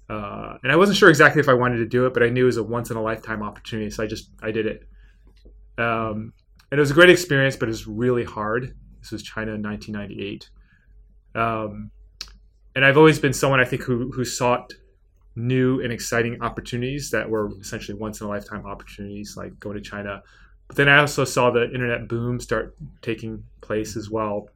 Uh, 0.09 0.57
and 0.63 0.71
I 0.71 0.75
wasn't 0.75 0.97
sure 0.97 1.09
exactly 1.09 1.39
if 1.39 1.49
I 1.49 1.53
wanted 1.53 1.77
to 1.77 1.85
do 1.85 2.05
it, 2.05 2.13
but 2.13 2.23
I 2.23 2.29
knew 2.29 2.43
it 2.43 2.47
was 2.47 2.57
a 2.57 2.63
once 2.63 2.91
in 2.91 2.97
a 2.97 3.01
lifetime 3.01 3.41
opportunity, 3.41 3.89
so 3.89 4.03
I 4.03 4.07
just 4.07 4.29
I 4.41 4.51
did 4.51 4.65
it. 4.65 4.87
Um, 5.77 6.33
and 6.71 6.79
it 6.79 6.79
was 6.79 6.91
a 6.91 6.95
great 6.95 7.09
experience, 7.09 7.55
but 7.55 7.67
it 7.67 7.71
was 7.71 7.87
really 7.87 8.23
hard. 8.23 8.75
This 8.99 9.11
was 9.11 9.23
China 9.23 9.53
in 9.53 9.61
1998. 9.61 10.49
Um, 11.35 11.91
and 12.75 12.83
I've 12.83 12.97
always 12.97 13.19
been 13.19 13.33
someone 13.33 13.59
I 13.59 13.65
think 13.65 13.83
who 13.83 14.11
who 14.11 14.25
sought 14.25 14.73
new 15.35 15.81
and 15.81 15.91
exciting 15.91 16.41
opportunities 16.41 17.11
that 17.11 17.29
were 17.29 17.51
essentially 17.59 17.97
once 17.97 18.21
in 18.21 18.27
a 18.27 18.29
lifetime 18.29 18.65
opportunities, 18.65 19.35
like 19.37 19.59
going 19.59 19.75
to 19.75 19.81
China. 19.81 20.23
But 20.67 20.77
then 20.77 20.89
I 20.89 20.97
also 20.99 21.25
saw 21.25 21.51
the 21.51 21.65
internet 21.65 22.07
boom 22.07 22.39
start 22.39 22.75
taking 23.01 23.43
place 23.61 23.95
as 23.95 24.09
well, 24.09 24.49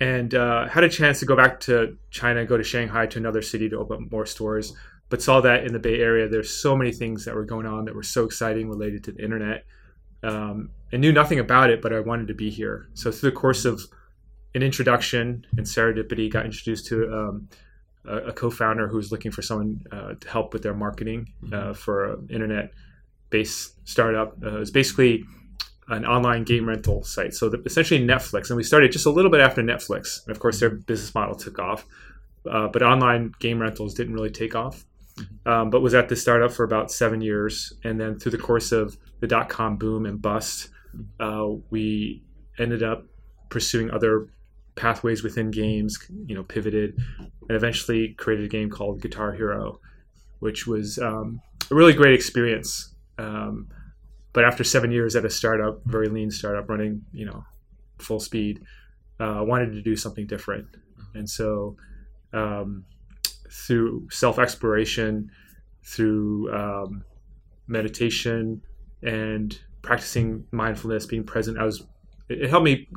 and 0.00 0.34
uh, 0.34 0.66
had 0.68 0.82
a 0.82 0.88
chance 0.88 1.20
to 1.20 1.26
go 1.26 1.36
back 1.36 1.60
to 1.60 1.96
China, 2.10 2.44
go 2.44 2.56
to 2.56 2.64
Shanghai, 2.64 3.06
to 3.06 3.18
another 3.18 3.42
city 3.42 3.68
to 3.68 3.78
open 3.78 4.04
up 4.04 4.12
more 4.12 4.26
stores. 4.26 4.72
But 5.08 5.22
saw 5.22 5.40
that 5.40 5.64
in 5.64 5.72
the 5.72 5.78
Bay 5.78 6.00
Area, 6.00 6.28
there's 6.28 6.50
so 6.50 6.76
many 6.76 6.92
things 6.92 7.24
that 7.24 7.34
were 7.34 7.44
going 7.44 7.66
on 7.66 7.84
that 7.84 7.94
were 7.94 8.02
so 8.02 8.24
exciting 8.24 8.68
related 8.68 9.04
to 9.04 9.12
the 9.12 9.22
internet. 9.22 9.64
Um, 10.22 10.70
I 10.92 10.96
knew 10.96 11.12
nothing 11.12 11.38
about 11.38 11.70
it, 11.70 11.80
but 11.80 11.92
I 11.92 12.00
wanted 12.00 12.28
to 12.28 12.34
be 12.34 12.50
here. 12.50 12.88
So 12.94 13.10
through 13.10 13.30
the 13.30 13.36
course 13.36 13.64
of 13.64 13.82
an 14.54 14.62
introduction, 14.62 15.46
and 15.56 15.66
serendipity 15.66 16.30
got 16.30 16.44
introduced 16.44 16.86
to 16.86 17.12
um, 17.12 17.48
a, 18.04 18.16
a, 18.16 18.32
co-founder 18.32 18.88
who 18.88 18.96
was 18.96 19.12
looking 19.12 19.30
for 19.30 19.42
someone 19.42 19.84
uh, 19.92 20.14
to 20.14 20.28
help 20.28 20.52
with 20.52 20.62
their 20.62 20.74
marketing 20.74 21.32
uh, 21.52 21.72
for 21.72 22.14
an 22.14 22.28
internet-based 22.30 23.88
startup. 23.88 24.36
Uh, 24.42 24.56
it 24.56 24.58
was 24.58 24.70
basically 24.70 25.24
an 25.88 26.04
online 26.04 26.44
game 26.44 26.68
rental 26.68 27.04
site, 27.04 27.34
so 27.34 27.48
the, 27.48 27.62
essentially 27.64 28.00
Netflix. 28.00 28.50
And 28.50 28.56
we 28.56 28.64
started 28.64 28.92
just 28.92 29.06
a 29.06 29.10
little 29.10 29.30
bit 29.30 29.40
after 29.40 29.62
Netflix, 29.62 30.24
and 30.26 30.34
of 30.34 30.40
course 30.40 30.60
their 30.60 30.70
business 30.70 31.14
model 31.14 31.34
took 31.34 31.58
off. 31.58 31.86
Uh, 32.48 32.68
but 32.68 32.82
online 32.82 33.32
game 33.38 33.60
rentals 33.60 33.94
didn't 33.94 34.14
really 34.14 34.30
take 34.30 34.56
off. 34.56 34.84
Um, 35.44 35.70
but 35.70 35.80
was 35.82 35.94
at 35.94 36.08
the 36.08 36.16
startup 36.16 36.52
for 36.52 36.64
about 36.64 36.90
seven 36.90 37.20
years, 37.20 37.72
and 37.84 38.00
then 38.00 38.18
through 38.18 38.32
the 38.32 38.38
course 38.38 38.72
of 38.72 38.96
the 39.20 39.26
dot 39.26 39.48
com 39.48 39.76
boom 39.76 40.06
and 40.06 40.20
bust, 40.20 40.70
uh, 41.18 41.46
we 41.70 42.22
ended 42.58 42.82
up 42.82 43.04
pursuing 43.48 43.90
other 43.90 44.28
pathways 44.76 45.22
within 45.22 45.50
games. 45.50 45.98
You 46.26 46.34
know, 46.34 46.42
pivoted 46.42 46.96
and 47.18 47.56
eventually 47.56 48.14
created 48.14 48.46
a 48.46 48.48
game 48.48 48.70
called 48.70 49.02
Guitar 49.02 49.32
Hero, 49.32 49.80
which 50.38 50.66
was 50.66 50.98
um, 50.98 51.40
a 51.70 51.74
really 51.74 51.92
great 51.92 52.14
experience. 52.14 52.94
Um, 53.18 53.68
but 54.32 54.44
after 54.44 54.64
seven 54.64 54.92
years 54.92 55.16
at 55.16 55.24
a 55.24 55.30
startup, 55.30 55.82
very 55.84 56.08
lean 56.08 56.30
startup 56.30 56.68
running, 56.70 57.02
you 57.12 57.26
know, 57.26 57.44
full 57.98 58.20
speed, 58.20 58.62
uh, 59.18 59.42
wanted 59.42 59.72
to 59.72 59.82
do 59.82 59.96
something 59.96 60.26
different, 60.26 60.66
and 61.14 61.28
so 61.28 61.76
um, 62.32 62.84
through 63.50 64.08
self 64.10 64.38
exploration, 64.38 65.30
through 65.84 66.52
um, 66.54 67.04
meditation, 67.66 68.62
and 69.02 69.58
practicing 69.82 70.44
mindfulness, 70.52 71.06
being 71.06 71.24
present, 71.24 71.58
I 71.58 71.64
was 71.64 71.86
it, 72.28 72.48
helped 72.48 72.64
me 72.64 72.88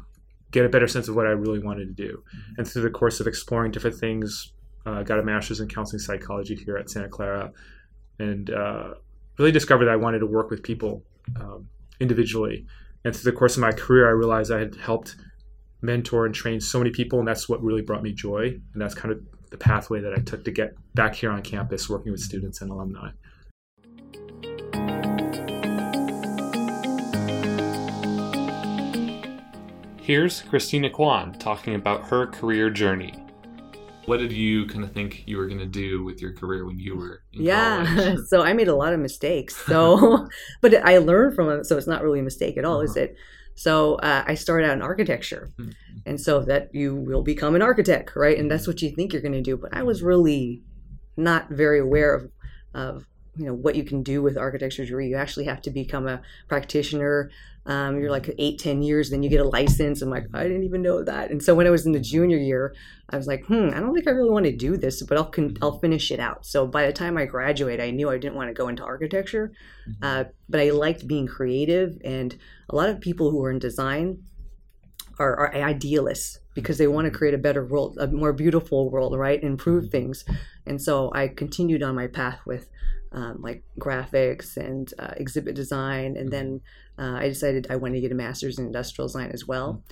get 0.51 0.65
a 0.65 0.69
better 0.69 0.87
sense 0.87 1.07
of 1.07 1.15
what 1.15 1.25
I 1.25 1.31
really 1.31 1.59
wanted 1.59 1.95
to 1.95 2.07
do. 2.07 2.23
And 2.57 2.67
through 2.67 2.83
the 2.83 2.89
course 2.89 3.19
of 3.19 3.27
exploring 3.27 3.71
different 3.71 3.97
things, 3.97 4.53
uh, 4.85 5.01
got 5.03 5.19
a 5.19 5.23
master's 5.23 5.59
in 5.59 5.67
counseling 5.67 5.99
psychology 5.99 6.55
here 6.55 6.77
at 6.77 6.89
Santa 6.89 7.09
Clara, 7.09 7.51
and 8.19 8.49
uh, 8.49 8.93
really 9.39 9.51
discovered 9.51 9.85
that 9.85 9.93
I 9.93 9.95
wanted 9.95 10.19
to 10.19 10.27
work 10.27 10.49
with 10.49 10.61
people 10.61 11.03
um, 11.39 11.67
individually. 11.99 12.65
And 13.03 13.15
through 13.15 13.31
the 13.31 13.37
course 13.37 13.55
of 13.55 13.61
my 13.61 13.71
career, 13.71 14.07
I 14.07 14.11
realized 14.11 14.51
I 14.51 14.59
had 14.59 14.75
helped 14.75 15.15
mentor 15.81 16.25
and 16.25 16.33
train 16.33 16.61
so 16.61 16.77
many 16.77 16.91
people, 16.91 17.19
and 17.19 17.27
that's 17.27 17.49
what 17.49 17.61
really 17.63 17.81
brought 17.81 18.03
me 18.03 18.13
joy. 18.13 18.59
And 18.73 18.81
that's 18.81 18.93
kind 18.93 19.11
of 19.11 19.19
the 19.53 19.57
pathway 19.59 20.01
that 20.01 20.13
I 20.13 20.21
took 20.21 20.43
to 20.45 20.51
get 20.51 20.75
back 20.95 21.13
here 21.13 21.29
on 21.29 21.43
campus, 21.43 21.87
working 21.87 22.11
with 22.11 22.21
students 22.21 22.61
and 22.61 22.71
alumni. 22.71 23.11
Here's 30.01 30.41
Christina 30.41 30.89
Kwan 30.89 31.33
talking 31.39 31.75
about 31.75 32.03
her 32.07 32.27
career 32.27 32.69
journey. 32.69 33.13
What 34.05 34.17
did 34.17 34.33
you 34.33 34.65
kind 34.67 34.83
of 34.83 34.91
think 34.91 35.23
you 35.25 35.37
were 35.37 35.47
going 35.47 35.59
to 35.59 35.65
do 35.65 36.03
with 36.03 36.21
your 36.21 36.33
career 36.33 36.65
when 36.65 36.77
you 36.77 36.97
were 36.97 37.21
in 37.31 37.41
yeah 37.43 37.85
college? 37.95 38.19
so 38.27 38.41
i 38.43 38.51
made 38.51 38.67
a 38.67 38.75
lot 38.75 38.91
of 38.91 38.99
mistakes 38.99 39.55
so 39.65 40.27
but 40.61 40.73
i 40.85 40.97
learned 40.97 41.35
from 41.35 41.47
them 41.47 41.63
so 41.63 41.77
it's 41.77 41.87
not 41.87 42.03
really 42.03 42.19
a 42.19 42.23
mistake 42.23 42.57
at 42.57 42.65
all 42.65 42.81
is 42.81 42.91
Uh-huh. 42.97 43.05
it 43.05 43.15
so 43.55 43.95
uh, 43.95 44.25
i 44.27 44.33
started 44.35 44.67
out 44.67 44.73
in 44.73 44.81
architecture 44.81 45.49
Mhm. 45.57 45.73
And 46.05 46.19
so 46.19 46.41
that 46.41 46.73
you 46.73 46.95
will 46.95 47.23
become 47.23 47.55
an 47.55 47.61
architect 47.61 48.15
right? 48.15 48.37
And 48.37 48.49
that's 48.49 48.67
what 48.67 48.81
you 48.81 48.91
think 48.91 49.13
you're 49.13 49.21
going 49.21 49.33
to 49.33 49.41
do. 49.41 49.57
But 49.57 49.75
i 49.75 49.83
was 49.83 50.03
really 50.03 50.61
not 51.17 51.49
very 51.49 51.79
aware 51.79 52.13
of 52.13 52.31
of 52.73 53.05
you 53.35 53.45
know 53.45 53.53
what 53.53 53.75
you 53.75 53.83
can 53.83 54.03
do 54.03 54.21
with 54.21 54.37
architecture 54.37 54.85
degree. 54.85 55.07
You 55.07 55.15
actually 55.15 55.45
have 55.45 55.61
to 55.63 55.71
become 55.71 56.07
a 56.07 56.21
practitioner. 56.47 57.31
Um, 57.65 57.99
you're 57.99 58.11
like 58.11 58.29
eight 58.37 58.59
ten 58.59 58.81
years 58.81 59.09
then 59.09 59.23
you 59.23 59.29
get 59.29 59.39
a 59.39 59.47
license. 59.47 60.01
I'm 60.01 60.09
like 60.09 60.25
i 60.33 60.43
didn't 60.43 60.63
even 60.63 60.81
know 60.81 61.03
that. 61.03 61.31
And 61.31 61.41
so 61.41 61.55
when 61.55 61.65
i 61.65 61.69
was 61.69 61.85
in 61.85 61.93
the 61.93 61.99
junior 61.99 62.37
year 62.37 62.75
i 63.09 63.17
was 63.17 63.25
like 63.25 63.45
hmm 63.45 63.69
i 63.73 63.79
don't 63.79 63.93
think 63.93 64.07
i 64.07 64.11
really 64.11 64.29
want 64.29 64.45
to 64.45 64.55
do 64.55 64.75
this 64.75 65.01
but 65.01 65.17
i'll 65.17 65.31
con- 65.31 65.57
i'll 65.61 65.79
finish 65.79 66.11
it 66.11 66.19
out. 66.19 66.45
So 66.45 66.67
by 66.67 66.85
the 66.85 66.93
time 66.93 67.17
i 67.17 67.25
graduated 67.25 67.83
i 67.83 67.91
knew 67.91 68.09
i 68.09 68.17
didn't 68.17 68.35
want 68.35 68.49
to 68.49 68.53
go 68.53 68.67
into 68.67 68.83
architecture. 68.83 69.53
Uh, 70.01 70.25
but 70.49 70.59
i 70.59 70.69
liked 70.69 71.07
being 71.07 71.25
creative 71.25 71.97
and 72.03 72.37
a 72.69 72.75
lot 72.75 72.89
of 72.89 72.99
people 72.99 73.31
who 73.31 73.43
are 73.43 73.51
in 73.51 73.59
design 73.59 74.23
are, 75.19 75.35
are 75.37 75.55
idealists 75.55 76.39
because 76.53 76.77
they 76.77 76.87
want 76.87 77.05
to 77.05 77.11
create 77.11 77.33
a 77.33 77.37
better 77.39 77.65
world, 77.65 77.97
a 77.99 78.07
more 78.07 78.33
beautiful 78.33 78.89
world, 78.89 79.17
right? 79.17 79.41
Improve 79.43 79.89
things. 79.89 80.25
And 80.65 80.81
so 80.81 81.11
I 81.13 81.27
continued 81.27 81.83
on 81.83 81.95
my 81.95 82.07
path 82.07 82.39
with 82.45 82.69
um, 83.11 83.41
like 83.41 83.63
graphics 83.79 84.57
and 84.57 84.91
uh, 84.99 85.13
exhibit 85.17 85.55
design. 85.55 86.17
And 86.17 86.31
then 86.31 86.61
uh, 86.97 87.13
I 87.13 87.27
decided 87.27 87.67
I 87.69 87.75
wanted 87.75 87.95
to 87.95 88.01
get 88.01 88.11
a 88.11 88.15
master's 88.15 88.59
in 88.59 88.65
industrial 88.65 89.07
design 89.07 89.31
as 89.33 89.47
well. 89.47 89.83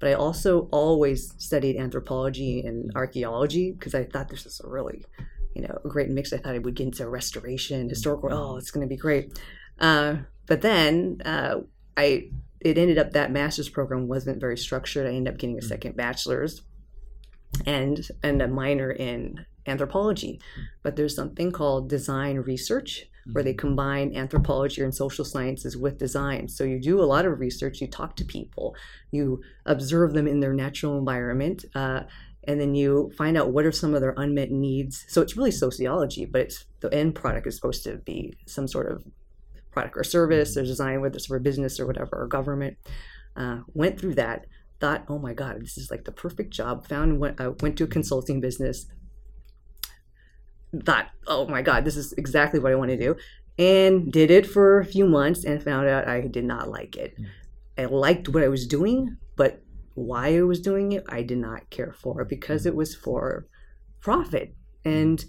But 0.00 0.10
I 0.10 0.14
also 0.14 0.68
always 0.70 1.34
studied 1.38 1.76
anthropology 1.76 2.60
and 2.60 2.92
archaeology 2.94 3.72
because 3.72 3.94
I 3.94 4.04
thought 4.04 4.28
this 4.28 4.44
was 4.44 4.60
a 4.64 4.68
really, 4.68 5.04
you 5.54 5.62
know, 5.62 5.78
great 5.82 6.08
mix. 6.08 6.32
I 6.32 6.38
thought 6.38 6.54
I 6.54 6.58
would 6.58 6.76
get 6.76 6.84
into 6.84 7.08
restoration, 7.08 7.88
historical. 7.88 8.32
Oh, 8.32 8.56
it's 8.56 8.70
going 8.70 8.86
to 8.86 8.88
be 8.88 8.96
great. 8.96 9.38
Uh, 9.80 10.18
but 10.46 10.62
then 10.62 11.20
uh, 11.24 11.56
I 11.96 12.30
it 12.60 12.78
ended 12.78 12.98
up 12.98 13.12
that 13.12 13.30
master's 13.30 13.68
program 13.68 14.08
wasn't 14.08 14.40
very 14.40 14.56
structured. 14.56 15.06
I 15.06 15.10
ended 15.10 15.34
up 15.34 15.38
getting 15.38 15.58
a 15.58 15.62
mm. 15.62 15.68
second 15.68 15.96
bachelor's 15.96 16.62
and 17.66 18.06
and 18.22 18.42
a 18.42 18.48
minor 18.48 18.90
in 18.90 19.46
anthropology. 19.66 20.40
Mm. 20.58 20.62
But 20.82 20.96
there's 20.96 21.14
something 21.14 21.52
called 21.52 21.88
design 21.88 22.38
research 22.38 23.06
where 23.32 23.44
they 23.44 23.52
mm-hmm. 23.52 23.58
combine 23.58 24.16
anthropology 24.16 24.82
and 24.82 24.94
social 24.94 25.24
sciences 25.24 25.76
with 25.76 25.98
design. 25.98 26.48
So 26.48 26.64
you 26.64 26.80
do 26.80 27.00
a 27.00 27.04
lot 27.04 27.26
of 27.26 27.38
research, 27.38 27.80
you 27.80 27.86
talk 27.86 28.16
to 28.16 28.24
people, 28.24 28.74
you 29.10 29.42
observe 29.66 30.14
them 30.14 30.26
in 30.26 30.40
their 30.40 30.54
natural 30.54 30.98
environment, 30.98 31.64
uh, 31.74 32.04
and 32.44 32.60
then 32.60 32.74
you 32.74 33.12
find 33.18 33.36
out 33.36 33.52
what 33.52 33.66
are 33.66 33.72
some 33.72 33.94
of 33.94 34.00
their 34.00 34.14
unmet 34.16 34.50
needs. 34.50 35.04
So 35.08 35.20
it's 35.20 35.36
really 35.36 35.50
sociology, 35.50 36.24
but 36.24 36.42
it's, 36.42 36.64
the 36.80 36.92
end 36.94 37.14
product 37.14 37.46
is 37.46 37.56
supposed 37.56 37.84
to 37.84 37.96
be 37.98 38.32
some 38.46 38.66
sort 38.66 38.90
of 38.90 39.04
product 39.78 39.96
or 39.96 40.02
service 40.02 40.56
or 40.56 40.64
design, 40.64 41.00
whether 41.00 41.16
it's 41.16 41.26
for 41.26 41.38
business 41.38 41.78
or 41.78 41.86
whatever, 41.86 42.22
or 42.22 42.26
government. 42.26 42.76
Uh, 43.36 43.60
went 43.74 44.00
through 44.00 44.14
that, 44.14 44.46
thought, 44.80 45.04
oh 45.08 45.18
my 45.20 45.32
God, 45.32 45.60
this 45.60 45.78
is 45.78 45.88
like 45.88 46.04
the 46.04 46.10
perfect 46.10 46.52
job. 46.52 46.88
Found, 46.88 47.20
went, 47.20 47.40
uh, 47.40 47.52
went 47.60 47.78
to 47.78 47.84
a 47.84 47.86
consulting 47.86 48.40
business, 48.40 48.86
thought, 50.84 51.06
oh 51.28 51.46
my 51.46 51.62
God, 51.62 51.84
this 51.84 51.96
is 51.96 52.12
exactly 52.14 52.58
what 52.58 52.72
I 52.72 52.74
want 52.74 52.90
to 52.90 52.98
do. 52.98 53.14
And 53.56 54.12
did 54.12 54.32
it 54.32 54.46
for 54.46 54.80
a 54.80 54.84
few 54.84 55.06
months 55.06 55.44
and 55.44 55.62
found 55.62 55.88
out 55.88 56.08
I 56.08 56.22
did 56.22 56.44
not 56.44 56.68
like 56.68 56.96
it. 56.96 57.16
I 57.76 57.84
liked 57.84 58.28
what 58.28 58.42
I 58.42 58.48
was 58.48 58.66
doing, 58.66 59.16
but 59.36 59.62
why 59.94 60.36
I 60.36 60.42
was 60.42 60.60
doing 60.60 60.92
it, 60.92 61.04
I 61.08 61.22
did 61.22 61.38
not 61.38 61.70
care 61.70 61.92
for 61.92 62.24
because 62.24 62.66
it 62.66 62.74
was 62.74 62.96
for 62.96 63.46
profit. 64.00 64.54
And 64.84 65.24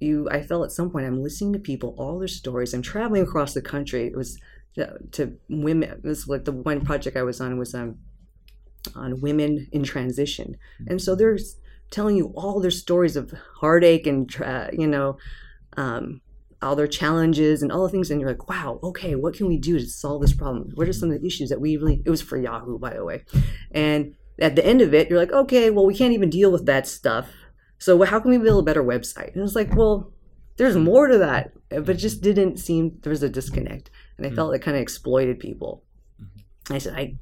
you, 0.00 0.28
I 0.30 0.42
felt 0.42 0.64
at 0.64 0.72
some 0.72 0.90
point 0.90 1.06
I'm 1.06 1.22
listening 1.22 1.52
to 1.54 1.58
people, 1.58 1.94
all 1.98 2.18
their 2.18 2.28
stories. 2.28 2.72
I'm 2.72 2.82
traveling 2.82 3.22
across 3.22 3.54
the 3.54 3.62
country. 3.62 4.06
It 4.06 4.16
was 4.16 4.38
to, 4.74 4.98
to 5.12 5.36
women. 5.48 6.00
This 6.02 6.26
was 6.26 6.28
like 6.28 6.44
the 6.44 6.52
one 6.52 6.84
project 6.84 7.16
I 7.16 7.22
was 7.22 7.40
on 7.40 7.58
was 7.58 7.74
um, 7.74 7.98
on 8.94 9.20
women 9.20 9.68
in 9.72 9.82
transition, 9.82 10.56
and 10.86 11.02
so 11.02 11.14
they're 11.14 11.38
telling 11.90 12.16
you 12.16 12.32
all 12.36 12.60
their 12.60 12.70
stories 12.70 13.16
of 13.16 13.32
heartache 13.56 14.06
and 14.06 14.28
tra- 14.28 14.70
you 14.72 14.86
know. 14.86 15.18
Um, 15.76 16.22
all 16.60 16.74
their 16.74 16.88
challenges 16.88 17.62
and 17.62 17.70
all 17.70 17.84
the 17.84 17.88
things 17.88 18.10
and 18.10 18.20
you're 18.20 18.30
like 18.30 18.48
wow 18.48 18.80
okay 18.82 19.14
what 19.14 19.32
can 19.32 19.46
we 19.46 19.56
do 19.56 19.78
to 19.78 19.86
solve 19.86 20.20
this 20.20 20.32
problem 20.32 20.68
what 20.74 20.88
are 20.88 20.92
some 20.92 21.08
of 21.08 21.20
the 21.20 21.24
issues 21.24 21.50
that 21.50 21.60
we 21.60 21.76
really 21.76 22.02
it 22.04 22.10
was 22.10 22.20
for 22.20 22.36
yahoo 22.36 22.76
by 22.78 22.94
the 22.94 23.04
way 23.04 23.22
and 23.70 24.16
at 24.40 24.56
the 24.56 24.66
end 24.66 24.80
of 24.80 24.92
it 24.92 25.08
you're 25.08 25.20
like 25.20 25.30
okay 25.30 25.70
well 25.70 25.86
we 25.86 25.94
can't 25.94 26.12
even 26.12 26.28
deal 26.28 26.50
with 26.50 26.66
that 26.66 26.88
stuff 26.88 27.28
so 27.78 28.02
how 28.02 28.20
can 28.20 28.30
we 28.30 28.38
build 28.38 28.60
a 28.60 28.66
better 28.66 28.82
website? 28.82 29.34
And 29.34 29.42
it's 29.42 29.54
like 29.54 29.74
well 29.74 30.12
there's 30.56 30.76
more 30.76 31.06
to 31.06 31.18
that 31.18 31.52
but 31.68 31.90
it 31.90 31.94
just 31.94 32.20
didn't 32.20 32.58
seem 32.58 32.98
there 33.02 33.10
was 33.10 33.22
a 33.22 33.28
disconnect. 33.28 33.90
And 34.16 34.26
i 34.26 34.30
felt 34.30 34.54
it 34.54 34.60
kind 34.60 34.76
of 34.76 34.82
exploited 34.82 35.38
people. 35.38 35.82
I 36.70 36.78
said 36.78 36.94
i 36.94 37.16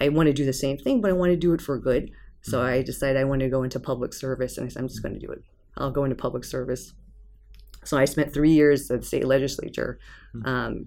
i 0.00 0.08
want 0.08 0.26
to 0.28 0.32
do 0.32 0.44
the 0.44 0.52
same 0.52 0.78
thing 0.78 1.00
but 1.00 1.10
i 1.10 1.14
want 1.14 1.30
to 1.32 1.36
do 1.36 1.52
it 1.54 1.60
for 1.60 1.78
good. 1.78 2.10
So 2.42 2.62
i 2.62 2.82
decided 2.82 3.16
i 3.20 3.24
want 3.24 3.40
to 3.40 3.48
go 3.48 3.62
into 3.62 3.80
public 3.80 4.12
service 4.14 4.58
and 4.58 4.66
i 4.66 4.68
said 4.68 4.80
i'm 4.80 4.88
just 4.88 5.02
going 5.02 5.14
to 5.14 5.26
do 5.26 5.32
it. 5.32 5.42
I'll 5.76 5.90
go 5.90 6.04
into 6.04 6.16
public 6.16 6.44
service. 6.44 6.94
So 7.84 7.98
I 7.98 8.06
spent 8.06 8.32
three 8.32 8.52
years 8.52 8.90
at 8.90 9.00
the 9.00 9.06
state 9.06 9.26
legislature 9.26 9.98
um, 10.44 10.86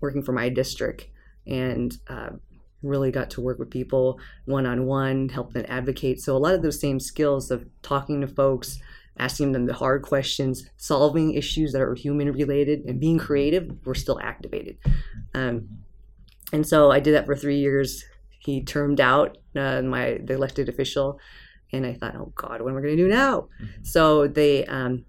working 0.00 0.22
for 0.22 0.32
my 0.32 0.48
district 0.48 1.06
and 1.46 1.96
uh, 2.08 2.30
really 2.82 3.10
got 3.10 3.30
to 3.30 3.40
work 3.40 3.58
with 3.58 3.70
people 3.70 4.20
one 4.44 4.66
on 4.66 4.86
one, 4.86 5.28
help 5.28 5.52
them 5.52 5.64
advocate. 5.68 6.20
So 6.20 6.36
a 6.36 6.38
lot 6.38 6.54
of 6.54 6.62
those 6.62 6.80
same 6.80 7.00
skills 7.00 7.50
of 7.50 7.66
talking 7.82 8.20
to 8.20 8.26
folks, 8.28 8.78
asking 9.18 9.52
them 9.52 9.66
the 9.66 9.74
hard 9.74 10.02
questions, 10.02 10.68
solving 10.76 11.34
issues 11.34 11.72
that 11.72 11.82
are 11.82 11.94
human 11.94 12.32
related, 12.32 12.84
and 12.84 13.00
being 13.00 13.18
creative 13.18 13.84
were 13.84 13.94
still 13.94 14.20
activated. 14.20 14.78
Um, 15.34 15.68
and 16.52 16.66
so 16.66 16.90
I 16.90 17.00
did 17.00 17.14
that 17.14 17.26
for 17.26 17.36
three 17.36 17.58
years. 17.58 18.04
He 18.38 18.62
termed 18.62 19.00
out 19.00 19.36
uh, 19.56 19.82
my 19.82 20.18
the 20.22 20.34
elected 20.34 20.68
official, 20.68 21.18
and 21.72 21.84
I 21.84 21.92
thought, 21.92 22.14
oh 22.14 22.32
God, 22.36 22.62
what 22.62 22.70
am 22.70 22.78
I 22.78 22.80
going 22.80 22.96
to 22.96 23.02
do 23.02 23.08
now? 23.08 23.48
So 23.82 24.28
they 24.28 24.64
um, 24.66 25.04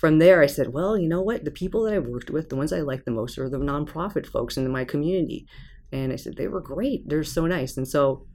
from 0.00 0.18
there, 0.18 0.42
I 0.42 0.46
said, 0.46 0.72
well, 0.72 0.96
you 0.96 1.08
know 1.08 1.20
what? 1.20 1.44
The 1.44 1.50
people 1.50 1.82
that 1.82 1.92
I've 1.92 2.06
worked 2.06 2.30
with, 2.30 2.48
the 2.48 2.56
ones 2.56 2.72
I 2.72 2.80
like 2.80 3.04
the 3.04 3.10
most, 3.10 3.36
are 3.36 3.50
the 3.50 3.58
nonprofit 3.58 4.26
folks 4.26 4.56
in 4.56 4.66
my 4.70 4.82
community. 4.82 5.46
And 5.92 6.12
I 6.12 6.16
said, 6.16 6.36
they 6.36 6.48
were 6.48 6.60
great. 6.60 7.08
They're 7.08 7.24
so 7.24 7.46
nice. 7.46 7.76
And 7.76 7.86
so 7.86 8.26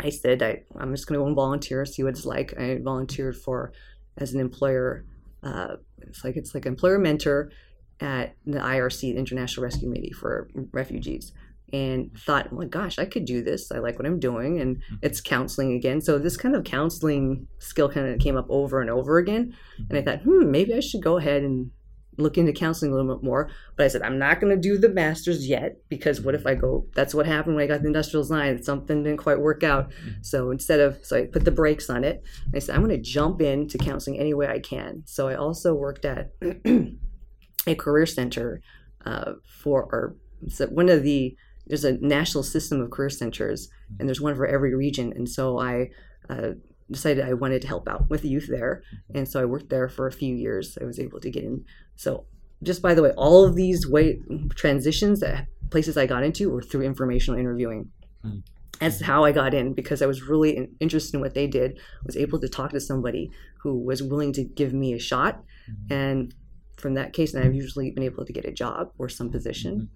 I 0.00 0.10
said, 0.10 0.42
I, 0.42 0.62
I'm 0.78 0.94
just 0.94 1.06
going 1.06 1.18
to 1.18 1.22
go 1.22 1.26
and 1.26 1.36
volunteer, 1.36 1.84
see 1.84 2.02
what 2.02 2.10
it's 2.14 2.24
like. 2.24 2.58
I 2.58 2.78
volunteered 2.82 3.36
for 3.36 3.72
as 4.18 4.34
an 4.34 4.40
employer. 4.40 5.04
Uh, 5.42 5.76
it's 6.02 6.24
like 6.24 6.36
it's 6.36 6.54
like 6.54 6.66
employer 6.66 6.98
mentor 6.98 7.50
at 8.00 8.36
the 8.46 8.58
IRC, 8.58 9.00
the 9.00 9.16
International 9.16 9.64
Rescue 9.64 9.88
Committee 9.88 10.12
for 10.12 10.48
Refugees, 10.72 11.32
and 11.72 12.10
thought, 12.18 12.48
oh 12.52 12.56
my 12.56 12.66
gosh, 12.66 12.98
I 12.98 13.04
could 13.04 13.24
do 13.24 13.42
this. 13.42 13.70
I 13.70 13.78
like 13.78 13.98
what 13.98 14.06
I'm 14.06 14.18
doing, 14.18 14.60
and 14.60 14.82
it's 15.02 15.20
counseling 15.20 15.72
again. 15.72 16.00
So 16.00 16.18
this 16.18 16.36
kind 16.36 16.54
of 16.54 16.64
counseling 16.64 17.46
skill 17.58 17.88
kind 17.88 18.08
of 18.08 18.18
came 18.18 18.36
up 18.36 18.46
over 18.48 18.80
and 18.80 18.90
over 18.90 19.18
again, 19.18 19.54
and 19.88 19.98
I 19.98 20.02
thought, 20.02 20.22
hmm, 20.22 20.50
maybe 20.50 20.74
I 20.74 20.80
should 20.80 21.02
go 21.02 21.16
ahead 21.18 21.42
and 21.42 21.70
look 22.18 22.36
into 22.36 22.52
counseling 22.52 22.92
a 22.92 22.94
little 22.94 23.14
bit 23.14 23.24
more. 23.24 23.50
But 23.76 23.84
I 23.84 23.88
said, 23.88 24.02
I'm 24.02 24.18
not 24.18 24.40
going 24.40 24.54
to 24.54 24.60
do 24.60 24.78
the 24.78 24.88
master's 24.88 25.48
yet 25.48 25.76
because 25.88 26.20
what 26.20 26.34
if 26.34 26.46
I 26.46 26.54
go? 26.54 26.86
That's 26.94 27.14
what 27.14 27.26
happened 27.26 27.56
when 27.56 27.64
I 27.64 27.68
got 27.68 27.82
the 27.82 27.86
industrial 27.86 28.22
design. 28.22 28.62
Something 28.62 29.02
didn't 29.02 29.18
quite 29.18 29.40
work 29.40 29.62
out. 29.62 29.92
So 30.20 30.50
instead 30.50 30.80
of, 30.80 31.04
so 31.04 31.16
I 31.16 31.26
put 31.26 31.44
the 31.44 31.50
brakes 31.50 31.88
on 31.88 32.04
it. 32.04 32.22
I 32.54 32.58
said, 32.58 32.74
I'm 32.74 32.84
going 32.84 32.96
to 32.96 33.02
jump 33.02 33.40
into 33.40 33.78
counseling 33.78 34.18
any 34.18 34.34
way 34.34 34.46
I 34.46 34.58
can. 34.58 35.02
So 35.06 35.28
I 35.28 35.34
also 35.34 35.74
worked 35.74 36.04
at 36.04 36.32
a 37.66 37.74
career 37.76 38.06
center 38.06 38.60
uh, 39.06 39.32
for, 39.62 39.82
or 39.84 40.16
so 40.48 40.66
one 40.66 40.88
of 40.88 41.02
the, 41.02 41.36
there's 41.66 41.84
a 41.84 41.98
national 41.98 42.42
system 42.42 42.80
of 42.80 42.90
career 42.90 43.10
centers 43.10 43.68
and 43.98 44.08
there's 44.08 44.20
one 44.20 44.34
for 44.34 44.46
every 44.46 44.74
region. 44.74 45.12
And 45.14 45.28
so 45.28 45.58
I, 45.58 45.90
uh, 46.28 46.52
decided 46.90 47.24
I 47.24 47.32
wanted 47.32 47.62
to 47.62 47.68
help 47.68 47.88
out 47.88 48.08
with 48.10 48.24
youth 48.24 48.46
there. 48.48 48.82
And 49.14 49.28
so 49.28 49.40
I 49.40 49.44
worked 49.44 49.70
there 49.70 49.88
for 49.88 50.06
a 50.06 50.12
few 50.12 50.34
years. 50.34 50.76
I 50.80 50.84
was 50.84 50.98
able 50.98 51.20
to 51.20 51.30
get 51.30 51.44
in. 51.44 51.64
So 51.96 52.26
just 52.62 52.82
by 52.82 52.94
the 52.94 53.02
way, 53.02 53.10
all 53.16 53.44
of 53.44 53.54
these 53.54 53.88
way 53.88 54.20
transitions 54.54 55.20
that 55.20 55.46
places 55.70 55.96
I 55.96 56.06
got 56.06 56.22
into 56.22 56.50
were 56.50 56.62
through 56.62 56.82
informational 56.82 57.38
interviewing. 57.38 57.90
Mm. 58.24 58.42
That's 58.80 59.00
how 59.00 59.24
I 59.24 59.32
got 59.32 59.54
in 59.54 59.74
because 59.74 60.02
I 60.02 60.06
was 60.06 60.22
really 60.22 60.68
interested 60.80 61.14
in 61.14 61.20
what 61.20 61.34
they 61.34 61.46
did. 61.46 61.78
was 62.04 62.16
able 62.16 62.40
to 62.40 62.48
talk 62.48 62.70
to 62.70 62.80
somebody 62.80 63.30
who 63.60 63.78
was 63.78 64.02
willing 64.02 64.32
to 64.34 64.44
give 64.44 64.72
me 64.72 64.92
a 64.92 64.98
shot, 64.98 65.40
and 65.88 66.34
from 66.78 66.94
that 66.94 67.12
case, 67.12 67.32
and 67.32 67.44
I've 67.44 67.54
usually 67.54 67.92
been 67.92 68.02
able 68.02 68.24
to 68.24 68.32
get 68.32 68.44
a 68.44 68.50
job 68.50 68.90
or 68.98 69.08
some 69.08 69.30
position. 69.30 69.88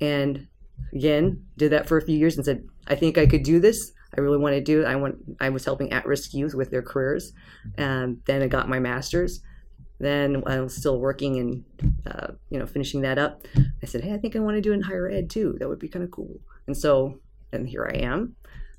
And 0.00 0.46
again, 0.94 1.42
did 1.56 1.72
that 1.72 1.88
for 1.88 1.96
a 1.96 2.02
few 2.02 2.18
years 2.18 2.36
and 2.36 2.44
said, 2.44 2.64
I 2.86 2.94
think 2.96 3.16
I 3.16 3.26
could 3.26 3.44
do 3.44 3.60
this. 3.60 3.92
I 4.16 4.20
really 4.20 4.38
want 4.38 4.54
to 4.54 4.60
do. 4.60 4.84
I 4.84 4.96
want. 4.96 5.16
I 5.40 5.48
was 5.48 5.64
helping 5.64 5.92
at-risk 5.92 6.34
youth 6.34 6.54
with 6.54 6.70
their 6.70 6.82
careers, 6.82 7.32
and 7.76 8.20
then 8.26 8.42
I 8.42 8.48
got 8.48 8.68
my 8.68 8.78
master's. 8.78 9.40
Then 10.00 10.42
I 10.46 10.60
was 10.60 10.74
still 10.74 10.98
working 10.98 11.38
and 11.38 11.64
uh, 12.06 12.32
you 12.50 12.58
know 12.58 12.66
finishing 12.66 13.02
that 13.02 13.18
up. 13.18 13.46
I 13.82 13.86
said, 13.86 14.02
hey, 14.02 14.12
I 14.12 14.18
think 14.18 14.36
I 14.36 14.40
want 14.40 14.56
to 14.56 14.60
do 14.60 14.72
it 14.72 14.76
in 14.76 14.82
higher 14.82 15.08
ed 15.08 15.30
too. 15.30 15.56
That 15.58 15.68
would 15.68 15.78
be 15.78 15.88
kind 15.88 16.04
of 16.04 16.10
cool. 16.10 16.40
And 16.66 16.76
so, 16.76 17.20
and 17.52 17.68
here 17.68 17.90
I 17.92 17.98
am. 17.98 18.36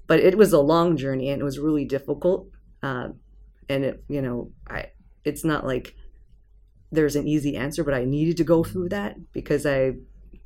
But 0.07 0.19
it 0.19 0.38
was 0.38 0.53
a 0.53 0.59
long 0.59 0.97
journey 0.97 1.29
and 1.29 1.41
it 1.41 1.45
was 1.45 1.57
really 1.57 1.86
difficult. 1.86 2.47
Uh, 2.83 3.09
and 3.69 3.86
it, 3.86 4.03
you 4.07 4.21
know, 4.21 4.51
I. 4.69 4.91
It's 5.23 5.43
not 5.43 5.65
like 5.65 5.95
there's 6.91 7.15
an 7.15 7.27
easy 7.27 7.55
answer, 7.55 7.83
but 7.83 7.95
I 7.95 8.05
needed 8.05 8.38
to 8.38 8.43
go 8.43 8.63
through 8.63 8.89
that 8.89 9.15
because 9.31 9.65
I, 9.65 9.93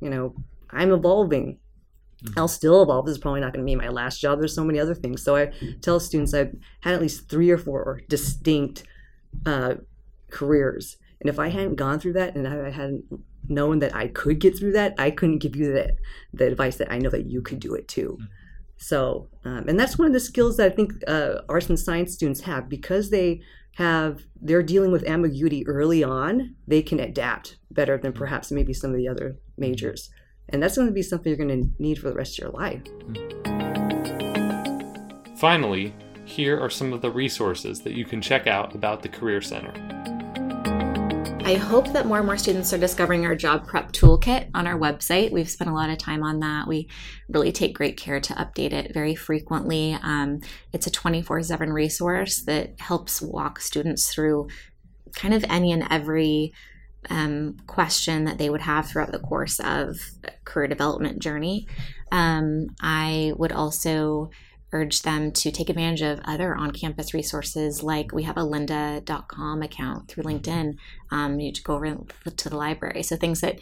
you 0.00 0.08
know, 0.08 0.34
I'm 0.70 0.92
evolving. 0.92 1.58
I'll 2.36 2.48
still 2.48 2.82
evolve. 2.82 3.06
This 3.06 3.16
is 3.16 3.20
probably 3.20 3.40
not 3.40 3.52
going 3.52 3.64
to 3.64 3.70
be 3.70 3.76
my 3.76 3.88
last 3.88 4.20
job. 4.20 4.38
There's 4.38 4.54
so 4.54 4.64
many 4.64 4.78
other 4.78 4.94
things. 4.94 5.22
So 5.22 5.36
I 5.36 5.52
tell 5.80 6.00
students 6.00 6.34
I've 6.34 6.54
had 6.80 6.94
at 6.94 7.00
least 7.00 7.28
three 7.28 7.50
or 7.50 7.58
four 7.58 8.00
distinct 8.08 8.84
uh, 9.46 9.74
careers. 10.30 10.96
And 11.20 11.28
if 11.28 11.38
I 11.38 11.48
hadn't 11.48 11.76
gone 11.76 11.98
through 11.98 12.14
that 12.14 12.34
and 12.34 12.46
I 12.46 12.70
hadn't 12.70 13.04
known 13.48 13.78
that 13.80 13.94
I 13.94 14.08
could 14.08 14.38
get 14.38 14.58
through 14.58 14.72
that, 14.72 14.94
I 14.98 15.10
couldn't 15.10 15.38
give 15.38 15.56
you 15.56 15.72
the, 15.72 15.96
the 16.32 16.46
advice 16.46 16.76
that 16.76 16.92
I 16.92 16.98
know 16.98 17.10
that 17.10 17.26
you 17.26 17.42
could 17.42 17.60
do 17.60 17.74
it 17.74 17.88
too. 17.88 18.18
So, 18.76 19.28
um, 19.44 19.68
and 19.68 19.78
that's 19.78 19.98
one 19.98 20.06
of 20.06 20.14
the 20.14 20.20
skills 20.20 20.56
that 20.56 20.72
I 20.72 20.74
think 20.74 20.92
uh, 21.06 21.42
arts 21.48 21.68
and 21.68 21.78
science 21.78 22.14
students 22.14 22.40
have 22.42 22.68
because 22.68 23.10
they 23.10 23.42
have, 23.76 24.22
they're 24.40 24.62
dealing 24.62 24.90
with 24.90 25.04
ambiguity 25.04 25.66
early 25.66 26.02
on, 26.02 26.54
they 26.66 26.80
can 26.80 26.98
adapt 26.98 27.58
better 27.70 27.98
than 27.98 28.12
perhaps 28.12 28.50
maybe 28.50 28.72
some 28.72 28.90
of 28.90 28.96
the 28.96 29.08
other 29.08 29.36
majors. 29.58 30.10
And 30.50 30.62
that's 30.62 30.76
going 30.76 30.88
to 30.88 30.92
be 30.92 31.02
something 31.02 31.30
you're 31.30 31.46
going 31.46 31.62
to 31.62 31.82
need 31.82 31.98
for 31.98 32.08
the 32.08 32.14
rest 32.14 32.38
of 32.38 32.44
your 32.44 32.50
life. 32.50 32.82
Finally, 35.36 35.94
here 36.24 36.60
are 36.60 36.70
some 36.70 36.92
of 36.92 37.00
the 37.00 37.10
resources 37.10 37.80
that 37.82 37.94
you 37.94 38.04
can 38.04 38.20
check 38.20 38.46
out 38.46 38.74
about 38.74 39.02
the 39.02 39.08
Career 39.08 39.40
Center. 39.40 39.72
I 41.42 41.54
hope 41.54 41.92
that 41.94 42.06
more 42.06 42.18
and 42.18 42.26
more 42.26 42.36
students 42.36 42.72
are 42.72 42.78
discovering 42.78 43.26
our 43.26 43.34
job 43.34 43.66
prep 43.66 43.90
toolkit 43.92 44.50
on 44.54 44.66
our 44.66 44.78
website. 44.78 45.32
We've 45.32 45.50
spent 45.50 45.70
a 45.70 45.74
lot 45.74 45.90
of 45.90 45.98
time 45.98 46.22
on 46.22 46.38
that. 46.40 46.68
We 46.68 46.88
really 47.28 47.50
take 47.50 47.74
great 47.74 47.96
care 47.96 48.20
to 48.20 48.34
update 48.34 48.72
it 48.72 48.94
very 48.94 49.16
frequently. 49.16 49.98
Um, 50.00 50.42
it's 50.72 50.86
a 50.86 50.90
24 50.90 51.42
7 51.42 51.72
resource 51.72 52.42
that 52.42 52.78
helps 52.78 53.20
walk 53.20 53.60
students 53.60 54.12
through 54.12 54.48
kind 55.14 55.34
of 55.34 55.44
any 55.48 55.72
and 55.72 55.84
every 55.90 56.52
um, 57.08 57.56
question 57.66 58.24
that 58.24 58.38
they 58.38 58.50
would 58.50 58.60
have 58.60 58.86
throughout 58.86 59.12
the 59.12 59.18
course 59.18 59.58
of 59.60 59.98
career 60.44 60.68
development 60.68 61.20
journey. 61.20 61.66
Um, 62.12 62.68
I 62.80 63.32
would 63.36 63.52
also 63.52 64.30
urge 64.72 65.02
them 65.02 65.32
to 65.32 65.50
take 65.50 65.68
advantage 65.68 66.02
of 66.02 66.20
other 66.24 66.54
on-campus 66.54 67.12
resources 67.12 67.82
like 67.82 68.12
we 68.12 68.22
have 68.22 68.36
a 68.36 68.42
lynda.com 68.42 69.62
account 69.62 70.08
through 70.08 70.24
linkedin. 70.24 70.76
Um, 71.10 71.40
you 71.40 71.52
go 71.64 71.74
over 71.74 71.98
to 72.36 72.48
the 72.48 72.56
library. 72.56 73.02
So 73.02 73.16
things 73.16 73.40
that 73.40 73.58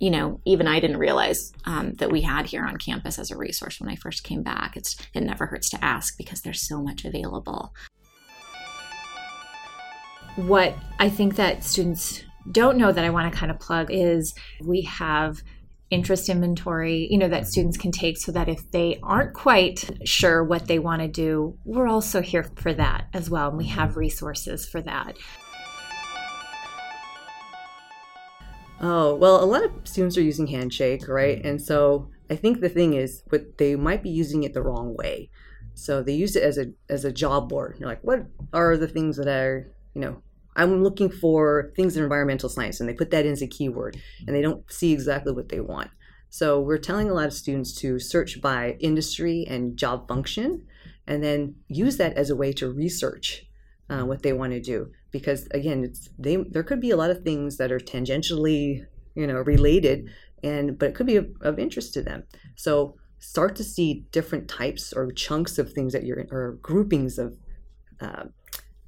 you 0.00 0.10
know 0.10 0.40
even 0.44 0.66
i 0.66 0.80
didn't 0.80 0.96
realize 0.96 1.52
um, 1.66 1.92
that 1.94 2.10
we 2.10 2.22
had 2.22 2.46
here 2.46 2.66
on 2.66 2.76
campus 2.78 3.16
as 3.16 3.30
a 3.30 3.36
resource 3.36 3.80
when 3.80 3.88
i 3.88 3.94
first 3.94 4.24
came 4.24 4.42
back. 4.42 4.76
It's 4.76 4.96
it 5.14 5.20
never 5.20 5.46
hurts 5.46 5.70
to 5.70 5.84
ask 5.84 6.16
because 6.18 6.40
there's 6.40 6.66
so 6.66 6.82
much 6.82 7.04
available. 7.04 7.72
What 10.34 10.74
i 10.98 11.08
think 11.08 11.36
that 11.36 11.62
students 11.62 12.24
don't 12.50 12.76
know 12.76 12.92
that 12.92 13.04
i 13.04 13.10
want 13.10 13.32
to 13.32 13.38
kind 13.38 13.50
of 13.50 13.58
plug 13.58 13.88
is 13.90 14.34
we 14.62 14.82
have 14.82 15.42
interest 15.94 16.28
inventory, 16.28 17.06
you 17.10 17.16
know, 17.16 17.28
that 17.28 17.46
students 17.46 17.76
can 17.76 17.92
take 17.92 18.18
so 18.18 18.32
that 18.32 18.48
if 18.48 18.70
they 18.72 18.98
aren't 19.02 19.32
quite 19.32 19.90
sure 20.04 20.42
what 20.42 20.66
they 20.66 20.78
want 20.78 21.00
to 21.02 21.08
do, 21.08 21.56
we're 21.64 21.86
also 21.86 22.20
here 22.20 22.44
for 22.56 22.72
that 22.74 23.06
as 23.12 23.30
well. 23.30 23.48
And 23.48 23.58
we 23.58 23.66
have 23.68 23.90
mm-hmm. 23.90 24.00
resources 24.00 24.66
for 24.66 24.80
that. 24.82 25.16
Oh, 28.80 29.14
well, 29.14 29.42
a 29.42 29.46
lot 29.46 29.64
of 29.64 29.72
students 29.84 30.18
are 30.18 30.22
using 30.22 30.48
Handshake, 30.48 31.08
right? 31.08 31.42
And 31.44 31.62
so 31.62 32.10
I 32.28 32.36
think 32.36 32.60
the 32.60 32.68
thing 32.68 32.94
is, 32.94 33.22
but 33.30 33.56
they 33.58 33.76
might 33.76 34.02
be 34.02 34.10
using 34.10 34.42
it 34.42 34.52
the 34.52 34.62
wrong 34.62 34.94
way. 34.96 35.30
So 35.74 36.02
they 36.02 36.12
use 36.14 36.36
it 36.36 36.42
as 36.42 36.58
a 36.58 36.66
as 36.88 37.04
a 37.04 37.12
job 37.12 37.48
board. 37.48 37.76
You're 37.78 37.88
like, 37.88 38.02
what 38.02 38.26
are 38.52 38.76
the 38.76 38.86
things 38.88 39.16
that 39.16 39.26
are, 39.26 39.72
you 39.94 40.00
know, 40.00 40.22
I'm 40.56 40.82
looking 40.82 41.10
for 41.10 41.72
things 41.76 41.96
in 41.96 42.02
environmental 42.02 42.48
science, 42.48 42.80
and 42.80 42.88
they 42.88 42.94
put 42.94 43.10
that 43.10 43.26
in 43.26 43.32
as 43.32 43.42
a 43.42 43.46
keyword, 43.46 43.96
and 44.26 44.34
they 44.34 44.42
don't 44.42 44.70
see 44.70 44.92
exactly 44.92 45.32
what 45.32 45.48
they 45.48 45.60
want. 45.60 45.90
So 46.30 46.60
we're 46.60 46.78
telling 46.78 47.08
a 47.08 47.14
lot 47.14 47.26
of 47.26 47.32
students 47.32 47.74
to 47.80 47.98
search 47.98 48.40
by 48.40 48.76
industry 48.80 49.46
and 49.48 49.76
job 49.76 50.08
function, 50.08 50.66
and 51.06 51.22
then 51.22 51.56
use 51.68 51.96
that 51.98 52.14
as 52.14 52.30
a 52.30 52.36
way 52.36 52.52
to 52.54 52.70
research 52.70 53.46
uh, 53.88 54.02
what 54.02 54.22
they 54.22 54.32
want 54.32 54.52
to 54.52 54.60
do. 54.60 54.90
Because 55.10 55.46
again, 55.52 55.84
it's 55.84 56.08
they 56.18 56.36
there 56.36 56.64
could 56.64 56.80
be 56.80 56.90
a 56.90 56.96
lot 56.96 57.10
of 57.10 57.22
things 57.22 57.56
that 57.58 57.70
are 57.70 57.78
tangentially, 57.78 58.84
you 59.14 59.26
know, 59.26 59.40
related, 59.40 60.10
and 60.42 60.78
but 60.78 60.90
it 60.90 60.94
could 60.94 61.06
be 61.06 61.16
of, 61.16 61.28
of 61.40 61.58
interest 61.58 61.94
to 61.94 62.02
them. 62.02 62.24
So 62.56 62.96
start 63.18 63.56
to 63.56 63.64
see 63.64 64.04
different 64.10 64.48
types 64.48 64.92
or 64.92 65.10
chunks 65.12 65.58
of 65.58 65.72
things 65.72 65.92
that 65.92 66.04
you're 66.04 66.26
or 66.30 66.58
groupings 66.62 67.18
of 67.18 67.36
uh, 68.00 68.24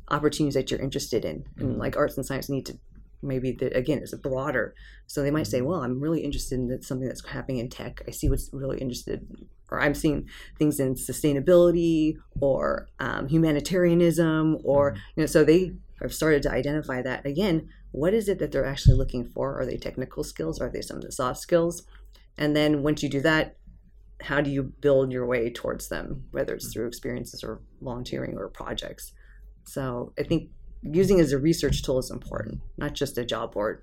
opportunities 0.08 0.54
that 0.54 0.70
you're 0.70 0.80
interested 0.80 1.24
in. 1.24 1.44
And 1.58 1.70
mm-hmm. 1.70 1.80
like 1.80 1.96
arts 1.96 2.16
and 2.16 2.26
science 2.26 2.48
need 2.48 2.66
to 2.66 2.78
maybe 3.22 3.52
the, 3.52 3.76
again 3.76 3.98
it's 3.98 4.12
a 4.12 4.18
broader. 4.18 4.74
So 5.06 5.22
they 5.22 5.30
might 5.30 5.46
say 5.46 5.58
mm-hmm. 5.58 5.68
well 5.68 5.82
i'm 5.82 6.00
really 6.00 6.20
interested 6.20 6.58
in 6.58 6.82
something 6.82 7.08
that's 7.08 7.26
happening 7.26 7.58
in 7.58 7.68
tech. 7.68 8.02
I 8.06 8.10
see 8.10 8.28
what's 8.28 8.50
really 8.52 8.78
interested 8.78 9.26
or 9.70 9.80
i'm 9.80 9.94
seeing 9.94 10.28
things 10.58 10.78
in 10.78 10.94
sustainability 10.94 12.14
or 12.40 12.88
um, 13.00 13.26
humanitarianism 13.26 14.58
or 14.62 14.92
mm-hmm. 14.92 15.00
you 15.16 15.22
know 15.22 15.26
so 15.26 15.42
they 15.42 15.72
have 16.00 16.14
started 16.14 16.42
to 16.42 16.52
identify 16.52 17.02
that 17.02 17.26
again 17.26 17.68
what 17.90 18.12
is 18.12 18.28
it 18.28 18.38
that 18.38 18.52
they're 18.52 18.66
actually 18.66 18.94
looking 18.94 19.24
for? 19.24 19.58
Are 19.58 19.64
they 19.64 19.78
technical 19.78 20.22
skills? 20.22 20.60
Are 20.60 20.68
they 20.68 20.82
some 20.82 20.98
of 20.98 21.02
the 21.02 21.10
soft 21.10 21.38
skills? 21.38 21.84
And 22.36 22.54
then 22.54 22.82
once 22.82 23.02
you 23.02 23.08
do 23.08 23.22
that 23.22 23.56
how 24.22 24.40
do 24.40 24.50
you 24.50 24.62
build 24.62 25.12
your 25.12 25.26
way 25.26 25.50
towards 25.50 25.88
them 25.88 26.24
whether 26.30 26.54
it's 26.54 26.72
through 26.72 26.86
experiences 26.86 27.44
or 27.44 27.60
volunteering 27.82 28.36
or 28.36 28.48
projects 28.48 29.12
so 29.66 30.12
I 30.18 30.22
think 30.22 30.50
using 30.82 31.20
as 31.20 31.32
a 31.32 31.38
research 31.38 31.82
tool 31.82 31.98
is 31.98 32.10
important, 32.10 32.60
not 32.76 32.94
just 32.94 33.18
a 33.18 33.24
job 33.24 33.52
board. 33.52 33.82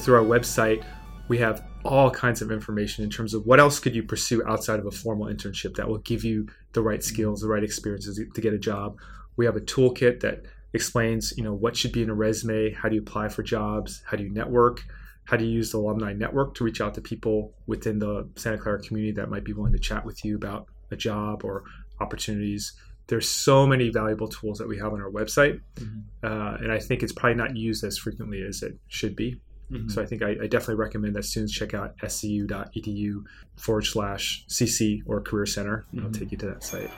Through 0.00 0.16
our 0.16 0.24
website, 0.24 0.84
we 1.28 1.38
have 1.38 1.64
all 1.84 2.10
kinds 2.10 2.40
of 2.40 2.50
information 2.50 3.04
in 3.04 3.10
terms 3.10 3.34
of 3.34 3.44
what 3.46 3.60
else 3.60 3.78
could 3.78 3.94
you 3.94 4.02
pursue 4.02 4.42
outside 4.46 4.78
of 4.78 4.86
a 4.86 4.90
formal 4.90 5.26
internship 5.26 5.74
that 5.76 5.88
will 5.88 5.98
give 5.98 6.24
you 6.24 6.46
the 6.72 6.82
right 6.82 7.02
skills, 7.02 7.40
the 7.40 7.48
right 7.48 7.64
experiences 7.64 8.20
to 8.34 8.40
get 8.40 8.54
a 8.54 8.58
job. 8.58 8.96
We 9.36 9.44
have 9.44 9.56
a 9.56 9.60
toolkit 9.60 10.20
that 10.20 10.42
explains, 10.72 11.34
you 11.36 11.42
know, 11.42 11.54
what 11.54 11.76
should 11.76 11.92
be 11.92 12.02
in 12.02 12.10
a 12.10 12.14
resume, 12.14 12.72
how 12.72 12.88
do 12.88 12.94
you 12.94 13.02
apply 13.02 13.28
for 13.28 13.42
jobs, 13.42 14.02
how 14.06 14.16
do 14.16 14.24
you 14.24 14.30
network, 14.30 14.82
how 15.24 15.36
do 15.36 15.44
you 15.44 15.50
use 15.50 15.72
the 15.72 15.78
alumni 15.78 16.12
network 16.12 16.54
to 16.54 16.64
reach 16.64 16.80
out 16.80 16.94
to 16.94 17.00
people 17.00 17.52
within 17.66 17.98
the 17.98 18.28
Santa 18.36 18.58
Clara 18.58 18.80
community 18.80 19.12
that 19.12 19.30
might 19.30 19.44
be 19.44 19.52
willing 19.52 19.72
to 19.72 19.78
chat 19.78 20.04
with 20.04 20.24
you 20.24 20.36
about 20.36 20.66
a 20.90 20.96
job 20.96 21.44
or 21.44 21.64
opportunities. 22.00 22.72
There's 23.06 23.28
so 23.28 23.66
many 23.66 23.88
valuable 23.88 24.28
tools 24.28 24.58
that 24.58 24.68
we 24.68 24.78
have 24.78 24.92
on 24.92 25.00
our 25.00 25.10
website, 25.10 25.60
mm-hmm. 25.76 26.00
uh, 26.22 26.56
and 26.56 26.70
I 26.70 26.78
think 26.78 27.02
it's 27.02 27.12
probably 27.12 27.36
not 27.36 27.56
used 27.56 27.82
as 27.84 27.96
frequently 27.96 28.42
as 28.42 28.62
it 28.62 28.78
should 28.88 29.16
be. 29.16 29.40
Mm-hmm. 29.70 29.88
So 29.88 30.02
I 30.02 30.06
think 30.06 30.22
I, 30.22 30.30
I, 30.30 30.46
definitely 30.46 30.76
recommend 30.76 31.14
that 31.16 31.26
students 31.26 31.52
check 31.52 31.74
out 31.74 31.96
scu.edu 31.98 33.24
forward 33.56 33.84
slash 33.84 34.44
cc 34.48 35.02
or 35.04 35.20
career 35.20 35.44
center. 35.44 35.84
Mm-hmm. 35.94 36.06
I'll 36.06 36.12
take 36.12 36.32
you 36.32 36.38
to 36.38 36.46
that 36.46 36.64
site. 36.64 36.90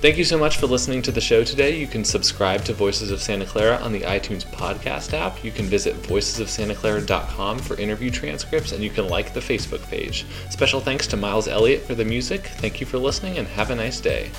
Thank 0.00 0.16
you 0.16 0.22
so 0.22 0.38
much 0.38 0.58
for 0.58 0.68
listening 0.68 1.02
to 1.02 1.10
the 1.10 1.20
show 1.20 1.42
today. 1.42 1.76
You 1.76 1.88
can 1.88 2.04
subscribe 2.04 2.64
to 2.66 2.72
Voices 2.72 3.10
of 3.10 3.20
Santa 3.20 3.44
Clara 3.44 3.78
on 3.78 3.90
the 3.90 4.02
iTunes 4.02 4.46
podcast 4.46 5.12
app. 5.12 5.42
You 5.42 5.50
can 5.50 5.64
visit 5.64 5.96
voicesofsantaclara.com 6.02 7.58
for 7.58 7.76
interview 7.76 8.08
transcripts, 8.08 8.70
and 8.70 8.80
you 8.80 8.90
can 8.90 9.08
like 9.08 9.34
the 9.34 9.40
Facebook 9.40 9.82
page. 9.90 10.24
Special 10.50 10.78
thanks 10.78 11.08
to 11.08 11.16
Miles 11.16 11.48
Elliott 11.48 11.82
for 11.82 11.96
the 11.96 12.04
music. 12.04 12.46
Thank 12.46 12.78
you 12.78 12.86
for 12.86 12.98
listening, 12.98 13.38
and 13.38 13.48
have 13.48 13.70
a 13.70 13.74
nice 13.74 14.00
day. 14.00 14.30